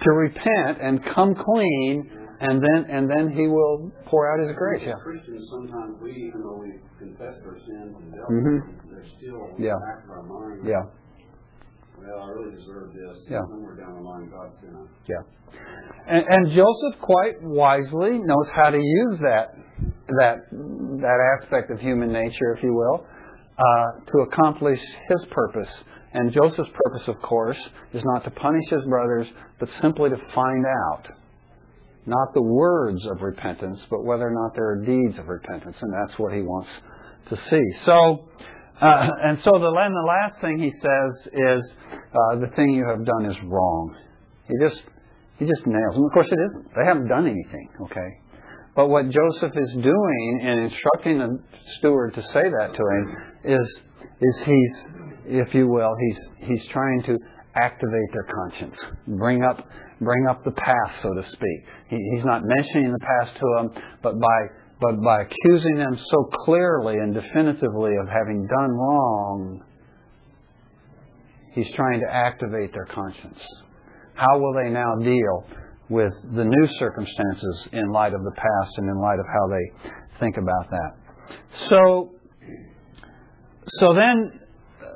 to 0.00 0.10
repent 0.10 0.78
and 0.80 1.04
come 1.14 1.34
clean, 1.34 2.10
and 2.40 2.62
then 2.62 2.86
and 2.90 3.10
then 3.10 3.30
He 3.30 3.46
will 3.46 3.90
pour 4.06 4.30
out 4.32 4.46
His 4.46 4.56
grace. 4.56 4.82
Yeah. 4.86 4.94
Christians, 5.02 5.46
sometimes 5.50 5.96
we, 6.02 6.12
even 6.12 6.42
though 6.42 6.58
we 6.58 6.78
confess 6.98 7.34
our 7.44 7.58
sins 7.58 7.94
and 7.98 8.12
dealt 8.14 8.30
Mhm. 8.30 8.90
they're 8.90 9.04
still 9.18 9.56
in 9.56 9.62
Yeah. 9.64 9.74
the 9.74 9.86
back 9.86 10.04
of 10.04 10.10
our 10.10 10.22
mind. 10.22 10.66
Yeah. 10.66 10.82
Well, 11.98 12.22
I 12.22 12.30
really 12.30 12.54
deserve 12.54 12.92
this. 12.94 13.26
Yeah. 13.28 13.40
Somewhere 13.50 13.74
down 13.74 13.94
the 13.94 14.00
line, 14.00 14.30
God's 14.30 14.54
gonna. 14.62 14.86
Yeah. 15.06 15.22
And, 16.06 16.24
and 16.28 16.46
Joseph 16.48 17.00
quite 17.00 17.42
wisely 17.42 18.18
knows 18.18 18.48
how 18.54 18.70
to 18.70 18.78
use 18.78 19.18
that 19.20 19.54
that 20.08 20.36
that 20.50 21.38
aspect 21.42 21.70
of 21.70 21.80
human 21.80 22.12
nature, 22.12 22.54
if 22.56 22.62
you 22.62 22.74
will, 22.74 23.04
uh, 23.58 24.04
to 24.06 24.18
accomplish 24.30 24.80
his 25.08 25.24
purpose. 25.30 25.68
And 26.14 26.32
Joseph's 26.32 26.70
purpose, 26.84 27.08
of 27.08 27.20
course, 27.20 27.58
is 27.92 28.02
not 28.04 28.24
to 28.24 28.30
punish 28.30 28.64
his 28.70 28.82
brothers, 28.88 29.26
but 29.60 29.68
simply 29.82 30.08
to 30.10 30.16
find 30.34 30.64
out 30.66 31.04
not 32.06 32.32
the 32.34 32.42
words 32.42 33.04
of 33.06 33.22
repentance, 33.22 33.80
but 33.90 34.04
whether 34.04 34.26
or 34.26 34.34
not 34.34 34.54
there 34.54 34.68
are 34.70 34.84
deeds 34.84 35.18
of 35.18 35.28
repentance, 35.28 35.76
and 35.80 35.92
that's 35.92 36.18
what 36.18 36.32
he 36.32 36.40
wants 36.40 36.68
to 37.30 37.36
see. 37.50 37.62
So, 37.84 38.28
uh, 38.80 39.08
and 39.24 39.38
so 39.44 39.50
the, 39.52 39.68
and 39.68 39.94
the 39.94 40.06
last 40.06 40.40
thing 40.40 40.58
he 40.58 40.72
says 40.72 41.32
is, 41.32 41.72
uh, 41.92 42.40
the 42.40 42.50
thing 42.56 42.70
you 42.70 42.86
have 42.88 43.04
done 43.04 43.30
is 43.30 43.36
wrong. 43.44 43.96
He 44.48 44.54
just 44.66 44.82
he 45.38 45.46
just 45.46 45.66
nails 45.66 45.94
them. 45.94 46.04
Of 46.04 46.12
course, 46.12 46.28
it 46.30 46.38
isn't. 46.50 46.74
They 46.74 46.84
haven't 46.84 47.08
done 47.08 47.26
anything. 47.26 47.68
Okay, 47.82 48.10
but 48.74 48.88
what 48.88 49.04
Joseph 49.10 49.52
is 49.54 49.72
doing 49.74 50.40
in 50.42 50.70
instructing 50.70 51.18
the 51.18 51.38
steward 51.78 52.14
to 52.14 52.22
say 52.22 52.48
that 52.48 52.74
to 52.74 52.82
him 52.82 53.16
is 53.44 53.80
is 54.20 54.46
he's, 54.46 54.74
if 55.26 55.54
you 55.54 55.68
will, 55.68 55.94
he's 56.00 56.48
he's 56.48 56.66
trying 56.72 57.02
to 57.04 57.18
activate 57.62 58.12
their 58.12 58.26
conscience, 58.34 58.76
bring 59.06 59.42
up 59.42 59.66
bring 60.00 60.26
up 60.28 60.44
the 60.44 60.52
past, 60.52 61.02
so 61.02 61.12
to 61.12 61.22
speak. 61.32 61.64
He, 61.88 61.96
he's 62.14 62.24
not 62.24 62.42
mentioning 62.44 62.92
the 62.92 63.00
past 63.00 63.36
to 63.36 63.46
them, 63.56 63.82
but 64.02 64.18
by 64.20 64.38
but 64.80 65.02
by 65.02 65.22
accusing 65.22 65.76
them 65.76 65.98
so 66.10 66.24
clearly 66.44 66.94
and 66.94 67.12
definitively 67.12 67.96
of 68.00 68.08
having 68.08 68.46
done 68.46 68.70
wrong, 68.70 69.62
he's 71.54 71.70
trying 71.74 72.00
to 72.00 72.06
activate 72.08 72.72
their 72.72 72.86
conscience. 72.86 73.38
How 74.14 74.38
will 74.38 74.54
they 74.54 74.70
now 74.70 74.94
deal 75.02 75.46
with 75.88 76.12
the 76.34 76.44
new 76.44 76.68
circumstances 76.78 77.68
in 77.72 77.90
light 77.90 78.14
of 78.14 78.22
the 78.22 78.32
past 78.36 78.70
and 78.76 78.88
in 78.88 79.00
light 79.00 79.18
of 79.18 79.26
how 79.26 79.48
they 79.48 79.90
think 80.20 80.36
about 80.36 80.70
that? 80.70 81.36
So, 81.70 82.14
so 83.80 83.94
then 83.94 84.40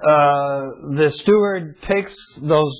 uh, 0.02 0.96
the 0.96 1.12
steward 1.22 1.80
takes 1.82 2.14
those 2.40 2.74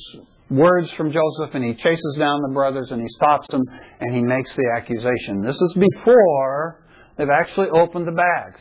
words 0.51 0.91
from 0.97 1.13
Joseph 1.13 1.55
and 1.55 1.65
he 1.65 1.75
chases 1.75 2.17
down 2.19 2.43
the 2.43 2.53
brothers 2.53 2.89
and 2.91 3.01
he 3.01 3.09
stops 3.17 3.47
them 3.49 3.63
and 4.01 4.15
he 4.15 4.23
makes 4.23 4.55
the 4.55 4.65
accusation. 4.77 5.41
This 5.41 5.57
is 5.57 5.75
before 5.75 6.85
they've 7.17 7.31
actually 7.31 7.69
opened 7.69 8.07
the 8.07 8.13
bags. 8.13 8.61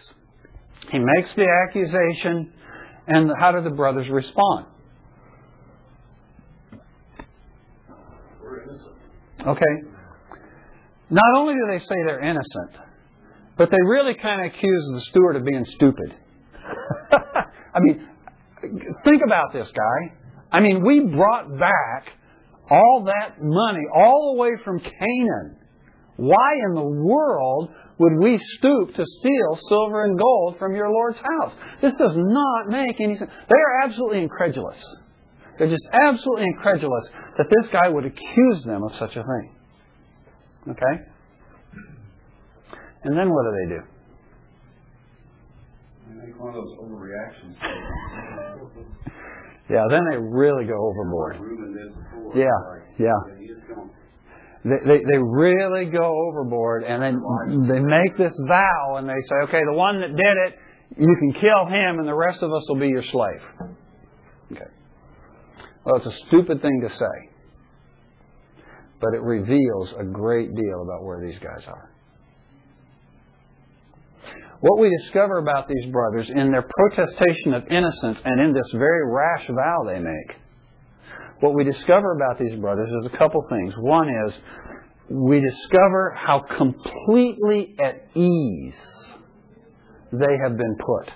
He 0.91 0.99
makes 0.99 1.33
the 1.35 1.47
accusation, 1.67 2.51
and 3.07 3.31
how 3.39 3.51
do 3.51 3.61
the 3.61 3.75
brothers 3.75 4.09
respond? 4.09 4.65
Okay. 9.45 9.75
Not 11.09 11.37
only 11.37 11.53
do 11.53 11.67
they 11.67 11.79
say 11.79 11.95
they're 12.05 12.23
innocent, 12.23 12.77
but 13.57 13.69
they 13.69 13.77
really 13.85 14.15
kind 14.15 14.41
of 14.41 14.53
accuse 14.53 14.91
the 14.93 15.01
steward 15.09 15.35
of 15.35 15.45
being 15.45 15.65
stupid. 15.65 16.15
I 17.73 17.79
mean, 17.79 18.07
think 18.61 19.21
about 19.25 19.53
this 19.53 19.71
guy. 19.71 20.17
I 20.51 20.59
mean, 20.59 20.83
we 20.85 20.99
brought 20.99 21.57
back 21.57 22.07
all 22.69 23.05
that 23.05 23.41
money 23.41 23.83
all 23.93 24.33
the 24.35 24.41
way 24.41 24.51
from 24.63 24.79
Canaan. 24.79 25.57
Why 26.17 26.53
in 26.69 26.75
the 26.75 26.83
world 26.83 27.69
would 27.97 28.13
we 28.21 28.39
stoop 28.57 28.95
to 28.95 29.05
steal 29.19 29.59
silver 29.69 30.05
and 30.05 30.17
gold 30.17 30.57
from 30.59 30.75
your 30.75 30.89
Lord's 30.89 31.17
house? 31.17 31.53
This 31.81 31.93
does 31.97 32.15
not 32.15 32.67
make 32.67 32.99
any 32.99 33.17
sense. 33.17 33.29
They 33.49 33.57
are 33.57 33.81
absolutely 33.83 34.23
incredulous. 34.23 34.77
They're 35.57 35.69
just 35.69 35.87
absolutely 35.93 36.45
incredulous 36.45 37.03
that 37.37 37.47
this 37.49 37.67
guy 37.71 37.89
would 37.89 38.05
accuse 38.05 38.63
them 38.63 38.83
of 38.83 38.91
such 38.97 39.15
a 39.15 39.23
thing. 39.23 39.55
Okay? 40.69 41.03
And 43.03 43.17
then 43.17 43.29
what 43.29 43.43
do 43.43 43.51
they 43.51 43.75
do? 43.75 43.90
Make 46.23 46.39
one 46.39 46.49
of 46.49 46.55
those 46.55 46.77
overreactions. 46.77 47.55
Yeah, 49.69 49.85
then 49.89 50.03
they 50.11 50.17
really 50.17 50.65
go 50.65 50.75
overboard. 50.75 51.37
Yeah, 52.35 52.45
yeah. 52.99 53.07
You 53.39 53.55
just 53.55 53.67
don't. 53.67 53.91
They, 54.63 54.77
they, 54.85 55.03
they 55.03 55.17
really 55.17 55.85
go 55.85 56.27
overboard 56.29 56.83
and 56.83 57.01
then 57.01 57.21
they 57.67 57.79
make 57.79 58.15
this 58.17 58.33
vow 58.47 58.97
and 58.97 59.09
they 59.09 59.19
say, 59.27 59.35
okay, 59.45 59.61
the 59.65 59.73
one 59.75 59.99
that 60.01 60.09
did 60.09 60.37
it, 60.45 60.55
you 60.97 61.15
can 61.19 61.33
kill 61.33 61.65
him 61.65 61.97
and 61.97 62.07
the 62.07 62.13
rest 62.13 62.43
of 62.43 62.53
us 62.53 62.63
will 62.69 62.79
be 62.79 62.89
your 62.89 63.03
slave. 63.03 63.41
Okay. 64.51 64.69
Well, 65.83 65.95
it's 65.95 66.05
a 66.05 66.17
stupid 66.27 66.61
thing 66.61 66.81
to 66.87 66.89
say, 66.89 67.29
but 68.99 69.15
it 69.15 69.21
reveals 69.23 69.93
a 69.97 70.03
great 70.03 70.53
deal 70.53 70.83
about 70.83 71.03
where 71.03 71.25
these 71.25 71.39
guys 71.39 71.65
are. 71.65 71.91
What 74.61 74.79
we 74.79 74.95
discover 75.01 75.39
about 75.39 75.67
these 75.67 75.91
brothers 75.91 76.29
in 76.29 76.51
their 76.51 76.61
protestation 76.61 77.55
of 77.55 77.67
innocence 77.67 78.19
and 78.23 78.41
in 78.41 78.53
this 78.53 78.71
very 78.73 79.11
rash 79.11 79.47
vow 79.47 79.83
they 79.87 79.99
make, 79.99 80.37
what 81.39 81.55
we 81.55 81.63
discover 81.63 82.13
about 82.13 82.39
these 82.39 82.59
brothers 82.59 82.89
is 83.01 83.11
a 83.11 83.17
couple 83.17 83.43
things. 83.49 83.73
One 83.79 84.07
is 84.07 84.33
we 85.09 85.41
discover 85.41 86.15
how 86.15 86.43
completely 86.57 87.75
at 87.83 88.15
ease 88.15 88.73
they 90.11 90.37
have 90.43 90.55
been 90.57 90.75
put 90.79 91.09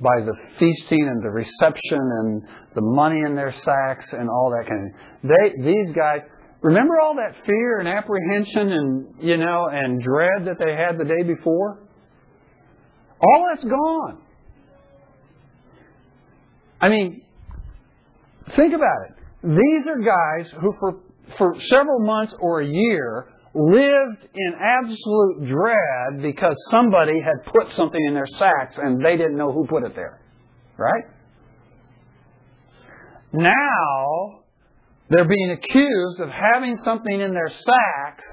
by 0.00 0.24
the 0.24 0.32
feasting 0.58 1.08
and 1.08 1.22
the 1.22 1.28
reception 1.28 2.00
and 2.00 2.42
the 2.74 2.80
money 2.80 3.20
in 3.20 3.34
their 3.34 3.52
sacks 3.52 4.06
and 4.12 4.30
all 4.30 4.50
that 4.50 4.66
kind 4.66 4.86
of 4.86 5.00
thing. 5.20 5.30
They, 5.30 5.72
these 5.74 5.94
guys, 5.94 6.20
remember 6.62 6.98
all 7.00 7.16
that 7.16 7.36
fear 7.44 7.80
and 7.80 7.88
apprehension 7.88 8.72
and, 8.72 9.14
you 9.20 9.36
know, 9.36 9.68
and 9.70 10.02
dread 10.02 10.46
that 10.46 10.58
they 10.58 10.72
had 10.72 10.96
the 10.96 11.04
day 11.04 11.22
before? 11.22 11.89
All 13.20 13.46
that's 13.50 13.64
gone. 13.64 14.18
I 16.80 16.88
mean, 16.88 17.22
think 18.56 18.74
about 18.74 19.08
it. 19.08 19.16
These 19.42 19.86
are 19.88 19.98
guys 19.98 20.50
who, 20.60 20.74
for, 20.80 21.00
for 21.36 21.54
several 21.68 22.00
months 22.00 22.34
or 22.40 22.62
a 22.62 22.66
year, 22.66 23.26
lived 23.54 24.28
in 24.34 24.54
absolute 24.58 25.48
dread 25.48 26.22
because 26.22 26.54
somebody 26.70 27.20
had 27.20 27.44
put 27.52 27.70
something 27.72 28.00
in 28.06 28.14
their 28.14 28.26
sacks 28.26 28.78
and 28.78 29.04
they 29.04 29.16
didn't 29.16 29.36
know 29.36 29.52
who 29.52 29.66
put 29.66 29.84
it 29.84 29.94
there. 29.94 30.20
Right? 30.76 31.04
Now, 33.32 34.40
they're 35.10 35.28
being 35.28 35.50
accused 35.50 36.20
of 36.20 36.30
having 36.30 36.78
something 36.84 37.20
in 37.20 37.34
their 37.34 37.48
sacks 37.48 38.30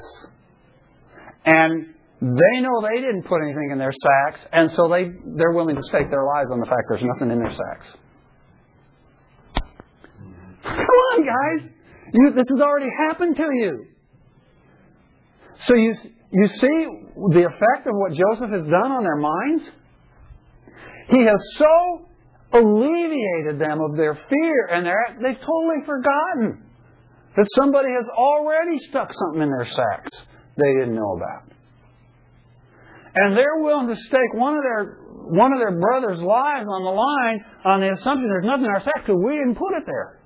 and 1.45 1.93
they 2.19 2.61
know 2.61 2.81
they 2.81 2.99
didn't 2.99 3.23
put 3.23 3.41
anything 3.43 3.69
in 3.71 3.77
their 3.77 3.91
sacks, 3.91 4.45
and 4.51 4.71
so 4.71 4.87
they, 4.87 5.11
they're 5.35 5.51
willing 5.51 5.75
to 5.75 5.83
stake 5.83 6.09
their 6.09 6.25
lives 6.25 6.49
on 6.51 6.59
the 6.59 6.65
fact 6.65 6.83
there's 6.89 7.03
nothing 7.03 7.31
in 7.31 7.37
their 7.37 7.53
sacks. 7.53 7.85
Come 10.63 10.99
on, 11.13 11.25
guys. 11.25 11.69
You, 12.13 12.33
this 12.33 12.45
has 12.49 12.59
already 12.59 12.89
happened 13.07 13.35
to 13.35 13.43
you. 13.53 13.85
So 15.67 15.75
you, 15.75 15.95
you 16.31 16.47
see 16.47 16.87
the 17.33 17.45
effect 17.45 17.85
of 17.85 17.93
what 17.93 18.13
Joseph 18.13 18.49
has 18.49 18.67
done 18.67 18.91
on 18.91 19.03
their 19.03 19.17
minds? 19.17 19.63
He 21.09 21.23
has 21.23 21.39
so 21.57 22.07
alleviated 22.53 23.59
them 23.59 23.79
of 23.79 23.95
their 23.95 24.15
fear, 24.15 24.67
and 24.71 24.85
they're, 24.85 25.17
they've 25.21 25.39
totally 25.39 25.85
forgotten 25.85 26.63
that 27.35 27.47
somebody 27.55 27.89
has 27.89 28.05
already 28.17 28.79
stuck 28.89 29.11
something 29.13 29.43
in 29.43 29.49
their 29.49 29.67
sacks 29.67 30.17
they 30.57 30.73
didn't 30.73 30.95
know 30.95 31.13
about 31.15 31.46
and 33.15 33.35
they're 33.35 33.59
willing 33.59 33.87
to 33.87 33.95
stake 34.07 34.33
one 34.33 34.55
of 34.55 34.63
their 34.63 34.97
one 35.29 35.51
of 35.51 35.59
their 35.59 35.77
brothers' 35.77 36.21
lives 36.21 36.67
on 36.67 36.83
the 36.83 36.95
line 36.95 37.43
on 37.65 37.81
the 37.81 37.91
assumption 37.91 38.29
there's 38.29 38.45
nothing 38.45 38.65
in 38.65 38.71
our 38.71 38.81
sack 38.81 39.05
because 39.05 39.19
we 39.23 39.35
didn't 39.35 39.55
put 39.55 39.75
it 39.75 39.83
there. 39.85 40.19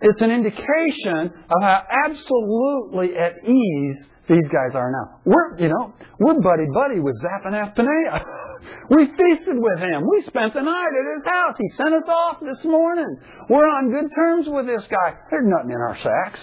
It's 0.00 0.22
an 0.22 0.30
indication 0.30 1.34
of 1.50 1.58
how 1.60 1.82
absolutely 2.06 3.16
at 3.18 3.42
ease 3.42 3.98
these 4.28 4.46
guys 4.46 4.74
are 4.74 4.92
now. 4.92 5.20
We're, 5.24 5.58
you 5.58 5.68
know, 5.68 5.92
we're 6.20 6.38
buddy 6.40 6.70
buddy 6.72 7.00
with 7.00 7.16
Zaphenath 7.18 7.74
Paneah. 7.74 8.22
we 8.90 9.06
feasted 9.06 9.56
with 9.58 9.78
him. 9.80 10.06
We 10.08 10.22
spent 10.22 10.54
the 10.54 10.62
night 10.62 10.92
at 10.94 11.06
his 11.16 11.26
house. 11.26 11.56
He 11.58 11.68
sent 11.76 11.94
us 11.94 12.08
off 12.08 12.38
this 12.40 12.62
morning. 12.64 13.08
We're 13.48 13.66
on 13.66 13.90
good 13.90 14.08
terms 14.14 14.46
with 14.48 14.66
this 14.66 14.86
guy. 14.86 15.14
There's 15.30 15.46
nothing 15.46 15.70
in 15.70 15.80
our 15.80 15.98
sacks. 15.98 16.42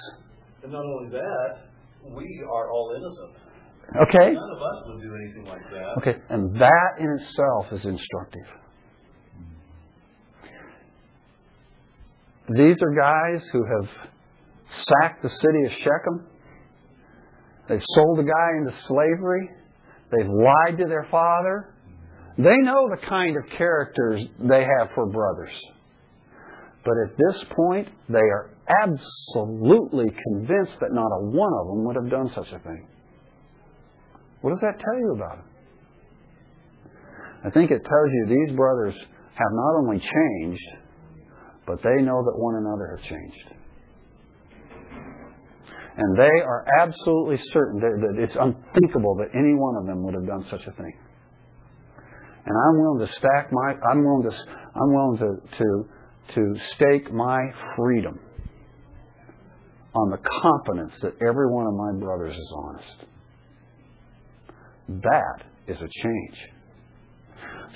And 0.63 0.73
not 0.73 0.83
only 0.83 1.11
that, 1.11 1.69
we 2.11 2.43
are 2.43 2.71
all 2.71 2.93
innocent. 2.97 3.44
Okay? 3.93 4.33
None 4.33 4.51
of 4.51 4.61
us 4.61 4.83
would 4.87 5.01
do 5.01 5.15
anything 5.15 5.45
like 5.45 5.61
that. 5.71 5.97
Okay, 5.99 6.19
and 6.29 6.55
that 6.59 6.99
in 6.99 7.09
itself 7.11 7.67
is 7.71 7.85
instructive. 7.85 8.47
These 12.49 12.77
are 12.81 12.93
guys 12.95 13.43
who 13.51 13.63
have 13.65 13.89
sacked 14.85 15.23
the 15.23 15.29
city 15.29 15.65
of 15.65 15.71
Shechem. 15.71 16.27
They've 17.67 17.83
sold 17.95 18.19
a 18.19 18.23
guy 18.23 18.49
into 18.57 18.73
slavery. 18.87 19.49
They've 20.11 20.29
lied 20.29 20.77
to 20.77 20.85
their 20.85 21.07
father. 21.09 21.73
They 22.37 22.57
know 22.57 22.89
the 22.89 23.07
kind 23.07 23.35
of 23.37 23.49
characters 23.57 24.25
they 24.39 24.61
have 24.61 24.89
for 24.93 25.07
brothers. 25.07 25.53
But 26.83 26.93
at 27.05 27.17
this 27.17 27.43
point, 27.55 27.87
they 28.09 28.19
are 28.19 28.51
absolutely 28.83 30.05
convinced 30.31 30.79
that 30.81 30.91
not 30.91 31.07
a 31.07 31.25
one 31.25 31.53
of 31.61 31.67
them 31.67 31.85
would 31.85 31.95
have 31.95 32.09
done 32.09 32.29
such 32.29 32.51
a 32.51 32.59
thing. 32.59 32.87
What 34.45 34.53
does 34.53 34.61
that 34.61 34.77
tell 34.77 34.99
you 34.99 35.13
about 35.17 35.37
them? 35.37 35.49
I 37.45 37.49
think 37.49 37.71
it 37.71 37.81
tells 37.81 38.09
you 38.13 38.45
these 38.45 38.55
brothers 38.55 38.93
have 38.93 39.51
not 39.51 39.79
only 39.79 39.97
changed, 39.97 40.69
but 41.65 41.81
they 41.81 42.03
know 42.03 42.21
that 42.21 42.37
one 42.37 42.53
another 42.61 42.95
has 42.95 43.09
changed. 43.09 43.49
And 45.97 46.15
they 46.15 46.29
are 46.45 46.63
absolutely 46.79 47.41
certain 47.53 47.79
that 47.79 48.21
it's 48.21 48.35
unthinkable 48.39 49.15
that 49.15 49.33
any 49.33 49.55
one 49.55 49.77
of 49.77 49.87
them 49.87 50.03
would 50.03 50.13
have 50.13 50.27
done 50.27 50.45
such 50.51 50.61
a 50.61 50.71
thing. 50.73 50.93
And 52.45 52.55
I'm 52.55 52.79
willing 52.79 53.07
to 53.07 53.13
stack 53.17 53.49
my, 53.51 53.73
I'm 53.89 54.05
willing 54.05 54.29
to, 54.29 54.37
I'm 54.75 54.93
willing 54.93 55.17
to, 55.17 55.57
to, 55.57 55.85
to 56.35 56.59
stake 56.75 57.11
my 57.11 57.39
freedom 57.75 58.19
on 59.95 60.11
the 60.11 60.19
confidence 60.43 60.93
that 61.01 61.13
every 61.27 61.49
one 61.49 61.65
of 61.65 61.73
my 61.73 61.93
brothers 61.99 62.35
is 62.35 62.53
honest. 62.55 63.14
That 64.89 65.45
is 65.67 65.77
a 65.77 65.89
change. 66.03 66.37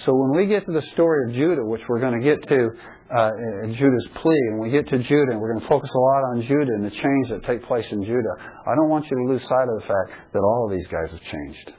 So 0.05 0.13
when 0.13 0.37
we 0.37 0.47
get 0.47 0.65
to 0.65 0.71
the 0.71 0.83
story 0.93 1.29
of 1.29 1.35
Judah, 1.35 1.65
which 1.65 1.81
we're 1.89 1.99
going 1.99 2.21
to 2.21 2.23
get 2.23 2.39
to 2.47 2.69
uh, 3.11 3.31
Judah's 3.75 4.07
plea, 4.21 4.41
and 4.51 4.59
we 4.59 4.69
get 4.69 4.87
to 4.87 4.97
Judah, 4.97 5.31
and 5.31 5.41
we're 5.41 5.51
going 5.51 5.61
to 5.61 5.67
focus 5.67 5.89
a 5.93 5.99
lot 5.99 6.23
on 6.31 6.41
Judah 6.41 6.71
and 6.77 6.85
the 6.85 6.91
change 6.91 7.25
that 7.31 7.43
take 7.45 7.65
place 7.67 7.85
in 7.91 8.03
Judah, 8.03 8.35
I 8.39 8.75
don't 8.75 8.89
want 8.89 9.05
you 9.11 9.17
to 9.17 9.23
lose 9.33 9.41
sight 9.41 9.67
of 9.67 9.81
the 9.81 9.87
fact 9.87 10.33
that 10.33 10.39
all 10.39 10.69
of 10.69 10.77
these 10.77 10.87
guys 10.87 11.11
have 11.11 11.19
changed. 11.19 11.73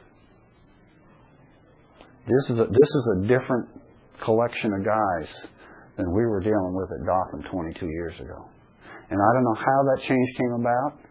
This 2.27 2.45
is 2.51 2.59
a, 2.59 2.67
this 2.69 2.91
is 2.93 3.05
a 3.17 3.21
different 3.27 3.69
collection 4.23 4.75
of 4.75 4.85
guys 4.85 5.29
than 5.97 6.13
we 6.13 6.27
were 6.27 6.41
dealing 6.41 6.75
with 6.75 6.91
at 6.93 7.07
Dothan 7.07 7.51
22 7.51 7.87
years 7.87 8.15
ago. 8.21 8.45
And 9.11 9.19
I 9.19 9.29
don't 9.35 9.45
know 9.45 9.59
how 9.59 9.81
that 9.95 10.03
change 10.07 10.29
came 10.37 10.53
about. 10.61 11.10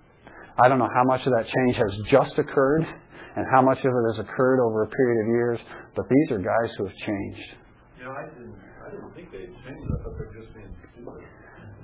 I 0.62 0.68
don't 0.68 0.80
know 0.80 0.90
how 0.94 1.04
much 1.06 1.26
of 1.26 1.34
that 1.34 1.46
change 1.48 1.76
has 1.78 1.98
just 2.10 2.38
occurred 2.38 2.86
and 3.36 3.46
how 3.54 3.62
much 3.62 3.80
of 3.80 3.86
it 3.86 4.06
has 4.12 4.20
occurred 4.20 4.60
over 4.60 4.84
a 4.84 4.88
period 4.90 5.22
of 5.24 5.28
years. 5.28 5.60
But 5.96 6.06
these 6.10 6.32
are 6.32 6.40
guys 6.40 6.74
who 6.78 6.86
have 6.86 6.96
changed. 6.96 7.56
You 7.98 8.06
know, 8.06 8.12
I 8.12 8.26
didn't, 8.28 8.56
I 8.56 8.92
didn't 8.92 9.14
think 9.16 9.32
they'd 9.32 9.54
changed. 9.64 9.88
I 9.88 10.04
thought 10.04 10.18
they're 10.18 10.34
just 10.42 10.54
being 10.54 10.76
stupid. 10.92 11.24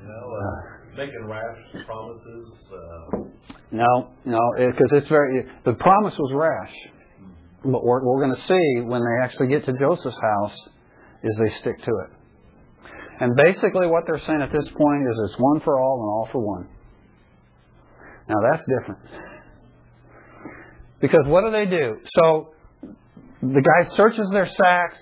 You 0.02 0.08
know, 0.08 0.26
uh, 0.36 0.76
making 0.98 1.26
rash 1.26 1.86
promises. 1.86 2.48
Uh, 2.72 3.18
no, 3.72 4.12
no, 4.26 4.40
because 4.58 4.92
it, 4.92 4.98
it's 4.98 5.10
very. 5.10 5.46
The 5.66 5.74
promise 5.74 6.16
was 6.18 6.32
rash, 6.36 6.74
but 7.64 7.84
what 7.84 8.04
we're 8.04 8.26
going 8.26 8.36
to 8.36 8.42
see 8.42 8.82
when 8.86 9.02
they 9.02 9.24
actually 9.24 9.48
get 9.48 9.66
to 9.66 9.74
Joseph's 9.80 10.18
house 10.22 10.58
is 11.24 11.40
they 11.44 11.50
stick 11.56 11.78
to 11.84 11.92
it. 11.92 12.12
And 13.20 13.36
basically, 13.36 13.88
what 13.88 14.04
they're 14.06 14.22
saying 14.28 14.42
at 14.42 14.52
this 14.52 14.68
point 14.76 15.04
is 15.10 15.32
it's 15.32 15.40
one 15.40 15.62
for 15.62 15.80
all 15.80 16.00
and 16.02 16.10
all 16.10 16.30
for 16.32 16.40
one. 16.40 16.68
Now 18.28 18.36
that's 18.50 18.64
different. 18.68 19.00
Because 21.00 21.26
what 21.28 21.44
do 21.44 21.52
they 21.52 21.66
do? 21.66 21.98
So 22.16 22.54
the 23.42 23.62
guy 23.62 23.96
searches 23.96 24.28
their 24.32 24.48
sacks. 24.48 24.98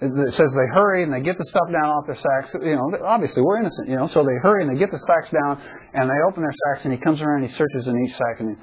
It 0.00 0.34
says 0.34 0.50
they 0.52 0.68
hurry 0.74 1.04
and 1.04 1.12
they 1.12 1.20
get 1.20 1.38
the 1.38 1.44
stuff 1.48 1.72
down 1.72 1.88
off 1.88 2.06
their 2.06 2.16
sacks. 2.16 2.54
You 2.54 2.76
know, 2.76 2.98
obviously 3.04 3.42
we're 3.42 3.58
innocent. 3.58 3.88
You 3.88 3.96
know, 3.96 4.08
so 4.08 4.22
they 4.22 4.36
hurry 4.42 4.64
and 4.64 4.74
they 4.74 4.78
get 4.78 4.90
the 4.90 5.00
sacks 5.06 5.30
down 5.30 5.62
and 5.94 6.10
they 6.10 6.20
open 6.28 6.42
their 6.42 6.54
sacks 6.66 6.84
and 6.84 6.92
he 6.92 6.98
comes 6.98 7.20
around 7.20 7.42
and 7.42 7.50
he 7.50 7.56
searches 7.56 7.86
in 7.86 8.04
each 8.04 8.14
sack 8.16 8.40
and 8.40 8.56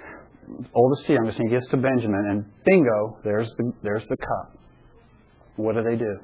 oldest 0.73 1.05
to 1.05 1.13
youngest 1.13 1.39
and 1.39 1.49
he 1.49 1.55
gets 1.55 1.67
to 1.69 1.77
Benjamin 1.77 2.25
and 2.29 2.45
bingo, 2.65 3.17
there's 3.23 3.49
the 3.57 3.71
there's 3.81 4.07
the 4.09 4.17
cup. 4.17 4.57
What 5.55 5.75
do 5.75 5.83
they 5.83 5.95
do? 5.95 6.19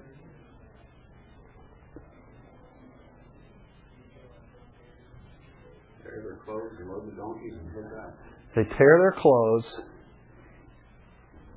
Tear 6.03 6.23
their 6.23 6.38
clothes 6.49 6.73
load 6.85 7.11
the 7.11 7.15
donkeys 7.15 7.53
and 7.53 7.69
head 7.71 7.91
back. 7.95 8.13
They 8.55 8.63
tear 8.77 8.97
their 8.99 9.21
clothes 9.21 9.65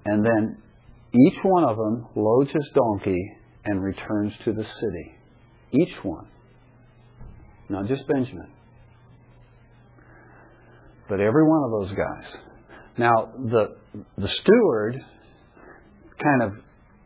and 0.05 0.25
then 0.25 0.59
each 1.15 1.39
one 1.43 1.65
of 1.65 1.77
them 1.77 2.07
loads 2.17 2.51
his 2.53 2.69
donkey 2.75 3.33
and 3.65 3.83
returns 3.83 4.33
to 4.45 4.53
the 4.53 4.65
city. 4.65 5.15
Each 5.73 5.95
one. 6.03 6.27
Not 7.69 7.87
just 7.87 8.03
Benjamin. 8.09 8.51
But 11.09 11.21
every 11.21 11.47
one 11.47 11.63
of 11.65 11.71
those 11.81 11.97
guys. 11.97 12.41
Now, 12.99 13.33
the, 13.51 13.77
the 14.19 14.29
steward 14.29 14.97
kind 16.23 16.43
of 16.43 16.53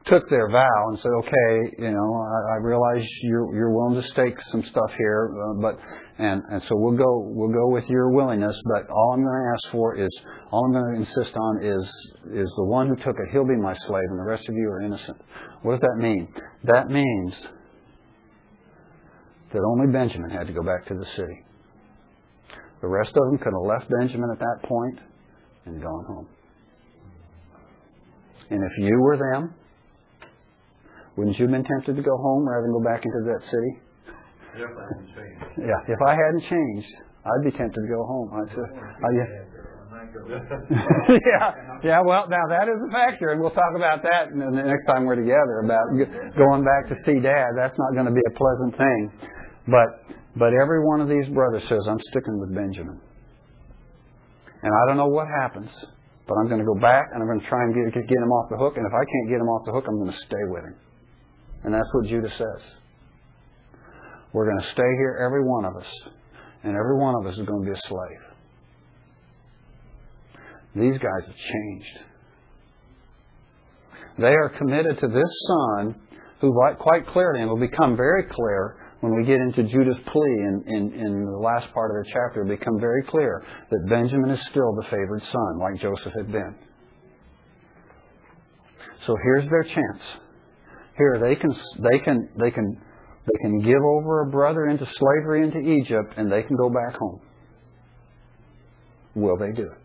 took 0.07 0.29
their 0.31 0.49
vow 0.51 0.89
and 0.89 0.99
said, 0.99 1.11
okay, 1.19 1.77
you 1.79 1.91
know, 1.91 2.15
I, 2.15 2.55
I 2.55 2.57
realize 2.63 3.07
you're, 3.23 3.55
you're 3.55 3.73
willing 3.73 4.01
to 4.01 4.09
stake 4.09 4.35
some 4.53 4.63
stuff 4.63 4.91
here, 4.97 5.31
uh, 5.35 5.61
but 5.61 5.79
and, 6.19 6.43
and 6.51 6.63
so 6.63 6.71
we'll 6.73 6.97
go 6.97 7.29
we'll 7.29 7.53
go 7.53 7.69
with 7.69 7.85
your 7.89 8.11
willingness, 8.11 8.57
but 8.65 8.89
all 8.91 9.13
I'm 9.13 9.23
going 9.23 9.43
to 9.43 9.53
ask 9.55 9.73
for 9.73 9.97
is 9.97 10.09
all 10.51 10.65
I'm 10.65 10.73
going 10.73 10.95
to 10.95 11.01
insist 11.01 11.37
on 11.37 11.63
is 11.63 11.85
is 12.33 12.49
the 12.57 12.65
one 12.65 12.89
who 12.89 12.97
took 12.97 13.17
it, 13.19 13.33
he'll 13.33 13.47
be 13.47 13.57
my 13.57 13.75
slave, 13.87 14.09
and 14.11 14.19
the 14.19 14.25
rest 14.25 14.49
of 14.49 14.55
you 14.55 14.69
are 14.71 14.81
innocent. 14.81 15.21
What 15.63 15.73
does 15.73 15.81
that 15.83 16.03
mean? 16.03 16.29
That 16.65 16.89
means 16.89 17.35
that 19.53 19.61
only 19.61 19.93
Benjamin 19.93 20.31
had 20.31 20.47
to 20.47 20.53
go 20.53 20.63
back 20.63 20.87
to 20.87 20.95
the 20.95 21.07
city. 21.17 21.45
The 22.81 22.89
rest 22.89 23.11
of 23.11 23.23
them 23.31 23.39
could 23.39 23.53
have 23.53 23.67
left 23.67 23.91
Benjamin 24.01 24.31
at 24.33 24.39
that 24.39 24.69
point 24.69 24.99
and 25.67 25.83
gone 25.83 26.05
home. 26.07 26.29
And 28.51 28.63
if 28.63 28.73
you 28.79 28.99
were 29.01 29.17
them, 29.17 29.55
wouldn't 31.17 31.39
you 31.39 31.47
have 31.47 31.53
been 31.53 31.65
tempted 31.65 31.97
to 31.97 32.03
go 32.03 32.17
home 32.17 32.49
rather 32.49 32.63
than 32.63 32.73
go 32.73 32.85
back 32.85 33.05
into 33.05 33.33
that 33.33 33.43
city? 33.45 33.86
If 34.65 34.77
I 34.77 34.85
hadn't 34.89 35.11
changed. 35.13 35.45
Yeah, 35.61 35.81
if 35.93 36.01
I 36.01 36.13
hadn't 36.17 36.45
changed, 36.49 36.91
I'd 37.27 37.45
be 37.45 37.53
tempted 37.53 37.81
to 37.81 37.91
go 37.91 38.07
home. 38.07 38.31
I'd 38.33 38.51
say, 38.51 38.67
yeah. 39.13 39.29
yeah, 41.27 41.47
yeah. 41.83 42.01
Well, 42.05 42.29
now 42.29 42.47
that 42.49 42.69
is 42.69 42.79
a 42.79 42.91
factor, 42.93 43.33
and 43.33 43.41
we'll 43.41 43.55
talk 43.55 43.75
about 43.75 44.03
that 44.03 44.31
the 44.31 44.63
next 44.63 44.87
time 44.87 45.05
we're 45.05 45.17
together 45.17 45.65
about 45.65 45.89
going 46.37 46.65
back 46.65 46.89
to 46.89 46.97
see 47.05 47.19
Dad. 47.19 47.57
That's 47.57 47.77
not 47.79 47.93
going 47.95 48.07
to 48.07 48.13
be 48.15 48.23
a 48.25 48.35
pleasant 48.37 48.77
thing, 48.77 49.13
but 49.69 50.17
but 50.37 50.53
every 50.55 50.85
one 50.85 51.01
of 51.01 51.09
these 51.09 51.27
brothers 51.33 51.63
says, 51.69 51.81
"I'm 51.89 52.01
sticking 52.11 52.39
with 52.39 52.55
Benjamin." 52.55 53.01
And 54.63 54.73
I 54.75 54.83
don't 54.89 54.97
know 54.97 55.09
what 55.09 55.29
happens, 55.29 55.71
but 56.27 56.35
I'm 56.35 56.49
going 56.49 56.61
to 56.61 56.67
go 56.67 56.75
back 56.75 57.07
and 57.13 57.23
I'm 57.23 57.29
going 57.29 57.41
to 57.41 57.47
try 57.47 57.63
and 57.63 57.75
get, 57.75 57.95
get 57.95 58.19
him 58.19 58.33
off 58.33 58.51
the 58.51 58.57
hook. 58.57 58.75
And 58.77 58.87
if 58.87 58.93
I 58.93 59.05
can't 59.05 59.29
get 59.29 59.41
him 59.41 59.49
off 59.49 59.65
the 59.65 59.73
hook, 59.73 59.85
I'm 59.87 59.99
going 59.99 60.11
to 60.11 60.21
stay 60.27 60.45
with 60.49 60.65
him. 60.65 60.75
And 61.65 61.75
that's 61.75 61.87
what 61.93 62.07
Judah 62.07 62.31
says. 62.37 62.63
We're 64.33 64.47
going 64.47 64.61
to 64.61 64.73
stay 64.73 64.91
here, 64.99 65.19
every 65.25 65.45
one 65.45 65.65
of 65.65 65.77
us. 65.77 65.87
And 66.63 66.77
every 66.77 66.99
one 66.99 67.15
of 67.21 67.27
us 67.27 67.39
is 67.39 67.47
going 67.47 67.65
to 67.65 67.71
be 67.71 67.79
a 67.79 67.89
slave. 67.89 68.27
These 70.75 70.99
guys 70.99 71.27
have 71.27 71.37
changed. 71.37 71.99
They 74.19 74.35
are 74.35 74.49
committed 74.59 74.99
to 75.01 75.09
this 75.09 75.47
son 75.49 75.95
who 76.41 76.53
quite 76.79 77.07
clearly, 77.07 77.41
and 77.41 77.49
will 77.49 77.61
become 77.61 77.97
very 77.97 78.25
clear 78.25 78.77
when 79.01 79.15
we 79.15 79.25
get 79.25 79.41
into 79.41 79.63
Judah's 79.63 80.03
plea 80.07 80.23
in, 80.23 80.65
in, 80.67 80.93
in 80.93 81.25
the 81.25 81.39
last 81.39 81.73
part 81.73 81.91
of 81.91 82.05
the 82.05 82.11
chapter, 82.13 82.45
become 82.45 82.79
very 82.81 83.03
clear 83.05 83.45
that 83.71 83.87
Benjamin 83.89 84.31
is 84.31 84.41
still 84.51 84.75
the 84.75 84.85
favored 84.85 85.23
son, 85.31 85.59
like 85.61 85.81
Joseph 85.81 86.13
had 86.17 86.33
been. 86.33 86.55
So 89.07 89.17
here's 89.23 89.49
their 89.49 89.63
chance. 89.63 90.03
Here 90.99 91.19
they 91.23 91.37
can 91.37 91.51
they 91.79 91.99
can 92.01 92.29
they 92.41 92.51
can 92.51 92.81
they 93.27 93.39
can 93.43 93.59
give 93.59 93.83
over 93.83 94.23
a 94.23 94.31
brother 94.31 94.67
into 94.67 94.87
slavery 94.87 95.43
into 95.43 95.59
Egypt 95.59 96.15
and 96.17 96.31
they 96.31 96.43
can 96.43 96.57
go 96.57 96.71
back 96.71 96.97
home. 96.97 97.21
Will 99.15 99.37
they 99.37 99.51
do 99.51 99.63
it? 99.63 99.79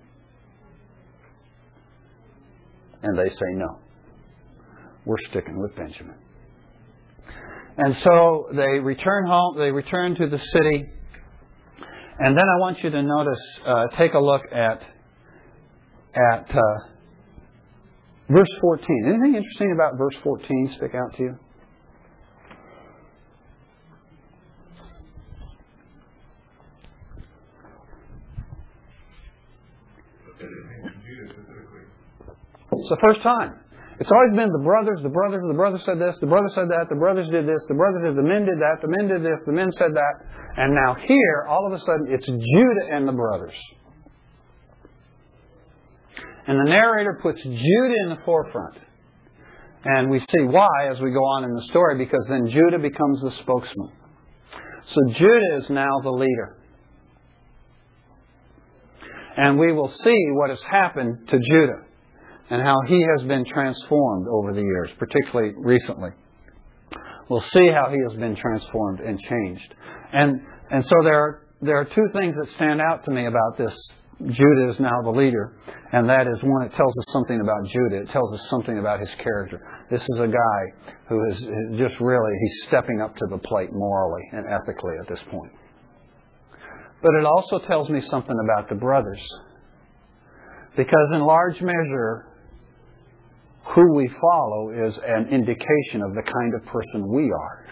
And 3.03 3.17
they 3.17 3.29
say 3.29 3.51
no. 3.53 3.79
We're 5.05 5.17
sticking 5.29 5.59
with 5.59 5.75
Benjamin. 5.75 6.15
And 7.77 7.97
so 8.03 8.49
they 8.53 8.79
return 8.79 9.25
home, 9.25 9.57
they 9.57 9.71
return 9.71 10.15
to 10.15 10.27
the 10.27 10.37
city. 10.37 10.85
And 12.19 12.37
then 12.37 12.43
I 12.43 12.59
want 12.59 12.83
you 12.83 12.91
to 12.91 13.01
notice, 13.01 13.39
uh, 13.65 13.87
take 13.97 14.13
a 14.13 14.19
look 14.19 14.43
at, 14.51 14.83
at 16.13 16.55
uh, 16.55 16.61
verse 18.29 18.49
14. 18.59 18.85
Anything 19.07 19.35
interesting 19.35 19.71
about 19.73 19.97
verse 19.97 20.15
14 20.23 20.73
stick 20.75 20.91
out 20.93 21.17
to 21.17 21.23
you? 21.23 21.35
It's 32.81 32.89
the 32.89 32.97
first 32.97 33.21
time. 33.21 33.61
It's 34.01 34.09
always 34.09 34.33
been 34.33 34.49
the 34.49 34.65
brothers, 34.65 34.97
the 35.03 35.13
brothers, 35.13 35.45
the 35.45 35.53
brothers 35.53 35.85
said 35.85 36.01
this, 36.01 36.17
the 36.19 36.25
brothers 36.25 36.49
said 36.55 36.65
that, 36.73 36.89
the 36.89 36.97
brothers 36.97 37.29
did 37.29 37.45
this, 37.45 37.61
the 37.69 37.77
brothers 37.77 38.01
did, 38.01 38.17
the 38.17 38.25
men 38.25 38.49
did 38.49 38.57
that, 38.57 38.81
the 38.81 38.89
men 38.89 39.05
did 39.05 39.21
this, 39.21 39.37
the 39.45 39.53
men 39.53 39.71
said 39.77 39.93
that. 39.93 40.13
And 40.57 40.73
now 40.73 40.95
here, 40.95 41.45
all 41.47 41.67
of 41.67 41.73
a 41.73 41.77
sudden, 41.77 42.07
it's 42.09 42.25
Judah 42.25 42.89
and 42.89 43.07
the 43.07 43.13
brothers. 43.13 43.53
And 46.47 46.57
the 46.57 46.69
narrator 46.73 47.19
puts 47.21 47.43
Judah 47.43 47.97
in 48.01 48.09
the 48.09 48.17
forefront. 48.25 48.77
And 49.85 50.09
we 50.09 50.17
see 50.17 50.41
why 50.49 50.89
as 50.89 50.99
we 50.99 51.11
go 51.11 51.21
on 51.21 51.43
in 51.43 51.53
the 51.53 51.67
story, 51.69 51.99
because 51.99 52.25
then 52.27 52.49
Judah 52.49 52.79
becomes 52.79 53.21
the 53.21 53.31
spokesman. 53.43 53.91
So 54.89 55.13
Judah 55.13 55.57
is 55.57 55.69
now 55.69 56.01
the 56.01 56.09
leader. 56.09 56.57
And 59.37 59.59
we 59.59 59.71
will 59.71 59.93
see 60.03 60.17
what 60.31 60.49
has 60.49 60.59
happened 60.67 61.29
to 61.29 61.37
Judah 61.37 61.85
and 62.51 62.61
how 62.61 62.75
he 62.85 63.01
has 63.15 63.25
been 63.27 63.45
transformed 63.45 64.27
over 64.27 64.51
the 64.51 64.59
years, 64.59 64.89
particularly 64.99 65.53
recently. 65.57 66.09
We'll 67.29 67.45
see 67.53 67.71
how 67.71 67.89
he 67.89 67.97
has 68.09 68.19
been 68.19 68.35
transformed 68.35 68.99
and 68.99 69.17
changed. 69.17 69.73
And, 70.11 70.41
and 70.69 70.83
so 70.83 70.95
there 71.01 71.15
are, 71.15 71.47
there 71.61 71.77
are 71.77 71.85
two 71.85 72.07
things 72.11 72.35
that 72.37 72.53
stand 72.55 72.81
out 72.81 73.05
to 73.05 73.11
me 73.11 73.25
about 73.25 73.57
this. 73.57 73.73
Judah 74.19 74.69
is 74.69 74.79
now 74.81 75.01
the 75.01 75.11
leader, 75.11 75.55
and 75.93 76.09
that 76.09 76.27
is 76.27 76.37
one, 76.43 76.67
it 76.67 76.75
tells 76.75 76.93
us 76.95 77.05
something 77.13 77.39
about 77.39 77.63
Judah. 77.71 78.03
It 78.03 78.11
tells 78.11 78.33
us 78.33 78.41
something 78.49 78.77
about 78.77 78.99
his 78.99 79.09
character. 79.23 79.87
This 79.89 80.01
is 80.01 80.19
a 80.19 80.27
guy 80.27 80.91
who 81.07 81.23
is 81.31 81.37
just 81.79 81.95
really, 82.01 82.33
he's 82.41 82.67
stepping 82.67 82.99
up 82.99 83.15
to 83.15 83.27
the 83.31 83.37
plate 83.37 83.69
morally 83.71 84.23
and 84.33 84.45
ethically 84.45 84.93
at 85.01 85.07
this 85.07 85.19
point. 85.31 85.51
But 87.01 87.11
it 87.17 87.25
also 87.25 87.65
tells 87.65 87.89
me 87.89 88.01
something 88.11 88.35
about 88.43 88.67
the 88.67 88.75
brothers. 88.75 89.21
Because 90.75 91.07
in 91.13 91.21
large 91.21 91.59
measure, 91.61 92.27
who 93.75 93.93
we 93.95 94.09
follow 94.19 94.71
is 94.71 94.97
an 95.05 95.27
indication 95.29 96.01
of 96.01 96.13
the 96.13 96.23
kind 96.23 96.53
of 96.55 96.65
person 96.65 97.07
we 97.07 97.31
are. 97.31 97.65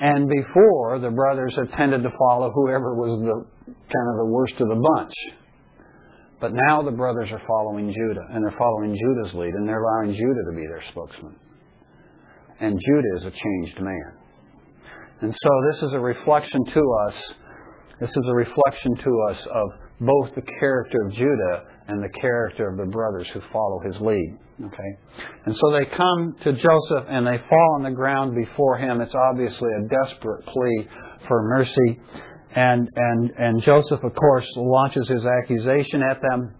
And 0.00 0.28
before, 0.28 0.98
the 0.98 1.10
brothers 1.10 1.54
had 1.56 1.70
tended 1.76 2.02
to 2.02 2.10
follow 2.18 2.50
whoever 2.50 2.94
was 2.94 3.20
the 3.22 3.44
kind 3.66 4.08
of 4.10 4.16
the 4.18 4.30
worst 4.30 4.54
of 4.54 4.68
the 4.68 4.80
bunch. 4.96 5.14
But 6.40 6.52
now 6.54 6.82
the 6.82 6.90
brothers 6.90 7.30
are 7.30 7.42
following 7.46 7.86
Judah, 7.86 8.26
and 8.30 8.42
they're 8.42 8.58
following 8.58 8.98
Judah's 8.98 9.34
lead, 9.34 9.54
and 9.54 9.68
they're 9.68 9.82
allowing 9.82 10.12
Judah 10.12 10.42
to 10.50 10.56
be 10.56 10.66
their 10.66 10.82
spokesman. 10.90 11.36
And 12.58 12.74
Judah 12.74 13.16
is 13.18 13.26
a 13.26 13.30
changed 13.30 13.80
man. 13.80 14.12
And 15.20 15.32
so 15.32 15.50
this 15.70 15.82
is 15.82 15.94
a 15.94 16.00
reflection 16.00 16.64
to 16.74 16.82
us. 17.06 17.14
This 18.00 18.10
is 18.10 18.24
a 18.26 18.34
reflection 18.34 18.96
to 19.04 19.26
us 19.30 19.38
of 19.54 19.68
both 20.00 20.34
the 20.34 20.42
character 20.58 20.98
of 21.06 21.12
Judah 21.12 21.71
and 21.88 22.02
the 22.02 22.08
character 22.20 22.68
of 22.68 22.78
the 22.78 22.86
brothers 22.86 23.28
who 23.32 23.40
follow 23.52 23.80
his 23.80 24.00
lead. 24.00 24.38
Okay? 24.64 25.22
And 25.46 25.56
so 25.56 25.72
they 25.72 25.86
come 25.96 26.36
to 26.44 26.52
Joseph 26.52 27.06
and 27.08 27.26
they 27.26 27.38
fall 27.48 27.74
on 27.76 27.82
the 27.82 27.90
ground 27.90 28.34
before 28.34 28.78
him. 28.78 29.00
It's 29.00 29.14
obviously 29.30 29.70
a 29.70 29.88
desperate 29.88 30.46
plea 30.46 30.88
for 31.26 31.42
mercy. 31.42 32.00
And, 32.54 32.88
and, 32.94 33.30
and 33.38 33.62
Joseph, 33.62 34.04
of 34.04 34.14
course, 34.14 34.46
launches 34.56 35.08
his 35.08 35.24
accusation 35.24 36.02
at 36.02 36.20
them. 36.20 36.54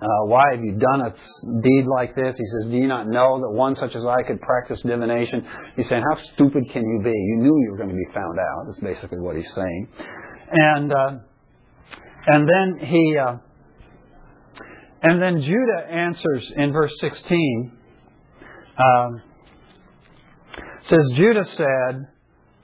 Uh, 0.00 0.06
why 0.26 0.44
have 0.52 0.62
you 0.62 0.72
done 0.72 1.00
a 1.00 1.62
deed 1.62 1.86
like 1.86 2.14
this? 2.14 2.34
He 2.36 2.44
says, 2.44 2.70
Do 2.70 2.76
you 2.76 2.86
not 2.86 3.08
know 3.08 3.40
that 3.40 3.50
one 3.50 3.74
such 3.76 3.94
as 3.96 4.04
I 4.04 4.22
could 4.24 4.40
practice 4.42 4.82
divination? 4.82 5.46
He's 5.74 5.88
saying, 5.88 6.02
How 6.02 6.20
stupid 6.34 6.64
can 6.70 6.82
you 6.82 7.00
be? 7.02 7.10
You 7.10 7.36
knew 7.38 7.62
you 7.64 7.70
were 7.70 7.78
going 7.78 7.88
to 7.88 7.94
be 7.94 8.12
found 8.12 8.38
out. 8.38 8.66
That's 8.66 8.80
basically 8.80 9.20
what 9.20 9.36
he's 9.36 9.50
saying. 9.54 9.88
And, 10.52 10.92
uh, 10.92 11.10
and 12.26 12.46
then 12.46 12.86
he, 12.86 13.16
uh, 13.16 13.36
and 15.02 15.22
then 15.22 15.42
Judah 15.42 15.86
answers 15.90 16.52
in 16.56 16.72
verse 16.72 16.92
16. 17.00 17.72
Um, 18.78 19.22
says, 20.88 20.98
Judah 21.16 21.44
said, 21.56 22.06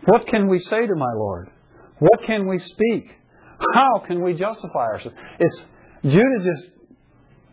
What 0.07 0.27
can 0.27 0.49
we 0.49 0.61
say 0.61 0.87
to 0.87 0.95
my 0.95 1.13
Lord? 1.15 1.51
What 1.99 2.23
can 2.27 2.49
we 2.49 2.59
speak? 2.59 3.11
How 3.75 4.03
can 4.07 4.23
we 4.23 4.33
justify 4.33 4.87
ourselves? 4.93 5.17
It's 5.39 5.63
Judah 6.03 6.39
just, 6.43 6.75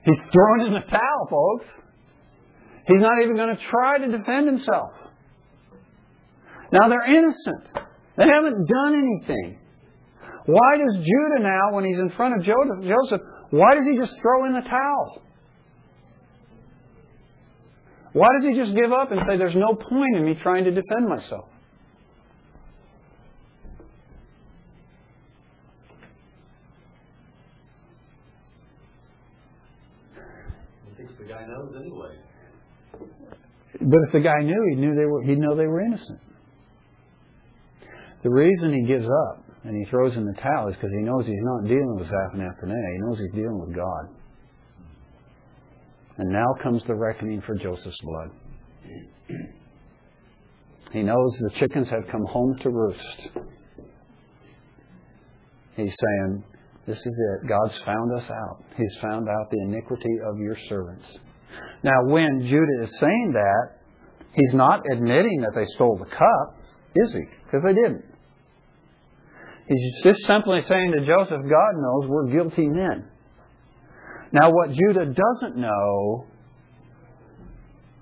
he's 0.05 0.31
thrown 0.31 0.67
in 0.67 0.73
the 0.73 0.85
towel, 0.89 1.27
folks. 1.29 1.65
He's 2.87 3.01
not 3.01 3.21
even 3.21 3.35
going 3.35 3.55
to 3.55 3.61
try 3.69 3.99
to 3.99 4.17
defend 4.17 4.47
himself. 4.47 4.91
Now 6.71 6.89
they're 6.89 7.05
innocent. 7.05 7.67
They 8.17 8.25
haven't 8.25 8.67
done 8.67 8.93
anything. 8.95 9.59
Why 10.45 10.77
does 10.77 10.95
Judah 10.95 11.43
now, 11.43 11.75
when 11.75 11.85
he's 11.85 11.99
in 11.99 12.11
front 12.17 12.39
of 12.39 12.43
Joseph, 12.43 13.21
why 13.51 13.73
does 13.73 13.83
he 13.89 13.97
just 13.97 14.13
throw 14.21 14.45
in 14.45 14.53
the 14.53 14.61
towel? 14.61 15.21
Why 18.13 18.27
does 18.35 18.47
he 18.47 18.55
just 18.55 18.75
give 18.75 18.91
up 18.91 19.11
and 19.11 19.21
say, 19.27 19.37
There's 19.37 19.55
no 19.55 19.75
point 19.75 20.15
in 20.15 20.25
me 20.25 20.35
trying 20.41 20.63
to 20.65 20.71
defend 20.71 21.07
myself? 21.07 21.45
He 30.89 30.95
thinks 30.97 31.13
the 31.19 31.25
guy 31.25 31.45
knows 31.45 31.75
anyway. 31.79 32.15
But 33.81 33.99
if 34.07 34.11
the 34.11 34.19
guy 34.19 34.41
knew, 34.43 34.67
he 34.69 34.75
knew 34.75 34.95
they 34.95 35.05
were, 35.05 35.23
he'd 35.23 35.39
know 35.39 35.55
they 35.55 35.67
were 35.67 35.81
innocent. 35.81 36.19
The 38.23 38.29
reason 38.29 38.73
he 38.73 38.85
gives 38.85 39.07
up 39.07 39.48
and 39.63 39.75
he 39.75 39.89
throws 39.89 40.15
in 40.15 40.25
the 40.25 40.33
towel 40.41 40.69
is 40.69 40.75
because 40.75 40.91
he 40.91 41.03
knows 41.03 41.25
he's 41.25 41.35
not 41.41 41.63
dealing 41.63 41.95
with 41.97 42.07
Zaphenath-Paneah. 42.07 42.93
He 42.93 42.99
knows 42.99 43.19
he's 43.19 43.33
dealing 43.33 43.59
with 43.59 43.75
God. 43.75 44.05
And 46.17 46.29
now 46.29 46.47
comes 46.63 46.81
the 46.87 46.95
reckoning 46.95 47.41
for 47.45 47.55
Joseph's 47.55 47.97
blood. 48.03 48.29
He 50.91 51.03
knows 51.03 51.31
the 51.39 51.59
chickens 51.59 51.87
have 51.89 52.07
come 52.11 52.25
home 52.25 52.57
to 52.61 52.69
roost. 52.69 53.29
He's 55.75 55.93
saying, 55.93 56.43
This 56.87 56.97
is 56.97 57.05
it. 57.05 57.47
God's 57.47 57.77
found 57.85 58.17
us 58.17 58.29
out. 58.29 58.63
He's 58.75 58.97
found 59.01 59.27
out 59.29 59.51
the 59.51 59.61
iniquity 59.67 60.15
of 60.27 60.39
your 60.39 60.57
servants. 60.67 61.05
Now, 61.83 62.05
when 62.05 62.41
Judah 62.41 62.83
is 62.83 62.99
saying 62.99 63.31
that, 63.33 63.79
he's 64.33 64.53
not 64.53 64.81
admitting 64.91 65.41
that 65.41 65.51
they 65.55 65.65
stole 65.75 65.97
the 65.97 66.09
cup, 66.09 66.57
is 66.95 67.13
he? 67.13 67.23
Because 67.45 67.63
they 67.63 67.73
didn't. 67.73 68.08
He's 69.69 70.03
just 70.03 70.25
simply 70.25 70.61
saying 70.67 70.93
to 70.97 71.05
Joseph, 71.05 71.41
God 71.47 71.73
knows 71.77 72.09
we're 72.09 72.31
guilty 72.31 72.67
men. 72.67 73.05
Now, 74.31 74.49
what 74.51 74.71
Judah 74.71 75.05
doesn't 75.05 75.57
know, 75.57 76.25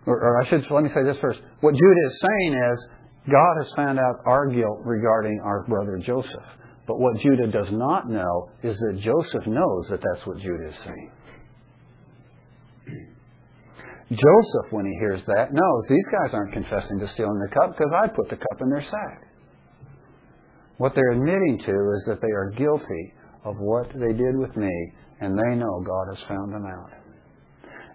or, 0.06 0.16
or 0.16 0.42
I 0.42 0.50
should 0.50 0.64
let 0.72 0.84
me 0.84 0.90
say 0.96 1.04
this 1.04 1.18
first. 1.22 1.40
What 1.60 1.74
Judah 1.74 2.08
is 2.08 2.22
saying 2.22 2.54
is, 2.54 2.86
God 3.30 3.56
has 3.62 3.72
found 3.76 4.00
out 4.00 4.16
our 4.26 4.48
guilt 4.48 4.80
regarding 4.86 5.42
our 5.44 5.66
brother 5.68 6.00
Joseph. 6.06 6.48
But 6.88 7.00
what 7.00 7.20
Judah 7.20 7.48
does 7.48 7.68
not 7.72 8.10
know 8.10 8.50
is 8.64 8.78
that 8.78 9.02
Joseph 9.02 9.46
knows 9.46 9.88
that 9.90 10.00
that's 10.00 10.26
what 10.26 10.38
Judah 10.38 10.70
is 10.70 10.76
saying. 10.86 11.12
Joseph, 14.10 14.72
when 14.72 14.86
he 14.86 14.94
hears 15.00 15.22
that, 15.28 15.52
knows 15.52 15.84
these 15.90 16.08
guys 16.14 16.34
aren't 16.34 16.54
confessing 16.54 17.00
to 17.00 17.10
stealing 17.10 17.40
the 17.40 17.54
cup 17.54 17.76
because 17.78 17.92
I 17.94 18.08
put 18.08 18.30
the 18.30 18.38
cup 18.38 18.62
in 18.62 18.70
their 18.70 18.84
sack. 18.84 19.27
What 20.78 20.94
they're 20.94 21.12
admitting 21.12 21.60
to 21.66 21.72
is 21.72 22.04
that 22.08 22.22
they 22.22 22.32
are 22.32 22.52
guilty 22.52 23.14
of 23.44 23.56
what 23.58 23.90
they 23.94 24.14
did 24.14 24.38
with 24.38 24.56
me, 24.56 24.94
and 25.22 25.38
they 25.38 25.56
know 25.56 25.82
God 25.82 26.16
has 26.16 26.24
found 26.28 26.54
them 26.54 26.66
out. 26.66 26.92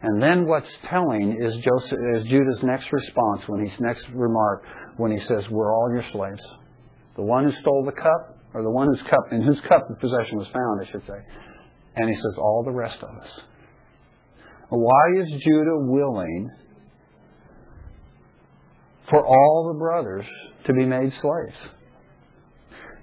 And 0.02 0.20
then 0.20 0.46
what's 0.46 0.66
telling 0.90 1.38
is 1.40 1.54
Joseph 1.62 1.98
is 2.16 2.24
Judah's 2.24 2.62
next 2.64 2.92
response 2.92 3.42
when 3.46 3.64
he's 3.64 3.80
next 3.80 4.04
remark 4.12 4.64
when 4.96 5.12
he 5.12 5.20
says, 5.28 5.48
"We're 5.48 5.72
all 5.72 5.92
your 5.92 6.02
slaves." 6.12 6.42
The 7.14 7.22
one 7.22 7.44
who 7.44 7.52
stole 7.60 7.84
the 7.84 7.92
cup, 7.92 8.36
or 8.52 8.62
the 8.62 8.70
one 8.70 8.88
whose 8.88 9.02
cup 9.02 9.32
in 9.32 9.42
whose 9.42 9.60
cup 9.60 9.86
the 9.88 9.94
possession 9.96 10.38
was 10.38 10.48
found, 10.48 10.80
I 10.80 10.90
should 10.90 11.06
say. 11.06 11.20
And 11.94 12.08
he 12.08 12.16
says, 12.16 12.38
"All 12.38 12.64
the 12.64 12.72
rest 12.72 13.00
of 13.00 13.10
us." 13.10 13.40
Why 14.70 15.12
is 15.16 15.28
Judah 15.44 15.78
willing 15.86 16.50
for 19.08 19.24
all 19.24 19.72
the 19.72 19.78
brothers 19.78 20.26
to 20.64 20.72
be 20.72 20.84
made 20.84 21.12
slaves? 21.12 21.56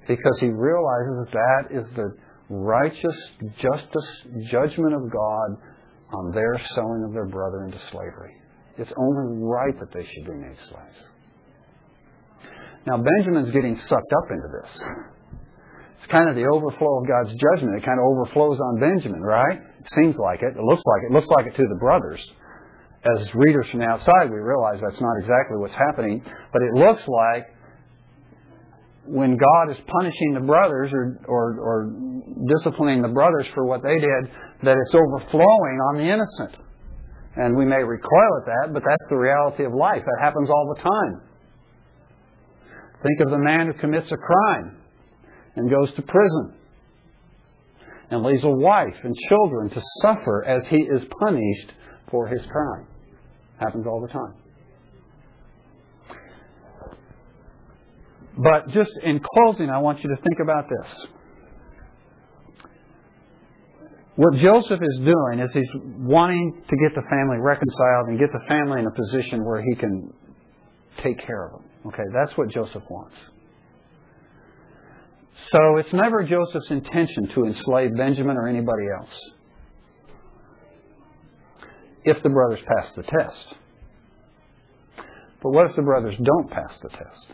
Because 0.10 0.38
he 0.40 0.50
realizes 0.50 1.30
that 1.32 1.64
is 1.70 1.86
the 1.96 2.18
righteous 2.50 3.18
justice 3.62 4.10
judgment 4.50 4.96
of 4.98 5.06
God 5.12 5.50
on 6.12 6.32
their 6.34 6.60
selling 6.74 7.06
of 7.06 7.14
their 7.14 7.28
brother 7.28 7.66
into 7.66 7.78
slavery. 7.92 8.34
It's 8.80 8.92
only 8.98 9.38
right 9.46 9.78
that 9.80 9.94
they 9.94 10.02
should 10.02 10.26
be 10.26 10.34
made 10.34 10.58
slaves. 10.66 11.00
Now, 12.88 12.98
Benjamin's 12.98 13.54
getting 13.54 13.78
sucked 13.78 14.14
up 14.18 14.32
into 14.32 14.50
this. 14.50 14.72
It's 16.00 16.12
kind 16.12 16.28
of 16.28 16.36
the 16.36 16.48
overflow 16.48 17.02
of 17.02 17.08
God's 17.08 17.30
judgment. 17.38 17.78
It 17.78 17.86
kind 17.86 18.00
of 18.00 18.06
overflows 18.10 18.58
on 18.58 18.80
Benjamin, 18.80 19.22
right? 19.22 19.62
It 19.62 19.88
seems 19.94 20.16
like 20.18 20.42
it. 20.42 20.58
It 20.58 20.64
looks 20.64 20.82
like 20.90 21.04
it. 21.06 21.12
It 21.12 21.14
looks 21.14 21.28
like 21.38 21.46
it 21.46 21.56
to 21.56 21.68
the 21.70 21.78
brothers. 21.78 22.26
As 23.06 23.28
readers 23.36 23.68
from 23.70 23.82
the 23.82 23.86
outside, 23.86 24.32
we 24.32 24.40
realize 24.40 24.82
that's 24.82 25.02
not 25.02 25.22
exactly 25.22 25.62
what's 25.62 25.76
happening. 25.76 26.24
But 26.52 26.64
it 26.64 26.74
looks 26.74 27.04
like 27.06 27.46
when 29.10 29.38
God 29.38 29.72
is 29.72 29.78
punishing 29.88 30.34
the 30.36 30.46
brothers 30.46 30.92
or, 30.94 31.20
or, 31.26 31.60
or 31.60 31.94
disciplining 32.46 33.02
the 33.02 33.10
brothers 33.10 33.48
for 33.56 33.66
what 33.66 33.82
they 33.82 33.96
did, 34.00 34.32
that 34.64 34.78
it's 34.78 34.94
overflowing 34.94 35.78
on 35.90 35.98
the 35.98 36.06
innocent. 36.06 36.62
And 37.36 37.58
we 37.58 37.66
may 37.66 37.82
recoil 37.84 38.32
at 38.42 38.46
that, 38.46 38.74
but 38.74 38.84
that's 38.88 39.10
the 39.10 39.16
reality 39.16 39.66
of 39.66 39.74
life. 39.74 40.04
That 40.06 40.20
happens 40.22 40.50
all 40.50 40.76
the 40.76 40.82
time. 40.82 41.22
Think 43.02 43.20
of 43.22 43.32
the 43.32 43.38
man 43.38 43.68
who 43.68 43.74
commits 43.74 44.12
a 44.12 44.18
crime 44.18 44.78
and 45.56 45.70
goes 45.70 45.92
to 45.96 46.02
prison 46.02 46.54
and 48.12 48.24
leaves 48.24 48.44
a 48.44 48.50
wife 48.50 48.96
and 49.04 49.16
children 49.30 49.70
to 49.70 49.82
suffer 50.02 50.46
as 50.46 50.66
he 50.68 50.78
is 50.78 51.02
punished 51.20 51.72
for 52.12 52.28
his 52.28 52.46
crime. 52.52 52.88
Happens 53.60 53.86
all 53.88 54.02
the 54.02 54.12
time. 54.12 54.34
But 58.42 58.70
just 58.70 58.92
in 59.04 59.20
closing, 59.20 59.70
I 59.70 59.80
want 59.80 60.02
you 60.02 60.10
to 60.10 60.16
think 60.16 60.40
about 60.42 60.66
this. 60.70 61.08
What 64.16 64.34
Joseph 64.42 64.80
is 64.82 64.98
doing 65.00 65.40
is 65.40 65.50
he's 65.54 65.82
wanting 65.98 66.62
to 66.70 66.76
get 66.78 66.96
the 66.96 67.02
family 67.10 67.38
reconciled 67.40 68.08
and 68.08 68.20
get 68.20 68.30
the 68.32 68.46
family 68.48 68.80
in 68.80 68.88
a 68.88 68.92
position 68.92 69.44
where 69.46 69.62
he 69.62 69.76
can 69.76 70.14
take 71.04 71.20
care 71.26 71.48
of 71.48 71.52
them. 71.52 71.70
Okay, 71.88 72.04
that's 72.14 72.38
what 72.38 72.50
Joseph 72.50 72.84
wants. 72.90 73.16
So 75.52 75.78
it's 75.78 75.92
never 75.94 76.24
Joseph's 76.24 76.70
intention 76.70 77.30
to 77.36 77.46
enslave 77.46 77.96
Benjamin 77.98 78.38
or 78.38 78.48
anybody 78.48 78.84
else. 79.00 79.14
If 82.04 82.24
the 82.24 82.30
brothers 82.30 82.60
pass 82.78 82.94
the 82.96 83.04
test. 83.04 83.46
But 85.42 85.52
what 85.52 85.70
if 85.70 85.76
the 85.76 85.82
brothers 85.82 86.16
don't 86.22 86.50
pass 86.50 86.78
the 86.82 86.90
test? 86.90 87.34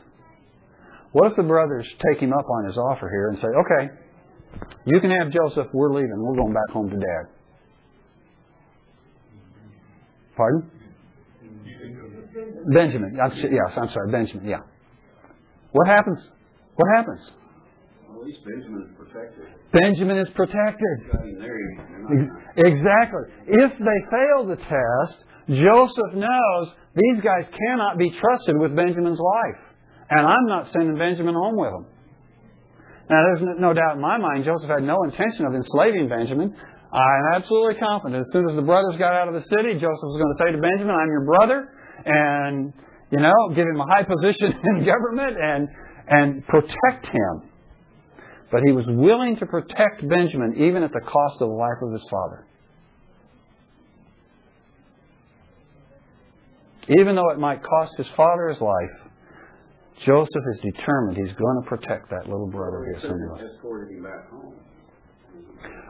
What 1.16 1.32
if 1.32 1.38
the 1.38 1.44
brothers 1.44 1.88
take 2.12 2.22
him 2.22 2.34
up 2.34 2.44
on 2.44 2.66
his 2.66 2.78
offer 2.78 3.08
here 3.08 3.30
and 3.30 3.38
say, 3.40 3.48
okay, 3.48 4.68
you 4.84 5.00
can 5.00 5.12
have 5.12 5.32
Joseph, 5.32 5.68
we're 5.72 5.94
leaving, 5.94 6.12
we're 6.18 6.36
going 6.36 6.54
back 6.54 6.74
home 6.74 6.90
to 6.90 6.98
dad? 6.98 7.24
Pardon? 10.36 10.70
Benjamin. 12.68 13.16
Yes, 13.16 13.78
I'm 13.78 13.88
sorry, 13.94 14.12
Benjamin, 14.12 14.46
yeah. 14.46 14.60
What 15.72 15.88
happens? 15.88 16.20
What 16.76 16.88
happens? 16.98 17.22
Well, 18.10 18.20
at 18.20 18.28
least 18.28 18.40
Benjamin 18.44 18.84
is 18.84 18.92
protected. 18.98 19.46
Benjamin 19.72 20.18
is 20.18 20.28
protected. 20.36 20.98
I 21.14 21.24
mean, 21.24 21.40
there 21.40 21.58
you 21.58 22.30
Exactly. 22.58 23.22
If 23.48 23.72
they 23.80 24.00
fail 24.12 24.48
the 24.48 24.58
test, 24.58 25.18
Joseph 25.48 26.14
knows 26.14 26.74
these 26.94 27.24
guys 27.24 27.48
cannot 27.58 27.98
be 27.98 28.10
trusted 28.10 28.58
with 28.60 28.76
Benjamin's 28.76 29.20
life. 29.20 29.75
And 30.10 30.22
I'm 30.22 30.46
not 30.48 30.72
sending 30.72 30.98
Benjamin 30.98 31.34
home 31.34 31.58
with 31.58 31.72
them. 31.72 31.86
Now, 33.10 33.22
there's 33.22 33.60
no 33.60 33.74
doubt 33.74 33.96
in 33.96 34.02
my 34.02 34.18
mind 34.18 34.46
Joseph 34.46 34.70
had 34.70 34.84
no 34.84 35.04
intention 35.04 35.46
of 35.46 35.54
enslaving 35.54 36.10
Benjamin. 36.10 36.56
I'm 36.92 37.26
absolutely 37.36 37.76
confident 37.76 38.22
as 38.22 38.30
soon 38.32 38.50
as 38.50 38.56
the 38.56 38.62
brothers 38.62 38.96
got 38.98 39.14
out 39.14 39.28
of 39.28 39.34
the 39.34 39.46
city, 39.46 39.74
Joseph 39.74 40.10
was 40.10 40.18
going 40.22 40.34
to 40.34 40.40
say 40.42 40.52
to 40.54 40.62
Benjamin, 40.62 40.96
I'm 40.96 41.10
your 41.10 41.26
brother, 41.26 41.70
and, 42.06 42.74
you 43.12 43.20
know, 43.20 43.34
give 43.50 43.66
him 43.66 43.80
a 43.80 43.86
high 43.86 44.04
position 44.10 44.58
in 44.58 44.86
government 44.86 45.38
and, 45.38 45.68
and 46.08 46.48
protect 46.48 47.08
him. 47.08 47.50
But 48.52 48.62
he 48.66 48.72
was 48.72 48.86
willing 48.88 49.38
to 49.38 49.46
protect 49.46 50.08
Benjamin 50.08 50.56
even 50.58 50.84
at 50.84 50.92
the 50.92 51.02
cost 51.02 51.42
of 51.42 51.50
the 51.50 51.56
life 51.56 51.82
of 51.82 51.92
his 51.92 52.06
father. 52.10 52.48
Even 57.00 57.16
though 57.16 57.30
it 57.32 57.40
might 57.40 57.64
cost 57.64 57.94
his 57.98 58.08
father 58.16 58.48
his 58.50 58.62
life, 58.62 59.05
Joseph 60.04 60.44
is 60.56 60.74
determined 60.74 61.18
he's 61.18 61.36
going 61.38 61.64
to 61.64 61.70
protect 61.70 62.10
that 62.10 62.28
little 62.28 62.50
brother 62.52 62.84
he 62.92 62.98
assumed. 63.00 63.40
escorted 63.56 63.96
him 63.96 64.04
back 64.04 64.30
home. 64.30 64.54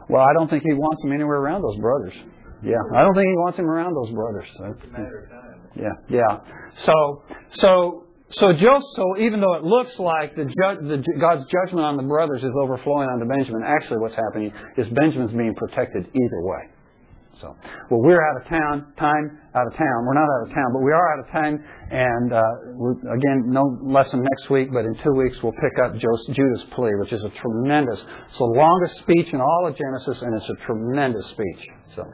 Well, 0.08 0.22
I 0.22 0.32
don't 0.34 0.48
think 0.48 0.62
he 0.62 0.72
wants 0.74 1.02
him 1.04 1.12
anywhere 1.12 1.38
around 1.38 1.62
those 1.62 1.78
brothers. 1.80 2.14
Yeah, 2.62 2.78
I 2.94 3.02
don't 3.02 3.14
think 3.14 3.26
he 3.26 3.36
wants 3.42 3.58
him 3.58 3.66
around 3.66 3.94
those 3.94 4.14
brothers. 4.14 4.46
It's 4.46 4.84
a 4.84 4.92
matter 4.92 5.26
of 5.26 5.30
time. 5.30 5.60
Yeah, 5.76 5.92
yeah. 6.08 6.38
So, 6.86 7.22
so, 7.60 8.06
so 8.32 8.52
Joseph. 8.52 8.82
So 8.96 9.18
even 9.18 9.40
though 9.40 9.54
it 9.54 9.64
looks 9.64 9.92
like 9.98 10.34
the, 10.36 10.44
ju- 10.46 10.80
the 10.88 11.02
God's 11.20 11.44
judgment 11.50 11.84
on 11.84 11.96
the 11.96 12.02
brothers 12.04 12.42
is 12.42 12.50
overflowing 12.62 13.08
onto 13.08 13.26
Benjamin, 13.26 13.62
actually 13.66 13.98
what's 13.98 14.14
happening 14.14 14.52
is 14.76 14.86
Benjamin's 14.88 15.32
being 15.32 15.54
protected 15.54 16.06
either 16.06 16.40
way. 16.42 16.62
So, 17.40 17.54
well, 17.90 18.00
we're 18.00 18.20
out 18.20 18.40
of 18.40 18.48
town, 18.48 18.92
time 18.96 19.38
out 19.54 19.66
of 19.66 19.74
town. 19.76 20.06
We're 20.06 20.14
not 20.14 20.24
out 20.24 20.48
of 20.48 20.54
town, 20.54 20.72
but 20.72 20.82
we 20.82 20.92
are 20.92 21.12
out 21.12 21.20
of 21.24 21.30
time. 21.30 21.62
And 21.90 22.32
uh, 22.32 23.12
again, 23.12 23.52
no 23.52 23.78
lesson 23.82 24.22
next 24.22 24.50
week, 24.50 24.72
but 24.72 24.84
in 24.84 24.94
two 25.04 25.12
weeks 25.12 25.36
we'll 25.42 25.52
pick 25.52 25.78
up 25.84 25.92
Judah's 25.96 26.64
plea, 26.74 26.92
which 27.00 27.12
is 27.12 27.22
a 27.22 27.30
tremendous. 27.30 28.00
It's 28.28 28.38
the 28.38 28.44
longest 28.44 28.96
speech 28.98 29.32
in 29.32 29.40
all 29.40 29.66
of 29.66 29.76
Genesis, 29.76 30.22
and 30.22 30.34
it's 30.40 30.48
a 30.48 30.66
tremendous 30.66 31.26
speech. 31.28 31.68
So. 31.94 32.04